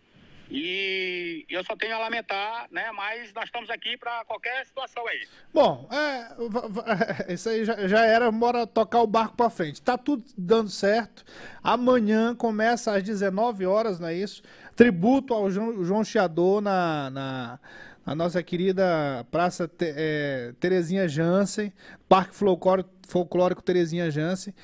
E 0.51 1.44
eu 1.49 1.64
só 1.64 1.74
tenho 1.76 1.94
a 1.94 1.99
lamentar, 1.99 2.66
né? 2.70 2.90
Mas 2.92 3.32
nós 3.32 3.44
estamos 3.47 3.68
aqui 3.68 3.97
para 3.97 4.24
qualquer 4.24 4.64
situação 4.64 5.07
aí. 5.09 5.26
Bom, 5.53 5.88
é, 5.92 7.32
isso 7.34 7.49
aí 7.49 7.64
já, 7.64 7.88
já 7.88 8.05
era, 8.07 8.30
bora 8.30 8.66
tocar 8.66 9.01
o 9.03 9.07
barco 9.07 9.36
pra 9.36 9.51
frente. 9.51 9.82
Tá 9.82 9.99
tudo 9.99 10.24
dando 10.36 10.70
certo. 10.70 11.24
Amanhã 11.62 12.34
começa 12.34 12.94
às 12.97 13.03
19 13.03 13.66
horas, 13.66 13.99
não 13.99 14.09
é 14.09 14.14
isso? 14.14 14.42
Tributo 14.74 15.34
ao 15.34 15.51
João, 15.51 15.84
João 15.84 16.05
Chiador 16.05 16.61
na, 16.61 17.11
na, 17.11 17.61
na 18.05 18.14
nossa 18.14 18.42
querida 18.42 19.26
Praça 19.30 19.66
Te- 19.66 19.94
é, 19.97 20.53
Terezinha 20.61 21.09
Jansen, 21.09 21.72
Parque 22.09 22.34
Folclórico, 22.34 22.90
Folclórico 23.09 23.62
Terezinha 23.62 24.11
Jansen. 24.11 24.55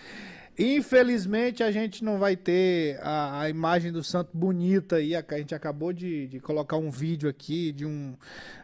Infelizmente 0.58 1.62
a 1.62 1.70
gente 1.70 2.04
não 2.04 2.18
vai 2.18 2.36
ter 2.36 2.98
a, 3.02 3.42
a 3.42 3.48
imagem 3.48 3.90
do 3.90 4.04
santo 4.04 4.30
bonita 4.34 4.96
aí. 4.96 5.16
A, 5.16 5.24
a 5.26 5.38
gente 5.38 5.54
acabou 5.54 5.92
de, 5.92 6.28
de 6.28 6.40
colocar 6.40 6.76
um 6.76 6.90
vídeo 6.90 7.28
aqui 7.28 7.72
de 7.72 7.86
um, 7.86 8.14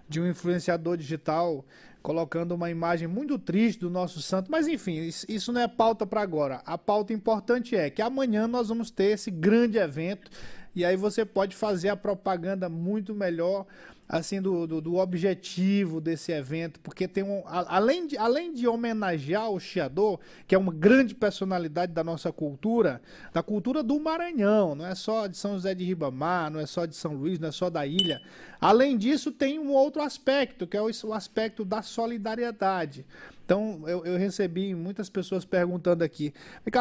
de 0.09 0.20
um 0.20 0.28
influenciador 0.28 0.97
digital 0.97 1.64
colocando 2.03 2.53
uma 2.53 2.70
imagem 2.70 3.09
muito 3.09 3.39
triste 3.39 3.80
do 3.80 3.91
nosso 3.91 4.22
santo. 4.22 4.51
Mas 4.51 4.68
enfim, 4.68 4.97
isso, 5.01 5.26
isso 5.28 5.53
não 5.53 5.61
é 5.61 5.68
pauta 5.68 6.07
para 6.07 6.20
agora. 6.20 6.62
A 6.64 6.76
pauta 6.76 7.12
importante 7.12 7.74
é 7.74 7.91
que 7.91 8.03
amanhã 8.03 8.47
nós 8.47 8.68
vamos 8.68 8.91
ter 8.91 9.12
esse 9.12 9.30
grande 9.30 9.78
evento 9.78 10.30
e 10.74 10.84
aí 10.84 10.97
você 10.97 11.24
pode 11.24 11.57
fazer 11.57 11.89
a 11.89 11.97
propaganda 11.97 12.68
muito 12.68 13.14
melhor 13.14 13.66
assim 14.09 14.40
do, 14.40 14.66
do, 14.66 14.80
do 14.80 14.96
objetivo 14.96 16.00
desse 16.00 16.32
evento, 16.32 16.80
porque 16.80 17.06
tem 17.06 17.22
um 17.22 17.42
além 17.46 18.06
de, 18.06 18.16
além 18.16 18.54
de 18.54 18.66
homenagear 18.66 19.50
o 19.50 19.61
Chiador, 19.61 20.18
que 20.46 20.54
é 20.54 20.59
uma 20.59 20.72
grande 20.72 21.14
personalidade 21.14 21.92
da 21.92 22.02
nossa 22.02 22.32
cultura, 22.32 23.02
da 23.32 23.42
cultura 23.42 23.82
do 23.82 24.00
Maranhão, 24.00 24.74
não 24.74 24.86
é 24.86 24.94
só 24.94 25.26
de 25.26 25.36
São 25.36 25.52
José 25.52 25.74
de 25.74 25.84
Ribamar, 25.84 26.50
não 26.50 26.59
é 26.59 26.66
só 26.66 26.86
de 26.86 26.96
São 26.96 27.12
Luís, 27.12 27.38
não 27.38 27.48
é 27.48 27.52
só 27.52 27.68
da 27.68 27.86
ilha. 27.86 28.22
Além 28.61 28.96
disso, 28.96 29.30
tem 29.30 29.59
um 29.59 29.72
outro 29.72 30.00
aspecto, 30.00 30.66
que 30.66 30.76
é 30.76 30.80
o, 30.80 30.88
o 31.04 31.12
aspecto 31.12 31.64
da 31.64 31.82
solidariedade. 31.82 33.04
Então, 33.49 33.82
eu, 33.86 34.05
eu 34.05 34.18
recebi 34.18 34.74
muitas 34.74 35.09
pessoas 35.09 35.42
perguntando 35.42 36.05
aqui, 36.05 36.34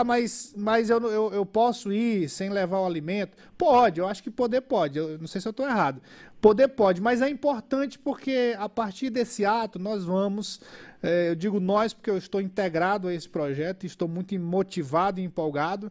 mas, 0.05 0.53
mas 0.57 0.89
eu, 0.89 0.99
eu, 1.09 1.31
eu 1.31 1.45
posso 1.45 1.93
ir 1.93 2.27
sem 2.27 2.49
levar 2.49 2.81
o 2.81 2.85
alimento? 2.85 3.37
Pode, 3.57 4.01
eu 4.01 4.05
acho 4.05 4.21
que 4.21 4.29
poder 4.29 4.59
pode, 4.59 4.99
eu 4.99 5.17
não 5.17 5.27
sei 5.27 5.39
se 5.39 5.47
eu 5.47 5.51
estou 5.51 5.65
errado. 5.65 6.01
Poder 6.41 6.67
pode, 6.67 7.01
mas 7.01 7.21
é 7.21 7.29
importante 7.29 7.97
porque 7.97 8.53
a 8.59 8.67
partir 8.67 9.09
desse 9.09 9.45
ato 9.45 9.79
nós 9.79 10.03
vamos, 10.03 10.59
eh, 11.01 11.29
eu 11.29 11.35
digo 11.35 11.57
nós 11.61 11.93
porque 11.93 12.09
eu 12.09 12.17
estou 12.17 12.41
integrado 12.41 13.07
a 13.07 13.13
esse 13.13 13.29
projeto, 13.29 13.85
estou 13.85 14.09
muito 14.09 14.37
motivado 14.37 15.21
e 15.21 15.23
empolgado, 15.23 15.89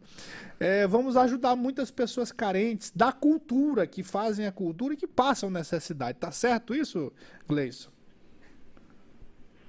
eh, 0.59 0.85
vamos 0.85 1.17
ajudar 1.17 1.55
muitas 1.55 1.89
pessoas 1.89 2.31
carentes 2.31 2.91
da 2.95 3.11
cultura, 3.11 3.87
que 3.87 4.03
fazem 4.03 4.45
a 4.45 4.51
cultura 4.51 4.93
e 4.93 4.97
que 4.97 5.07
passam 5.07 5.49
necessidade. 5.49 6.19
Tá 6.19 6.31
certo 6.31 6.75
isso, 6.75 7.11
Gleison? 7.49 7.96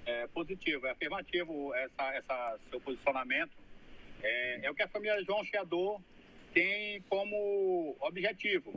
É 0.09 0.27
positivo, 0.29 0.87
é 0.87 0.91
afirmativo 0.93 1.75
essa, 1.75 2.15
essa 2.15 2.59
seu 2.71 2.81
posicionamento. 2.81 3.53
É, 4.23 4.61
é 4.63 4.71
o 4.71 4.75
que 4.75 4.83
a 4.83 4.89
família 4.89 5.23
João 5.23 5.45
Chiador 5.45 6.01
tem 6.55 7.03
como 7.11 7.95
objetivo. 8.01 8.73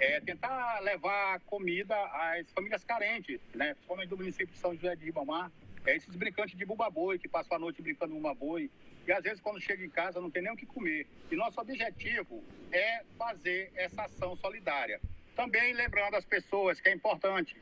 É 0.00 0.20
tentar 0.20 0.80
levar 0.80 1.38
comida 1.42 1.94
às 1.96 2.50
famílias 2.50 2.82
carentes, 2.82 3.40
né? 3.54 3.74
principalmente 3.74 4.08
do 4.08 4.16
município 4.16 4.52
de 4.52 4.58
São 4.58 4.74
José 4.74 4.96
de 4.96 5.04
Ribamar. 5.04 5.52
É 5.86 5.94
esses 5.94 6.16
brincantes 6.16 6.58
de 6.58 6.64
bumba-boi 6.64 7.16
que 7.16 7.28
passam 7.28 7.58
a 7.58 7.60
noite 7.60 7.80
brincando 7.80 8.14
bumba-boi. 8.14 8.68
E 9.06 9.12
às 9.12 9.22
vezes 9.22 9.40
quando 9.40 9.60
chega 9.60 9.84
em 9.84 9.90
casa 9.90 10.20
não 10.20 10.32
tem 10.32 10.42
nem 10.42 10.52
o 10.52 10.56
que 10.56 10.66
comer. 10.66 11.06
E 11.30 11.36
nosso 11.36 11.60
objetivo 11.60 12.42
é 12.72 13.04
fazer 13.16 13.70
essa 13.76 14.02
ação 14.02 14.34
solidária. 14.34 15.00
Também 15.36 15.74
lembrando 15.74 16.16
as 16.16 16.24
pessoas 16.24 16.80
que 16.80 16.88
é 16.88 16.92
importante 16.92 17.56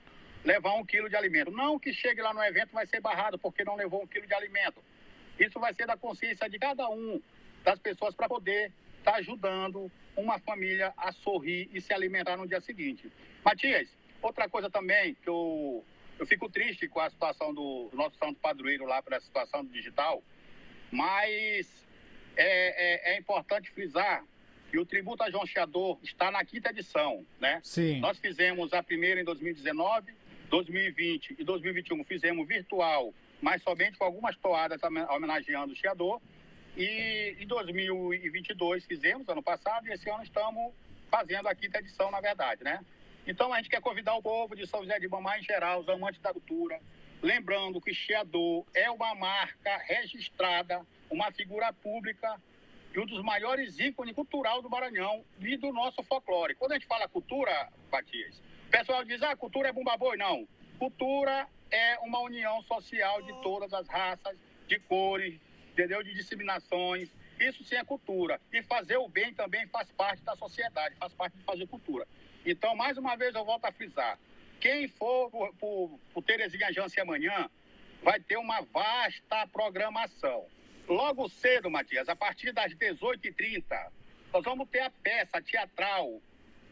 levar 0.44 0.74
um 0.74 0.84
quilo 0.84 1.08
de 1.08 1.16
alimento. 1.16 1.50
Não 1.50 1.78
que 1.78 1.92
chegue 1.92 2.22
lá 2.22 2.32
no 2.32 2.42
evento 2.42 2.72
vai 2.72 2.86
ser 2.86 3.00
barrado 3.00 3.38
porque 3.38 3.64
não 3.64 3.76
levou 3.76 4.02
um 4.02 4.06
quilo 4.06 4.26
de 4.26 4.34
alimento. 4.34 4.82
Isso 5.38 5.58
vai 5.58 5.72
ser 5.74 5.86
da 5.86 5.96
consciência 5.96 6.48
de 6.48 6.58
cada 6.58 6.88
um 6.88 7.20
das 7.64 7.78
pessoas 7.78 8.14
para 8.14 8.28
poder 8.28 8.72
estar 8.98 9.14
ajudando 9.16 9.90
uma 10.16 10.38
família 10.38 10.92
a 10.96 11.12
sorrir 11.12 11.68
e 11.72 11.80
se 11.80 11.92
alimentar 11.92 12.36
no 12.36 12.46
dia 12.46 12.60
seguinte. 12.60 13.10
Matias, 13.44 13.88
outra 14.20 14.48
coisa 14.48 14.68
também 14.68 15.14
que 15.14 15.28
eu, 15.28 15.84
eu 16.18 16.26
fico 16.26 16.48
triste 16.50 16.88
com 16.88 17.00
a 17.00 17.10
situação 17.10 17.54
do 17.54 17.90
nosso 17.92 18.16
santo 18.16 18.38
padroeiro 18.40 18.84
lá 18.84 19.02
para 19.02 19.16
a 19.16 19.20
situação 19.20 19.64
do 19.64 19.70
digital, 19.70 20.22
mas 20.90 21.86
é, 22.36 23.12
é, 23.12 23.14
é 23.14 23.18
importante 23.18 23.70
frisar 23.70 24.24
que 24.70 24.78
o 24.78 24.86
tributo 24.86 25.22
a 25.22 25.30
João 25.30 25.44
está 26.02 26.30
na 26.30 26.44
quinta 26.44 26.70
edição, 26.70 27.26
né? 27.40 27.60
Sim. 27.62 27.98
Nós 27.98 28.18
fizemos 28.18 28.72
a 28.72 28.82
primeira 28.82 29.20
em 29.20 29.24
2019, 29.24 30.12
2020 30.50 31.36
e 31.38 31.44
2021 31.44 32.04
fizemos 32.04 32.46
virtual, 32.46 33.14
mas 33.40 33.62
somente 33.62 33.96
com 33.96 34.04
algumas 34.04 34.36
toadas 34.36 34.82
homen- 34.82 35.06
homenageando 35.08 35.72
o 35.72 35.76
Chiador. 35.76 36.20
E 36.76 37.36
em 37.40 37.46
2022 37.46 38.84
fizemos, 38.84 39.28
ano 39.28 39.42
passado, 39.42 39.86
e 39.86 39.92
esse 39.92 40.10
ano 40.10 40.22
estamos 40.22 40.72
fazendo 41.10 41.48
a 41.48 41.54
quinta 41.54 41.78
edição, 41.78 42.10
na 42.10 42.20
verdade, 42.20 42.62
né? 42.62 42.84
Então 43.26 43.52
a 43.52 43.56
gente 43.56 43.70
quer 43.70 43.80
convidar 43.80 44.14
o 44.14 44.22
povo 44.22 44.56
de 44.56 44.66
São 44.66 44.80
José 44.80 44.98
de 44.98 45.06
Ibamar 45.06 45.38
em 45.38 45.42
geral, 45.42 45.80
os 45.80 45.88
amantes 45.88 46.20
da 46.20 46.32
cultura, 46.32 46.80
lembrando 47.22 47.80
que 47.80 47.94
Chiador 47.94 48.64
é 48.74 48.90
uma 48.90 49.14
marca 49.14 49.76
registrada, 49.78 50.84
uma 51.08 51.30
figura 51.32 51.72
pública 51.72 52.40
e 52.94 52.98
um 52.98 53.06
dos 53.06 53.22
maiores 53.22 53.78
ícones 53.78 54.14
cultural 54.14 54.62
do 54.62 54.70
Maranhão 54.70 55.24
e 55.40 55.56
do 55.56 55.72
nosso 55.72 56.02
folclore. 56.02 56.54
Quando 56.54 56.72
a 56.72 56.74
gente 56.74 56.86
fala 56.86 57.08
cultura, 57.08 57.68
Matias, 57.90 58.40
o 58.70 58.78
pessoal 58.78 59.04
diz, 59.04 59.20
ah, 59.20 59.34
cultura 59.34 59.70
é 59.70 59.72
bumba 59.72 59.96
boi. 59.96 60.16
Não. 60.16 60.46
Cultura 60.78 61.48
é 61.72 61.98
uma 61.98 62.20
união 62.20 62.62
social 62.62 63.20
de 63.20 63.32
todas 63.42 63.72
as 63.74 63.88
raças, 63.88 64.38
de 64.68 64.78
cores, 64.78 65.40
entendeu? 65.72 66.04
De 66.04 66.14
disseminações. 66.14 67.08
Isso 67.40 67.64
sim 67.64 67.74
é 67.74 67.84
cultura. 67.84 68.40
E 68.52 68.62
fazer 68.62 68.96
o 68.96 69.08
bem 69.08 69.34
também 69.34 69.66
faz 69.66 69.90
parte 69.90 70.22
da 70.22 70.36
sociedade, 70.36 70.94
faz 70.94 71.12
parte 71.12 71.36
de 71.36 71.42
fazer 71.42 71.66
cultura. 71.66 72.06
Então, 72.46 72.76
mais 72.76 72.96
uma 72.96 73.16
vez, 73.16 73.34
eu 73.34 73.44
volto 73.44 73.64
a 73.64 73.72
frisar. 73.72 74.16
Quem 74.60 74.86
for 74.86 75.52
por, 75.58 75.98
por 76.14 76.22
Terezinha 76.22 76.72
Jance 76.72 77.00
amanhã, 77.00 77.50
vai 78.04 78.20
ter 78.20 78.36
uma 78.36 78.60
vasta 78.60 79.48
programação. 79.48 80.46
Logo 80.86 81.28
cedo, 81.28 81.68
Matias, 81.68 82.08
a 82.08 82.14
partir 82.14 82.52
das 82.52 82.72
18h30, 82.72 83.64
nós 84.32 84.44
vamos 84.44 84.68
ter 84.68 84.82
a 84.82 84.90
peça 84.90 85.42
teatral 85.42 86.22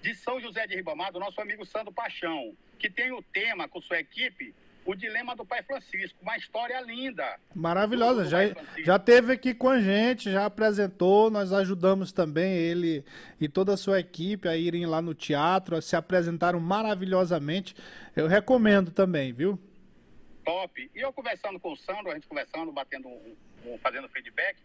de 0.03 0.15
São 0.15 0.41
José 0.41 0.67
de 0.67 0.77
Ribamar, 0.77 1.13
do 1.13 1.19
nosso 1.21 1.41
amigo 1.41 1.65
Sandro 1.67 1.93
Paixão, 1.93 2.55
que 2.79 2.89
tem 2.89 3.13
o 3.13 3.23
tema 3.23 3.69
com 3.69 3.81
sua 3.83 3.99
equipe, 3.99 4.55
o 4.87 4.95
Dilema 4.95 5.37
do 5.37 5.45
Pai 5.45 5.63
Francisco. 5.63 6.17
Uma 6.23 6.37
história 6.37 6.81
linda. 6.81 7.39
Maravilhosa, 7.55 8.25
já, 8.25 8.39
já 8.85 8.99
teve 8.99 9.33
aqui 9.35 9.53
com 9.53 9.69
a 9.69 9.81
gente, 9.81 10.31
já 10.31 10.47
apresentou, 10.47 11.31
nós 11.31 11.53
ajudamos 11.53 12.11
também 12.13 12.55
ele 12.55 13.05
e 13.41 13.49
toda 13.49 13.75
a 13.75 13.77
sua 13.77 14.01
equipe 14.01 14.49
a 14.49 14.57
irem 14.57 14.87
lá 14.87 15.03
no 15.03 15.13
teatro, 15.15 15.81
se 15.83 15.95
apresentaram 15.95 16.59
maravilhosamente. 16.61 17.75
Eu 18.17 18.27
recomendo 18.29 18.91
também, 18.91 19.33
viu? 19.33 19.59
top. 20.45 20.91
E 20.95 20.99
eu 21.01 21.13
conversando 21.13 21.61
com 21.61 21.73
o 21.73 21.77
Sandro, 21.77 22.11
a 22.11 22.15
gente 22.15 22.27
conversando, 22.27 22.73
batendo 22.73 23.07
um, 23.07 23.37
um- 23.67 23.79
fazendo 23.81 24.09
feedback, 24.09 24.57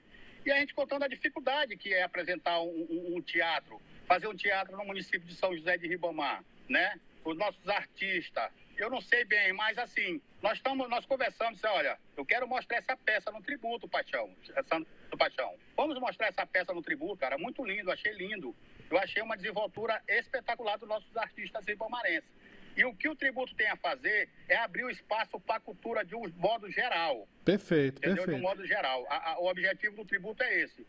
e 0.45 0.49
a 0.49 0.57
gente 0.57 0.73
contando 0.73 1.03
a 1.03 1.09
dificuldade 1.09 1.75
que 1.75 1.93
é 1.93 2.03
apresentar 2.03 2.61
um- 2.61 3.15
um 3.17 3.21
teatro, 3.21 3.81
fazer 4.07 4.27
um 4.27 4.35
teatro 4.35 4.75
no 4.75 4.85
município 4.85 5.21
de 5.27 5.35
São 5.35 5.55
José 5.55 5.77
de 5.77 5.87
Ribamar, 5.87 6.43
né? 6.69 6.99
Os 7.23 7.37
nossos 7.37 7.67
artistas. 7.69 8.51
Eu 8.77 8.89
não 8.89 8.99
sei 9.01 9.23
bem, 9.23 9.53
mas 9.53 9.77
assim, 9.77 10.19
nós 10.41 10.53
estamos, 10.57 10.89
nós 10.89 11.05
conversamos, 11.05 11.55
disse, 11.55 11.67
olha, 11.67 11.97
eu 12.17 12.25
quero 12.25 12.47
mostrar 12.47 12.77
essa 12.77 12.97
peça 12.97 13.31
no 13.31 13.41
tributo, 13.41 13.87
Paixão, 13.87 14.35
Sandro 14.67 14.87
Paixão. 15.17 15.55
Vamos 15.77 15.97
mostrar 15.99 16.27
essa 16.27 16.45
peça 16.45 16.73
no 16.73 16.81
tributo, 16.81 17.17
cara, 17.17 17.37
muito 17.37 17.63
lindo, 17.63 17.91
achei 17.91 18.11
lindo. 18.13 18.55
Eu 18.89 18.97
achei 18.97 19.21
uma 19.21 19.37
desenvoltura 19.37 20.01
espetacular 20.07 20.77
dos 20.77 20.89
nossos 20.89 21.15
artistas 21.15 21.65
ribamarenses. 21.65 22.29
E 22.75 22.83
o 22.83 22.95
que 22.95 23.07
o 23.07 23.15
tributo 23.15 23.53
tem 23.55 23.67
a 23.69 23.75
fazer 23.75 24.27
é 24.49 24.55
abrir 24.57 24.83
o 24.83 24.89
espaço 24.89 25.39
para 25.39 25.57
a 25.57 25.59
cultura 25.59 26.03
de 26.03 26.15
um 26.15 26.27
modo 26.35 26.69
geral. 26.71 27.27
Perfeito, 27.45 27.99
Entendeu? 27.99 28.15
De 28.15 28.21
um 28.21 28.25
perfeito. 28.25 28.41
modo 28.41 28.65
geral. 28.65 29.05
A- 29.09 29.33
a- 29.33 29.39
o 29.39 29.45
objetivo 29.47 29.95
do 29.95 30.03
tributo 30.05 30.41
é 30.43 30.61
esse. 30.61 30.85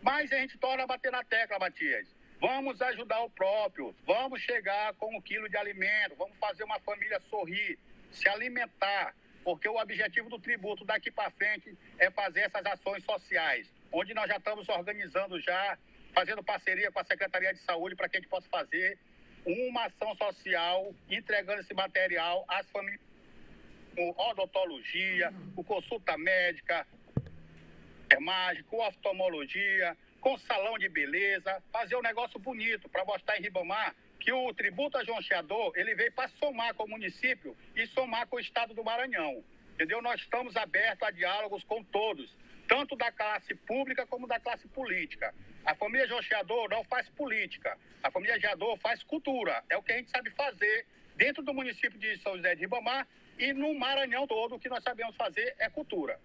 Mas 0.00 0.32
a 0.32 0.36
gente 0.38 0.56
torna 0.58 0.84
a 0.84 0.86
bater 0.86 1.10
na 1.10 1.24
tecla, 1.24 1.58
Matias. 1.58 2.15
Vamos 2.40 2.80
ajudar 2.82 3.20
o 3.22 3.30
próprio. 3.30 3.94
Vamos 4.06 4.40
chegar 4.42 4.94
com 4.94 5.16
um 5.16 5.20
quilo 5.20 5.48
de 5.48 5.56
alimento. 5.56 6.14
Vamos 6.16 6.36
fazer 6.38 6.64
uma 6.64 6.78
família 6.80 7.20
sorrir, 7.30 7.78
se 8.10 8.28
alimentar. 8.28 9.14
Porque 9.42 9.68
o 9.68 9.76
objetivo 9.80 10.28
do 10.28 10.38
tributo 10.38 10.84
daqui 10.84 11.10
para 11.10 11.30
frente 11.30 11.76
é 11.98 12.10
fazer 12.10 12.40
essas 12.40 12.64
ações 12.66 13.04
sociais. 13.04 13.70
Onde 13.92 14.12
nós 14.12 14.28
já 14.28 14.36
estamos 14.36 14.68
organizando 14.68 15.40
já, 15.40 15.78
fazendo 16.12 16.42
parceria 16.42 16.90
com 16.90 16.98
a 16.98 17.04
Secretaria 17.04 17.54
de 17.54 17.60
Saúde 17.60 17.94
para 17.94 18.08
que 18.08 18.16
a 18.16 18.20
gente 18.20 18.28
possa 18.28 18.48
fazer 18.48 18.98
uma 19.46 19.84
ação 19.84 20.14
social, 20.16 20.92
entregando 21.08 21.60
esse 21.60 21.72
material 21.72 22.44
às 22.48 22.68
famílias 22.70 23.00
com 23.94 24.10
odontologia, 24.30 25.32
com 25.54 25.64
consulta 25.64 26.18
médica, 26.18 26.86
enfermagem, 28.04 28.62
com 28.64 28.78
oftalmologia, 28.78 29.96
com 30.20 30.36
salão 30.38 30.78
de 30.78 30.88
beleza, 30.88 31.62
fazer 31.72 31.96
um 31.96 32.02
negócio 32.02 32.38
bonito 32.38 32.88
para 32.88 33.04
mostrar 33.04 33.38
em 33.38 33.42
Ribamar 33.42 33.94
que 34.18 34.32
o 34.32 34.52
tributo 34.54 34.98
a 34.98 35.04
João 35.04 35.22
Cheador, 35.22 35.72
ele 35.76 35.94
veio 35.94 36.12
para 36.12 36.28
somar 36.30 36.74
com 36.74 36.84
o 36.84 36.88
município 36.88 37.56
e 37.74 37.86
somar 37.88 38.26
com 38.26 38.36
o 38.36 38.40
estado 38.40 38.74
do 38.74 38.82
Maranhão. 38.82 39.44
Entendeu? 39.74 40.00
Nós 40.00 40.20
estamos 40.20 40.56
abertos 40.56 41.06
a 41.06 41.10
diálogos 41.10 41.62
com 41.64 41.84
todos, 41.84 42.34
tanto 42.66 42.96
da 42.96 43.12
classe 43.12 43.54
pública 43.54 44.06
como 44.06 44.26
da 44.26 44.40
classe 44.40 44.66
política. 44.68 45.34
A 45.64 45.74
família 45.74 46.08
João 46.08 46.22
Cheador 46.22 46.68
não 46.70 46.82
faz 46.84 47.08
política, 47.10 47.78
a 48.02 48.10
família 48.10 48.40
Cheador 48.40 48.76
faz 48.78 49.02
cultura. 49.02 49.62
É 49.68 49.76
o 49.76 49.82
que 49.82 49.92
a 49.92 49.96
gente 49.96 50.10
sabe 50.10 50.30
fazer 50.30 50.86
dentro 51.14 51.42
do 51.42 51.52
município 51.52 51.98
de 51.98 52.16
São 52.18 52.36
José 52.36 52.54
de 52.54 52.62
Ribamar 52.62 53.06
e 53.38 53.52
no 53.52 53.74
Maranhão 53.74 54.26
todo, 54.26 54.54
o 54.54 54.58
que 54.58 54.68
nós 54.68 54.82
sabemos 54.82 55.14
fazer 55.16 55.54
é 55.58 55.68
cultura. 55.68 56.18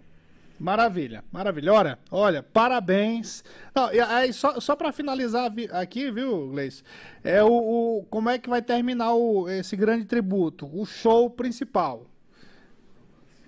Maravilha, 0.62 1.24
maravilha. 1.32 1.74
Olha, 1.74 1.99
olha, 2.12 2.43
parabéns. 2.43 3.43
Não, 3.74 3.91
e 3.91 3.99
aí, 3.99 4.32
só 4.32 4.59
só 4.59 4.76
para 4.76 4.91
finalizar 4.91 5.51
aqui, 5.72 6.12
viu, 6.12 6.49
Gleice? 6.49 6.84
É 7.24 7.41
o, 7.43 7.47
o- 7.51 8.05
como 8.12 8.30
é 8.30 8.38
que 8.38 8.47
vai 8.47 8.62
terminar 8.62 9.12
o, 9.16 9.49
esse 9.49 9.76
grande 9.76 10.05
tributo, 10.05 10.70
o 10.72 10.86
show 10.86 11.32
principal. 11.32 12.05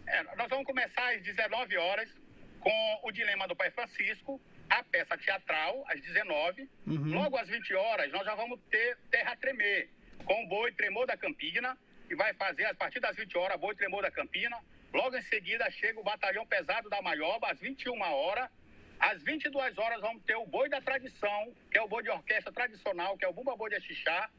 É, 0.08 0.24
nós 0.36 0.48
vamos 0.50 0.66
começar 0.66 1.14
às 1.14 1.22
19 1.22 1.78
horas 1.78 2.10
com 2.60 3.00
o 3.04 3.12
Dilema 3.12 3.48
do 3.48 3.56
Pai 3.56 3.70
Francisco, 3.70 4.42
a 4.68 4.84
peça 4.84 5.16
teatral, 5.16 5.84
às 5.90 6.02
19. 6.02 6.68
Uhum. 6.88 7.14
Logo 7.14 7.38
às 7.38 7.48
20 7.48 7.76
horas, 7.76 8.12
nós 8.12 8.26
já 8.26 8.34
vamos 8.34 8.60
ter 8.72 8.98
Terra 9.12 9.36
Tremer, 9.36 9.88
com 10.26 10.44
o 10.46 10.48
Boi 10.48 10.72
Tremor 10.72 11.06
da 11.06 11.16
Campina, 11.16 11.78
que 12.08 12.16
vai 12.16 12.34
fazer, 12.34 12.66
a 12.66 12.74
partir 12.74 13.00
das 13.00 13.16
20 13.16 13.38
horas, 13.38 13.60
Boi 13.60 13.76
Tremor 13.76 14.02
da 14.02 14.10
Campina. 14.10 14.58
Logo 14.94 15.18
em 15.18 15.22
seguida, 15.24 15.70
chega 15.72 16.00
o 16.00 16.04
Batalhão 16.04 16.46
Pesado 16.46 16.88
da 16.88 17.02
Maioba, 17.02 17.52
às 17.52 17.60
21 17.60 18.00
horas. 18.00 18.50
Às 19.00 19.22
22 19.24 19.78
horas, 19.78 20.00
vamos 20.00 20.24
ter 20.24 20.36
o 20.36 20.46
Boi 20.46 20.70
da 20.70 20.80
Tradição, 20.80 21.52
que 21.70 21.78
é 21.78 21.82
o 21.82 21.88
boi 21.88 22.04
de 22.04 22.10
orquestra 22.10 22.54
tradicional, 22.54 23.18
que 23.18 23.26
é 23.26 23.28
o 23.28 23.34
Bumba 23.34 23.56
Boi 23.56 23.72
de 23.72 23.76
Axixá. 23.76 24.30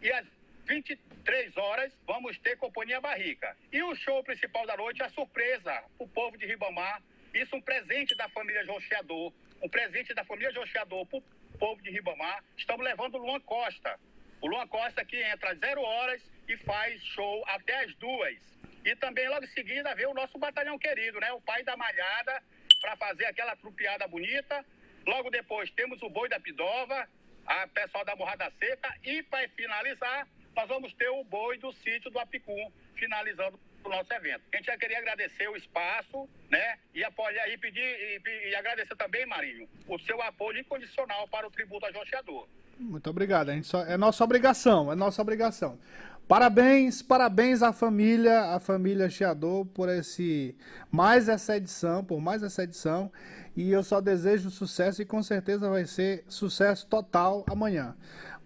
E 0.00 0.10
às 0.12 0.24
23 0.66 1.56
horas, 1.56 1.92
vamos 2.06 2.38
ter 2.38 2.56
Companhia 2.56 3.00
Barrica. 3.00 3.56
E 3.72 3.82
o 3.82 3.94
show 3.96 4.22
principal 4.22 4.64
da 4.66 4.76
noite 4.76 5.02
é 5.02 5.04
a 5.04 5.10
surpresa 5.10 5.82
o 5.98 6.06
povo 6.06 6.38
de 6.38 6.46
Ribamar. 6.46 7.02
Isso 7.34 7.56
um 7.56 7.60
presente 7.60 8.14
da 8.14 8.28
família 8.28 8.64
João 8.64 8.80
Cheador, 8.80 9.32
um 9.60 9.68
presente 9.68 10.14
da 10.14 10.24
família 10.24 10.52
João 10.52 10.66
Cheador 10.66 11.04
para 11.06 11.18
o 11.18 11.22
povo 11.58 11.82
de 11.82 11.90
Ribamar. 11.90 12.42
Estamos 12.56 12.84
levando 12.84 13.16
o 13.16 13.18
Luan 13.18 13.40
Costa. 13.40 13.98
O 14.40 14.46
Luan 14.46 14.66
Costa 14.68 15.04
que 15.04 15.20
entra 15.22 15.50
às 15.50 15.58
zero 15.58 15.82
horas 15.82 16.22
e 16.48 16.56
faz 16.58 17.02
show 17.02 17.44
até 17.48 17.84
as 17.84 17.94
duas. 17.96 18.38
E 18.84 18.94
também 18.96 19.28
logo 19.28 19.44
em 19.44 19.48
seguida 19.48 19.94
vem 19.94 20.06
o 20.06 20.14
nosso 20.14 20.38
batalhão 20.38 20.78
querido, 20.78 21.18
né? 21.20 21.32
O 21.32 21.40
pai 21.40 21.62
da 21.62 21.76
malhada, 21.76 22.42
para 22.80 22.96
fazer 22.96 23.24
aquela 23.26 23.56
trupeada 23.56 24.06
bonita. 24.06 24.64
Logo 25.06 25.30
depois 25.30 25.70
temos 25.70 26.02
o 26.02 26.10
boi 26.10 26.28
da 26.28 26.38
Pidova, 26.38 27.08
a 27.46 27.66
pessoal 27.68 28.04
da 28.04 28.14
Morrada 28.14 28.52
Seca. 28.58 28.94
E 29.02 29.22
para 29.22 29.48
finalizar, 29.50 30.28
nós 30.54 30.68
vamos 30.68 30.92
ter 30.94 31.08
o 31.08 31.24
boi 31.24 31.58
do 31.58 31.72
sítio 31.72 32.10
do 32.10 32.18
Apicum, 32.18 32.70
finalizando 32.94 33.58
o 33.82 33.88
nosso 33.88 34.12
evento. 34.12 34.42
A 34.52 34.56
gente 34.56 34.66
já 34.66 34.76
queria 34.76 34.98
agradecer 34.98 35.48
o 35.48 35.56
espaço, 35.56 36.28
né? 36.50 36.78
E 36.94 37.02
apoiar 37.02 37.48
e 37.48 37.58
pedir 37.58 37.82
e, 37.82 38.48
e 38.50 38.54
agradecer 38.54 38.96
também, 38.96 39.26
Marinho, 39.26 39.68
o 39.86 39.98
seu 40.00 40.20
apoio 40.22 40.58
incondicional 40.58 41.26
para 41.28 41.46
o 41.46 41.50
tributo 41.50 41.86
a 41.86 41.92
João 41.92 42.04
Cheador. 42.06 42.48
Muito 42.78 43.08
obrigado. 43.08 43.50
A 43.50 43.54
gente 43.54 43.66
só, 43.66 43.84
é 43.84 43.96
nossa 43.96 44.24
obrigação, 44.24 44.92
é 44.92 44.94
nossa 44.94 45.22
obrigação. 45.22 45.78
Parabéns, 46.26 47.02
parabéns 47.02 47.62
à 47.62 47.72
família, 47.72 48.54
à 48.54 48.58
família 48.60 49.10
Chiador 49.10 49.66
por 49.66 49.90
esse 49.90 50.56
mais 50.90 51.28
essa 51.28 51.56
edição, 51.56 52.02
por 52.02 52.20
mais 52.20 52.42
essa 52.42 52.62
edição. 52.64 53.12
E 53.54 53.70
eu 53.70 53.82
só 53.82 54.00
desejo 54.00 54.50
sucesso 54.50 55.02
e 55.02 55.04
com 55.04 55.22
certeza 55.22 55.68
vai 55.68 55.84
ser 55.84 56.24
sucesso 56.26 56.86
total 56.86 57.44
amanhã. 57.48 57.94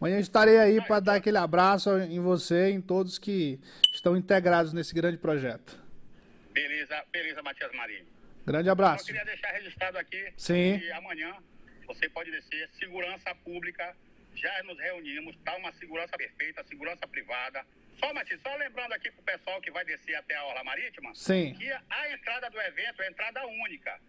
Amanhã 0.00 0.18
estarei 0.18 0.58
aí 0.58 0.80
para 0.84 1.00
dar 1.00 1.14
aquele 1.14 1.38
abraço 1.38 1.96
em 1.98 2.20
você 2.20 2.70
e 2.70 2.72
em 2.74 2.80
todos 2.80 3.16
que 3.18 3.60
estão 3.92 4.16
integrados 4.16 4.72
nesse 4.72 4.92
grande 4.94 5.16
projeto. 5.16 5.78
Beleza, 6.52 7.02
beleza, 7.12 7.42
Matias 7.42 7.70
Marinho. 7.72 8.04
Grande 8.44 8.68
Eu 8.68 8.72
abraço. 8.72 9.06
queria 9.06 9.24
deixar 9.24 9.52
registrado 9.52 9.98
aqui 9.98 10.32
Sim. 10.36 10.80
que 10.80 10.90
amanhã 10.92 11.32
você 11.86 12.08
pode 12.08 12.30
descer 12.30 12.68
segurança 12.78 13.34
pública. 13.44 13.94
Já 14.40 14.62
nos 14.62 14.78
reunimos, 14.78 15.36
tá 15.44 15.56
uma 15.56 15.72
segurança 15.72 16.16
perfeita, 16.16 16.64
segurança 16.64 17.06
privada. 17.06 17.64
Só, 17.98 18.14
Matias, 18.14 18.40
só 18.40 18.54
lembrando 18.54 18.92
aqui 18.92 19.10
pro 19.10 19.22
pessoal 19.22 19.60
que 19.60 19.70
vai 19.70 19.84
descer 19.84 20.14
até 20.14 20.36
a 20.36 20.44
Orla 20.44 20.62
Marítima, 20.62 21.12
Sim. 21.14 21.54
que 21.54 21.68
a 21.70 22.12
entrada 22.12 22.48
do 22.48 22.60
evento 22.60 23.02
é 23.02 23.08
entrada 23.08 23.44
única. 23.46 24.00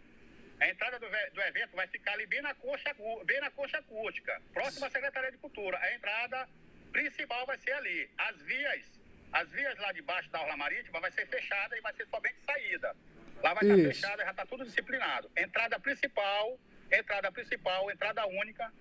A 0.60 0.70
entrada 0.70 1.00
do, 1.00 1.08
do 1.08 1.42
evento 1.42 1.76
vai 1.76 1.88
ficar 1.88 2.14
ali 2.14 2.28
bem 2.28 2.42
na 2.42 2.54
coxa, 2.54 2.96
bem 3.26 3.40
na 3.40 3.50
coxa 3.50 3.78
acústica, 3.80 4.40
próxima 4.54 4.88
à 4.88 4.90
Secretaria 4.90 5.32
de 5.32 5.38
Cultura. 5.38 5.80
A 5.80 5.96
entrada 5.96 6.48
principal 6.92 7.46
vai 7.46 7.58
ser 7.58 7.72
ali. 7.72 8.10
As 8.18 8.40
vias, 8.42 9.00
as 9.32 9.50
vias 9.50 9.78
lá 9.80 9.92
de 9.92 10.02
baixo 10.02 10.30
da 10.30 10.42
Orla 10.42 10.58
Marítima 10.58 11.00
vai 11.00 11.12
ser 11.12 11.26
fechada 11.28 11.76
e 11.78 11.82
vai 11.82 11.94
ser 11.94 12.06
somente 12.08 12.38
saída. 12.46 12.96
Lá 13.42 13.54
vai 13.54 13.64
estar 13.64 13.78
Isso. 13.78 14.02
fechada, 14.02 14.24
já 14.24 14.32
está 14.32 14.46
tudo 14.46 14.66
disciplinado. 14.66 15.32
Entrada 15.36 15.80
principal, 15.80 16.60
entrada 16.92 17.32
principal, 17.32 17.90
entrada 17.90 18.28
única, 18.28 18.72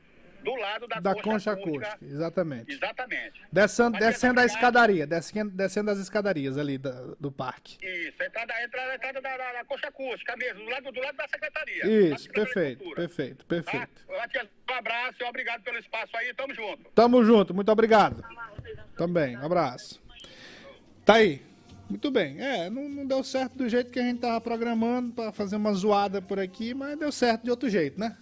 do 0.43 0.55
lado 0.55 0.87
da, 0.87 1.01
Da 1.01 1.15
coxa, 1.15 1.23
concha 1.31 1.53
acústica. 1.53 1.87
acústica, 1.89 2.05
exatamente. 2.15 2.73
Exatamente. 2.73 3.41
Descendo, 3.53 3.99
descendo 3.99 4.41
a 4.41 4.43
obrigado. 4.45 4.57
escadaria, 4.57 5.07
descendo, 5.07 5.51
descendo 5.51 5.91
as 5.91 5.99
escadarias 5.99 6.57
ali 6.57 6.79
da- 6.79 7.15
do 7.19 7.31
parque. 7.33 7.77
Isso, 7.85 8.23
a 8.23 8.27
entrada, 8.27 8.53
a 8.55 8.65
entrada, 8.65 8.93
a 8.93 8.95
entrada 8.95 9.21
da, 9.21 9.37
da, 9.37 9.53
da 9.55 9.65
coxa 9.65 9.89
acústica 9.89 10.37
mesmo, 10.37 10.65
do 10.65 10.71
lado, 10.71 10.93
do 10.93 11.01
lado 11.01 11.17
da 11.17 11.29
secretaria. 11.29 11.87
Isso, 11.87 12.25
Secretaria 12.25 12.55
perfeito, 12.77 12.95
perfeito, 12.95 13.47
perfeito. 13.47 13.89
Tá? 14.07 14.17
Matias, 14.19 14.49
um 14.71 14.75
abraço 14.75 15.17
e 15.21 15.25
obrigado 15.25 15.63
pelo 15.63 15.79
espaço 15.79 16.17
aí, 16.17 16.33
tamo 16.35 16.55
junto. 16.55 16.91
Tamo 16.95 17.25
junto, 17.25 17.53
muito 17.55 17.71
obrigado. 17.73 18.25
Também, 18.97 19.37
um 19.37 19.45
abraço. 19.45 20.01
Tá 21.05 21.15
aí. 21.15 21.43
Muito 21.89 22.11
bem. 22.11 22.39
É, 22.39 22.69
não, 22.69 22.87
não 22.87 23.07
deu 23.07 23.25
certo 23.25 23.57
do 23.57 23.67
jeito 23.67 23.91
que 23.91 23.99
a 23.99 24.03
gente 24.03 24.21
tava 24.21 24.39
programando 24.43 25.11
pra 25.15 25.33
fazer 25.33 25.57
uma 25.57 25.73
zoada 25.73 26.21
por 26.21 26.39
aqui, 26.39 26.75
mas 26.75 26.99
deu 26.99 27.11
certo 27.11 27.45
de 27.45 27.51
outro 27.51 27.71
jeito, 27.71 27.99
né? 27.99 28.15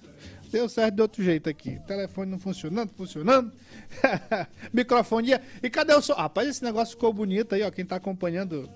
Deu 0.50 0.68
certo 0.68 0.94
de 0.94 1.02
outro 1.02 1.22
jeito 1.22 1.50
aqui. 1.50 1.78
Telefone 1.86 2.30
não 2.30 2.38
funcionando, 2.38 2.90
funcionando. 2.96 3.52
Microfonia. 4.72 5.40
E 5.62 5.68
cadê 5.68 5.94
o 5.94 6.00
som? 6.00 6.14
Rapaz, 6.14 6.48
esse 6.48 6.64
negócio 6.64 6.94
ficou 6.94 7.12
bonito 7.12 7.54
aí, 7.54 7.62
ó. 7.62 7.70
Quem 7.70 7.84
tá 7.84 7.96
acompanhando 7.96 8.68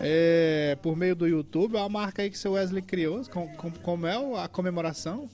é, 0.00 0.76
por 0.82 0.96
meio 0.96 1.14
do 1.14 1.26
YouTube, 1.26 1.76
ó, 1.76 1.84
a 1.84 1.88
marca 1.88 2.22
aí 2.22 2.30
que 2.30 2.38
seu 2.38 2.52
Wesley 2.52 2.82
criou. 2.82 3.24
Com, 3.30 3.48
com- 3.56 3.70
como 3.70 4.06
é 4.06 4.16
a 4.42 4.48
comemoração? 4.48 5.28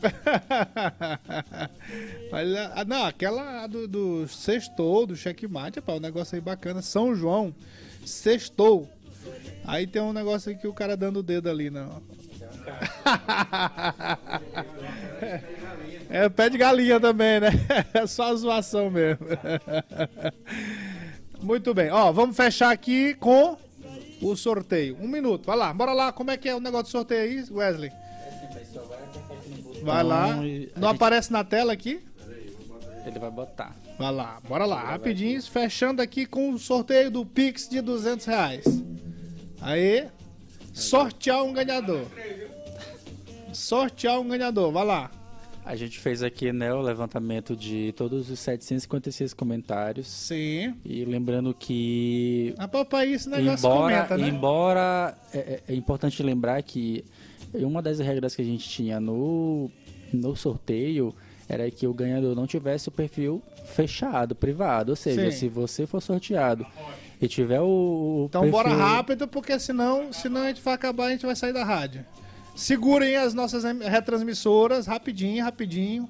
Olha, 2.32 2.72
ah, 2.74 2.84
não, 2.84 3.04
aquela 3.04 3.66
do, 3.66 3.88
do 3.88 4.28
sextou, 4.28 5.06
do 5.06 5.16
checkmate, 5.16 5.80
pá, 5.80 5.94
um 5.94 6.00
negócio 6.00 6.34
aí 6.36 6.40
bacana. 6.40 6.82
São 6.82 7.14
João, 7.14 7.54
sextou. 8.04 8.88
Aí 9.64 9.86
tem 9.86 10.00
um 10.00 10.12
negócio 10.12 10.50
aí 10.50 10.56
que 10.56 10.66
o 10.66 10.72
cara 10.72 10.96
dando 10.96 11.18
o 11.18 11.22
dedo 11.22 11.50
ali, 11.50 11.70
não. 11.70 12.00
É 16.10 16.26
pé 16.28 16.48
de 16.48 16.56
galinha 16.56 16.98
também, 16.98 17.38
né? 17.38 17.50
É 17.92 18.06
só 18.06 18.34
zoação 18.34 18.90
mesmo. 18.90 19.26
Muito 21.42 21.74
bem, 21.74 21.90
ó, 21.90 22.10
vamos 22.10 22.36
fechar 22.36 22.72
aqui 22.72 23.14
com 23.14 23.56
o 24.22 24.34
sorteio. 24.34 24.96
Um 25.00 25.06
minuto, 25.06 25.46
vai 25.46 25.56
lá, 25.56 25.72
bora 25.72 25.92
lá. 25.92 26.10
Como 26.10 26.30
é 26.30 26.36
que 26.36 26.48
é 26.48 26.54
o 26.54 26.60
negócio 26.60 26.86
de 26.86 26.92
sorteio 26.92 27.22
aí, 27.22 27.44
Wesley? 27.50 27.92
Vai 29.82 30.02
lá. 30.02 30.28
Então, 30.44 30.82
Não 30.82 30.88
aparece 30.88 31.32
na 31.32 31.44
tela 31.44 31.72
aqui? 31.72 32.00
Ele 33.06 33.18
vai 33.18 33.30
botar. 33.30 33.74
Vai 33.98 34.12
lá, 34.12 34.38
bora 34.48 34.64
lá, 34.64 34.80
rapidinho, 34.80 35.42
fechando 35.42 36.00
aqui 36.00 36.24
com 36.24 36.52
o 36.52 36.58
sorteio 36.58 37.10
do 37.10 37.26
Pix 37.26 37.68
de 37.68 37.80
200 37.80 38.26
reais. 38.26 38.64
Aí, 39.60 40.06
sortear 40.72 41.42
um 41.42 41.52
ganhador. 41.52 42.06
Sortear 43.58 44.20
um 44.20 44.28
ganhador, 44.28 44.70
vai 44.72 44.84
lá. 44.84 45.10
A 45.64 45.76
gente 45.76 45.98
fez 45.98 46.22
aqui, 46.22 46.50
né, 46.50 46.72
o 46.72 46.80
levantamento 46.80 47.54
de 47.54 47.92
todos 47.94 48.30
os 48.30 48.38
756 48.38 49.34
comentários. 49.34 50.06
Sim. 50.06 50.74
E 50.84 51.04
lembrando 51.04 51.52
que 51.52 52.54
A 52.56 52.66
papai 52.66 53.12
esse 53.12 53.28
negócio 53.28 53.66
embora, 53.66 53.96
comenta, 54.06 54.16
né? 54.16 54.28
embora 54.28 55.14
é, 55.34 55.38
é- 55.38 55.62
é 55.68 55.74
importante 55.74 56.22
lembrar 56.22 56.62
que 56.62 57.04
uma 57.52 57.82
das 57.82 57.98
regras 57.98 58.34
que 58.34 58.40
a 58.40 58.44
gente 58.44 58.66
tinha 58.66 58.98
no, 58.98 59.70
no 60.12 60.34
sorteio 60.36 61.14
era 61.46 61.70
que 61.70 61.86
o 61.86 61.92
ganhador 61.92 62.34
não 62.34 62.46
tivesse 62.46 62.88
o 62.88 62.92
perfil 62.92 63.42
fechado, 63.66 64.34
privado. 64.34 64.90
Ou 64.92 64.96
seja, 64.96 65.30
Sim. 65.30 65.36
se 65.36 65.48
você 65.48 65.86
for 65.86 66.00
sorteado 66.00 66.64
e 67.20 67.28
tiver 67.28 67.60
o, 67.60 67.66
o 67.66 68.26
Então 68.28 68.42
perfil... 68.42 68.52
bora 68.62 68.74
rápido, 68.74 69.28
porque 69.28 69.58
senão, 69.58 70.12
senão 70.14 70.42
a 70.42 70.48
gente 70.48 70.62
vai 70.62 70.72
acabar, 70.74 71.06
a 71.06 71.10
gente 71.10 71.26
vai 71.26 71.36
sair 71.36 71.52
da 71.52 71.64
rádio. 71.64 72.04
Segurem 72.58 73.14
as 73.14 73.34
nossas 73.34 73.62
retransmissoras, 73.62 74.84
rapidinho, 74.84 75.44
rapidinho, 75.44 76.08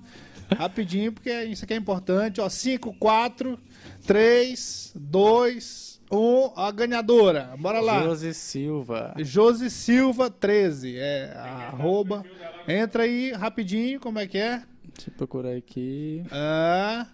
rapidinho, 0.56 1.12
porque 1.12 1.30
isso 1.44 1.62
aqui 1.62 1.74
é 1.74 1.76
importante. 1.76 2.40
Ó, 2.40 2.48
5, 2.48 2.94
4, 2.94 3.58
3, 4.06 4.94
2, 4.96 6.00
um, 6.10 6.50
a 6.56 6.70
ganhadora. 6.70 7.54
Bora 7.58 7.80
lá. 7.80 8.02
Josi 8.02 8.32
Silva. 8.32 9.12
Josi 9.18 9.68
Silva 9.68 10.30
13. 10.30 10.96
É, 10.96 11.34
arroba. 11.36 12.24
Entra 12.66 13.02
aí 13.02 13.30
rapidinho, 13.32 14.00
como 14.00 14.18
é 14.18 14.26
que 14.26 14.38
é? 14.38 14.62
Deixa 14.94 15.10
eu 15.10 15.14
procurar 15.18 15.54
aqui. 15.54 16.24
Ah, 16.32 17.06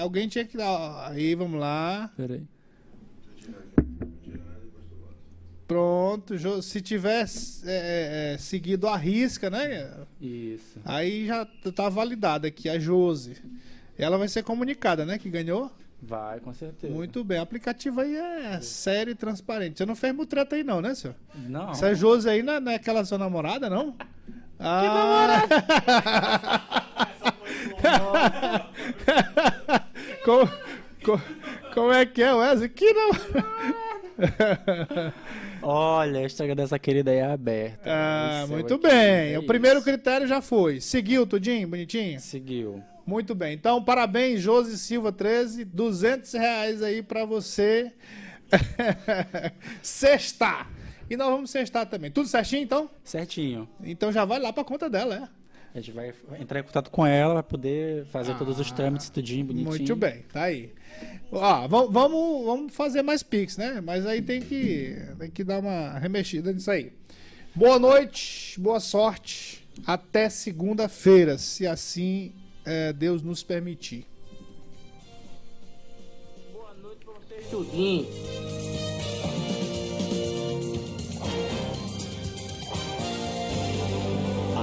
alguém 0.00 0.26
tinha 0.26 0.46
que 0.46 0.56
dar. 0.56 1.10
Aí, 1.10 1.34
vamos 1.34 1.60
lá. 1.60 2.10
Peraí. 2.16 2.42
Pronto, 5.70 6.34
se 6.62 6.80
tiver 6.80 7.24
é, 7.64 8.32
é, 8.34 8.38
seguido 8.38 8.88
a 8.88 8.96
risca, 8.96 9.48
né? 9.48 9.88
Isso. 10.20 10.80
Aí 10.84 11.28
já 11.28 11.46
tá 11.76 11.88
validada 11.88 12.48
aqui, 12.48 12.68
a 12.68 12.76
Josi. 12.76 13.36
Ela 13.96 14.18
vai 14.18 14.26
ser 14.26 14.42
comunicada, 14.42 15.06
né? 15.06 15.16
Que 15.16 15.30
ganhou. 15.30 15.70
Vai, 16.02 16.40
com 16.40 16.52
certeza. 16.52 16.92
Muito 16.92 17.22
bem. 17.22 17.38
O 17.38 17.42
aplicativo 17.42 18.00
aí 18.00 18.16
é 18.16 18.60
sério 18.60 19.12
e 19.12 19.14
transparente. 19.14 19.78
Você 19.78 19.86
não 19.86 19.94
fez 19.94 20.12
mutreta 20.12 20.56
aí, 20.56 20.64
não, 20.64 20.80
né, 20.80 20.92
senhor? 20.92 21.14
Não. 21.36 21.70
Essa 21.70 21.94
Josi 21.94 22.28
aí 22.28 22.42
não 22.42 22.54
é, 22.54 22.58
não 22.60 22.72
é 22.72 22.74
aquela 22.74 23.04
sua 23.04 23.18
namorada, 23.18 23.70
não? 23.70 23.94
Ah. 24.58 25.46
como, 30.24 30.50
co- 31.04 31.20
como 31.72 31.92
é 31.92 32.04
que 32.04 32.24
é, 32.24 32.34
Wesley? 32.34 32.68
Que 32.70 32.92
não. 32.92 33.10
Olha, 35.62 36.20
a 36.20 36.24
Instagram 36.24 36.56
dessa 36.56 36.78
querida 36.78 37.10
aí 37.10 37.18
é 37.18 37.24
aberta. 37.24 37.82
Ah, 37.86 38.42
Esse 38.44 38.52
é 38.52 38.56
muito 38.56 38.78
bem. 38.78 39.34
é 39.34 39.38
o 39.38 39.46
primeiro 39.46 39.82
critério 39.82 40.26
já 40.26 40.40
foi. 40.40 40.80
Seguiu 40.80 41.26
tudinho, 41.26 41.68
bonitinho? 41.68 42.18
Seguiu. 42.20 42.82
Muito 43.06 43.34
bem. 43.34 43.54
Então, 43.54 43.82
parabéns, 43.82 44.40
Josi 44.40 44.78
Silva 44.78 45.12
13. 45.12 45.64
200 45.64 46.32
reais 46.32 46.82
aí 46.82 47.02
pra 47.02 47.24
você. 47.24 47.92
Sexta. 49.82 50.66
E 51.08 51.16
nós 51.16 51.28
vamos 51.28 51.50
sextar 51.50 51.86
também. 51.86 52.10
Tudo 52.10 52.28
certinho, 52.28 52.62
então? 52.62 52.88
Certinho. 53.02 53.68
Então 53.82 54.12
já 54.12 54.24
vai 54.24 54.38
lá 54.38 54.52
pra 54.52 54.62
conta 54.62 54.88
dela, 54.88 55.14
é. 55.16 55.39
A 55.72 55.78
gente 55.78 55.92
vai 55.92 56.12
entrar 56.40 56.60
em 56.60 56.62
contato 56.64 56.90
com 56.90 57.06
ela 57.06 57.34
pra 57.34 57.42
poder 57.44 58.04
fazer 58.06 58.36
todos 58.36 58.58
os 58.58 58.72
trâmites, 58.72 59.08
tudinho, 59.08 59.46
bonitinho. 59.46 59.70
Muito 59.70 59.96
bem, 59.96 60.24
tá 60.32 60.44
aí. 60.44 60.72
Ó, 61.30 61.68
vamos, 61.68 61.92
vamos, 61.92 62.44
vamos 62.44 62.74
fazer 62.74 63.02
mais 63.02 63.22
Pix, 63.22 63.56
né? 63.56 63.80
Mas 63.80 64.04
aí 64.04 64.20
tem 64.20 64.40
que, 64.40 64.96
tem 65.18 65.30
que 65.30 65.44
dar 65.44 65.60
uma 65.60 65.96
remexida 65.98 66.52
nisso 66.52 66.70
aí. 66.70 66.92
Boa 67.54 67.78
noite, 67.78 68.58
boa 68.58 68.80
sorte. 68.80 69.64
Até 69.86 70.28
segunda-feira, 70.28 71.38
se 71.38 71.66
assim 71.66 72.32
é, 72.64 72.92
Deus 72.92 73.22
nos 73.22 73.42
permitir. 73.44 74.06
Tudinho. 77.48 78.06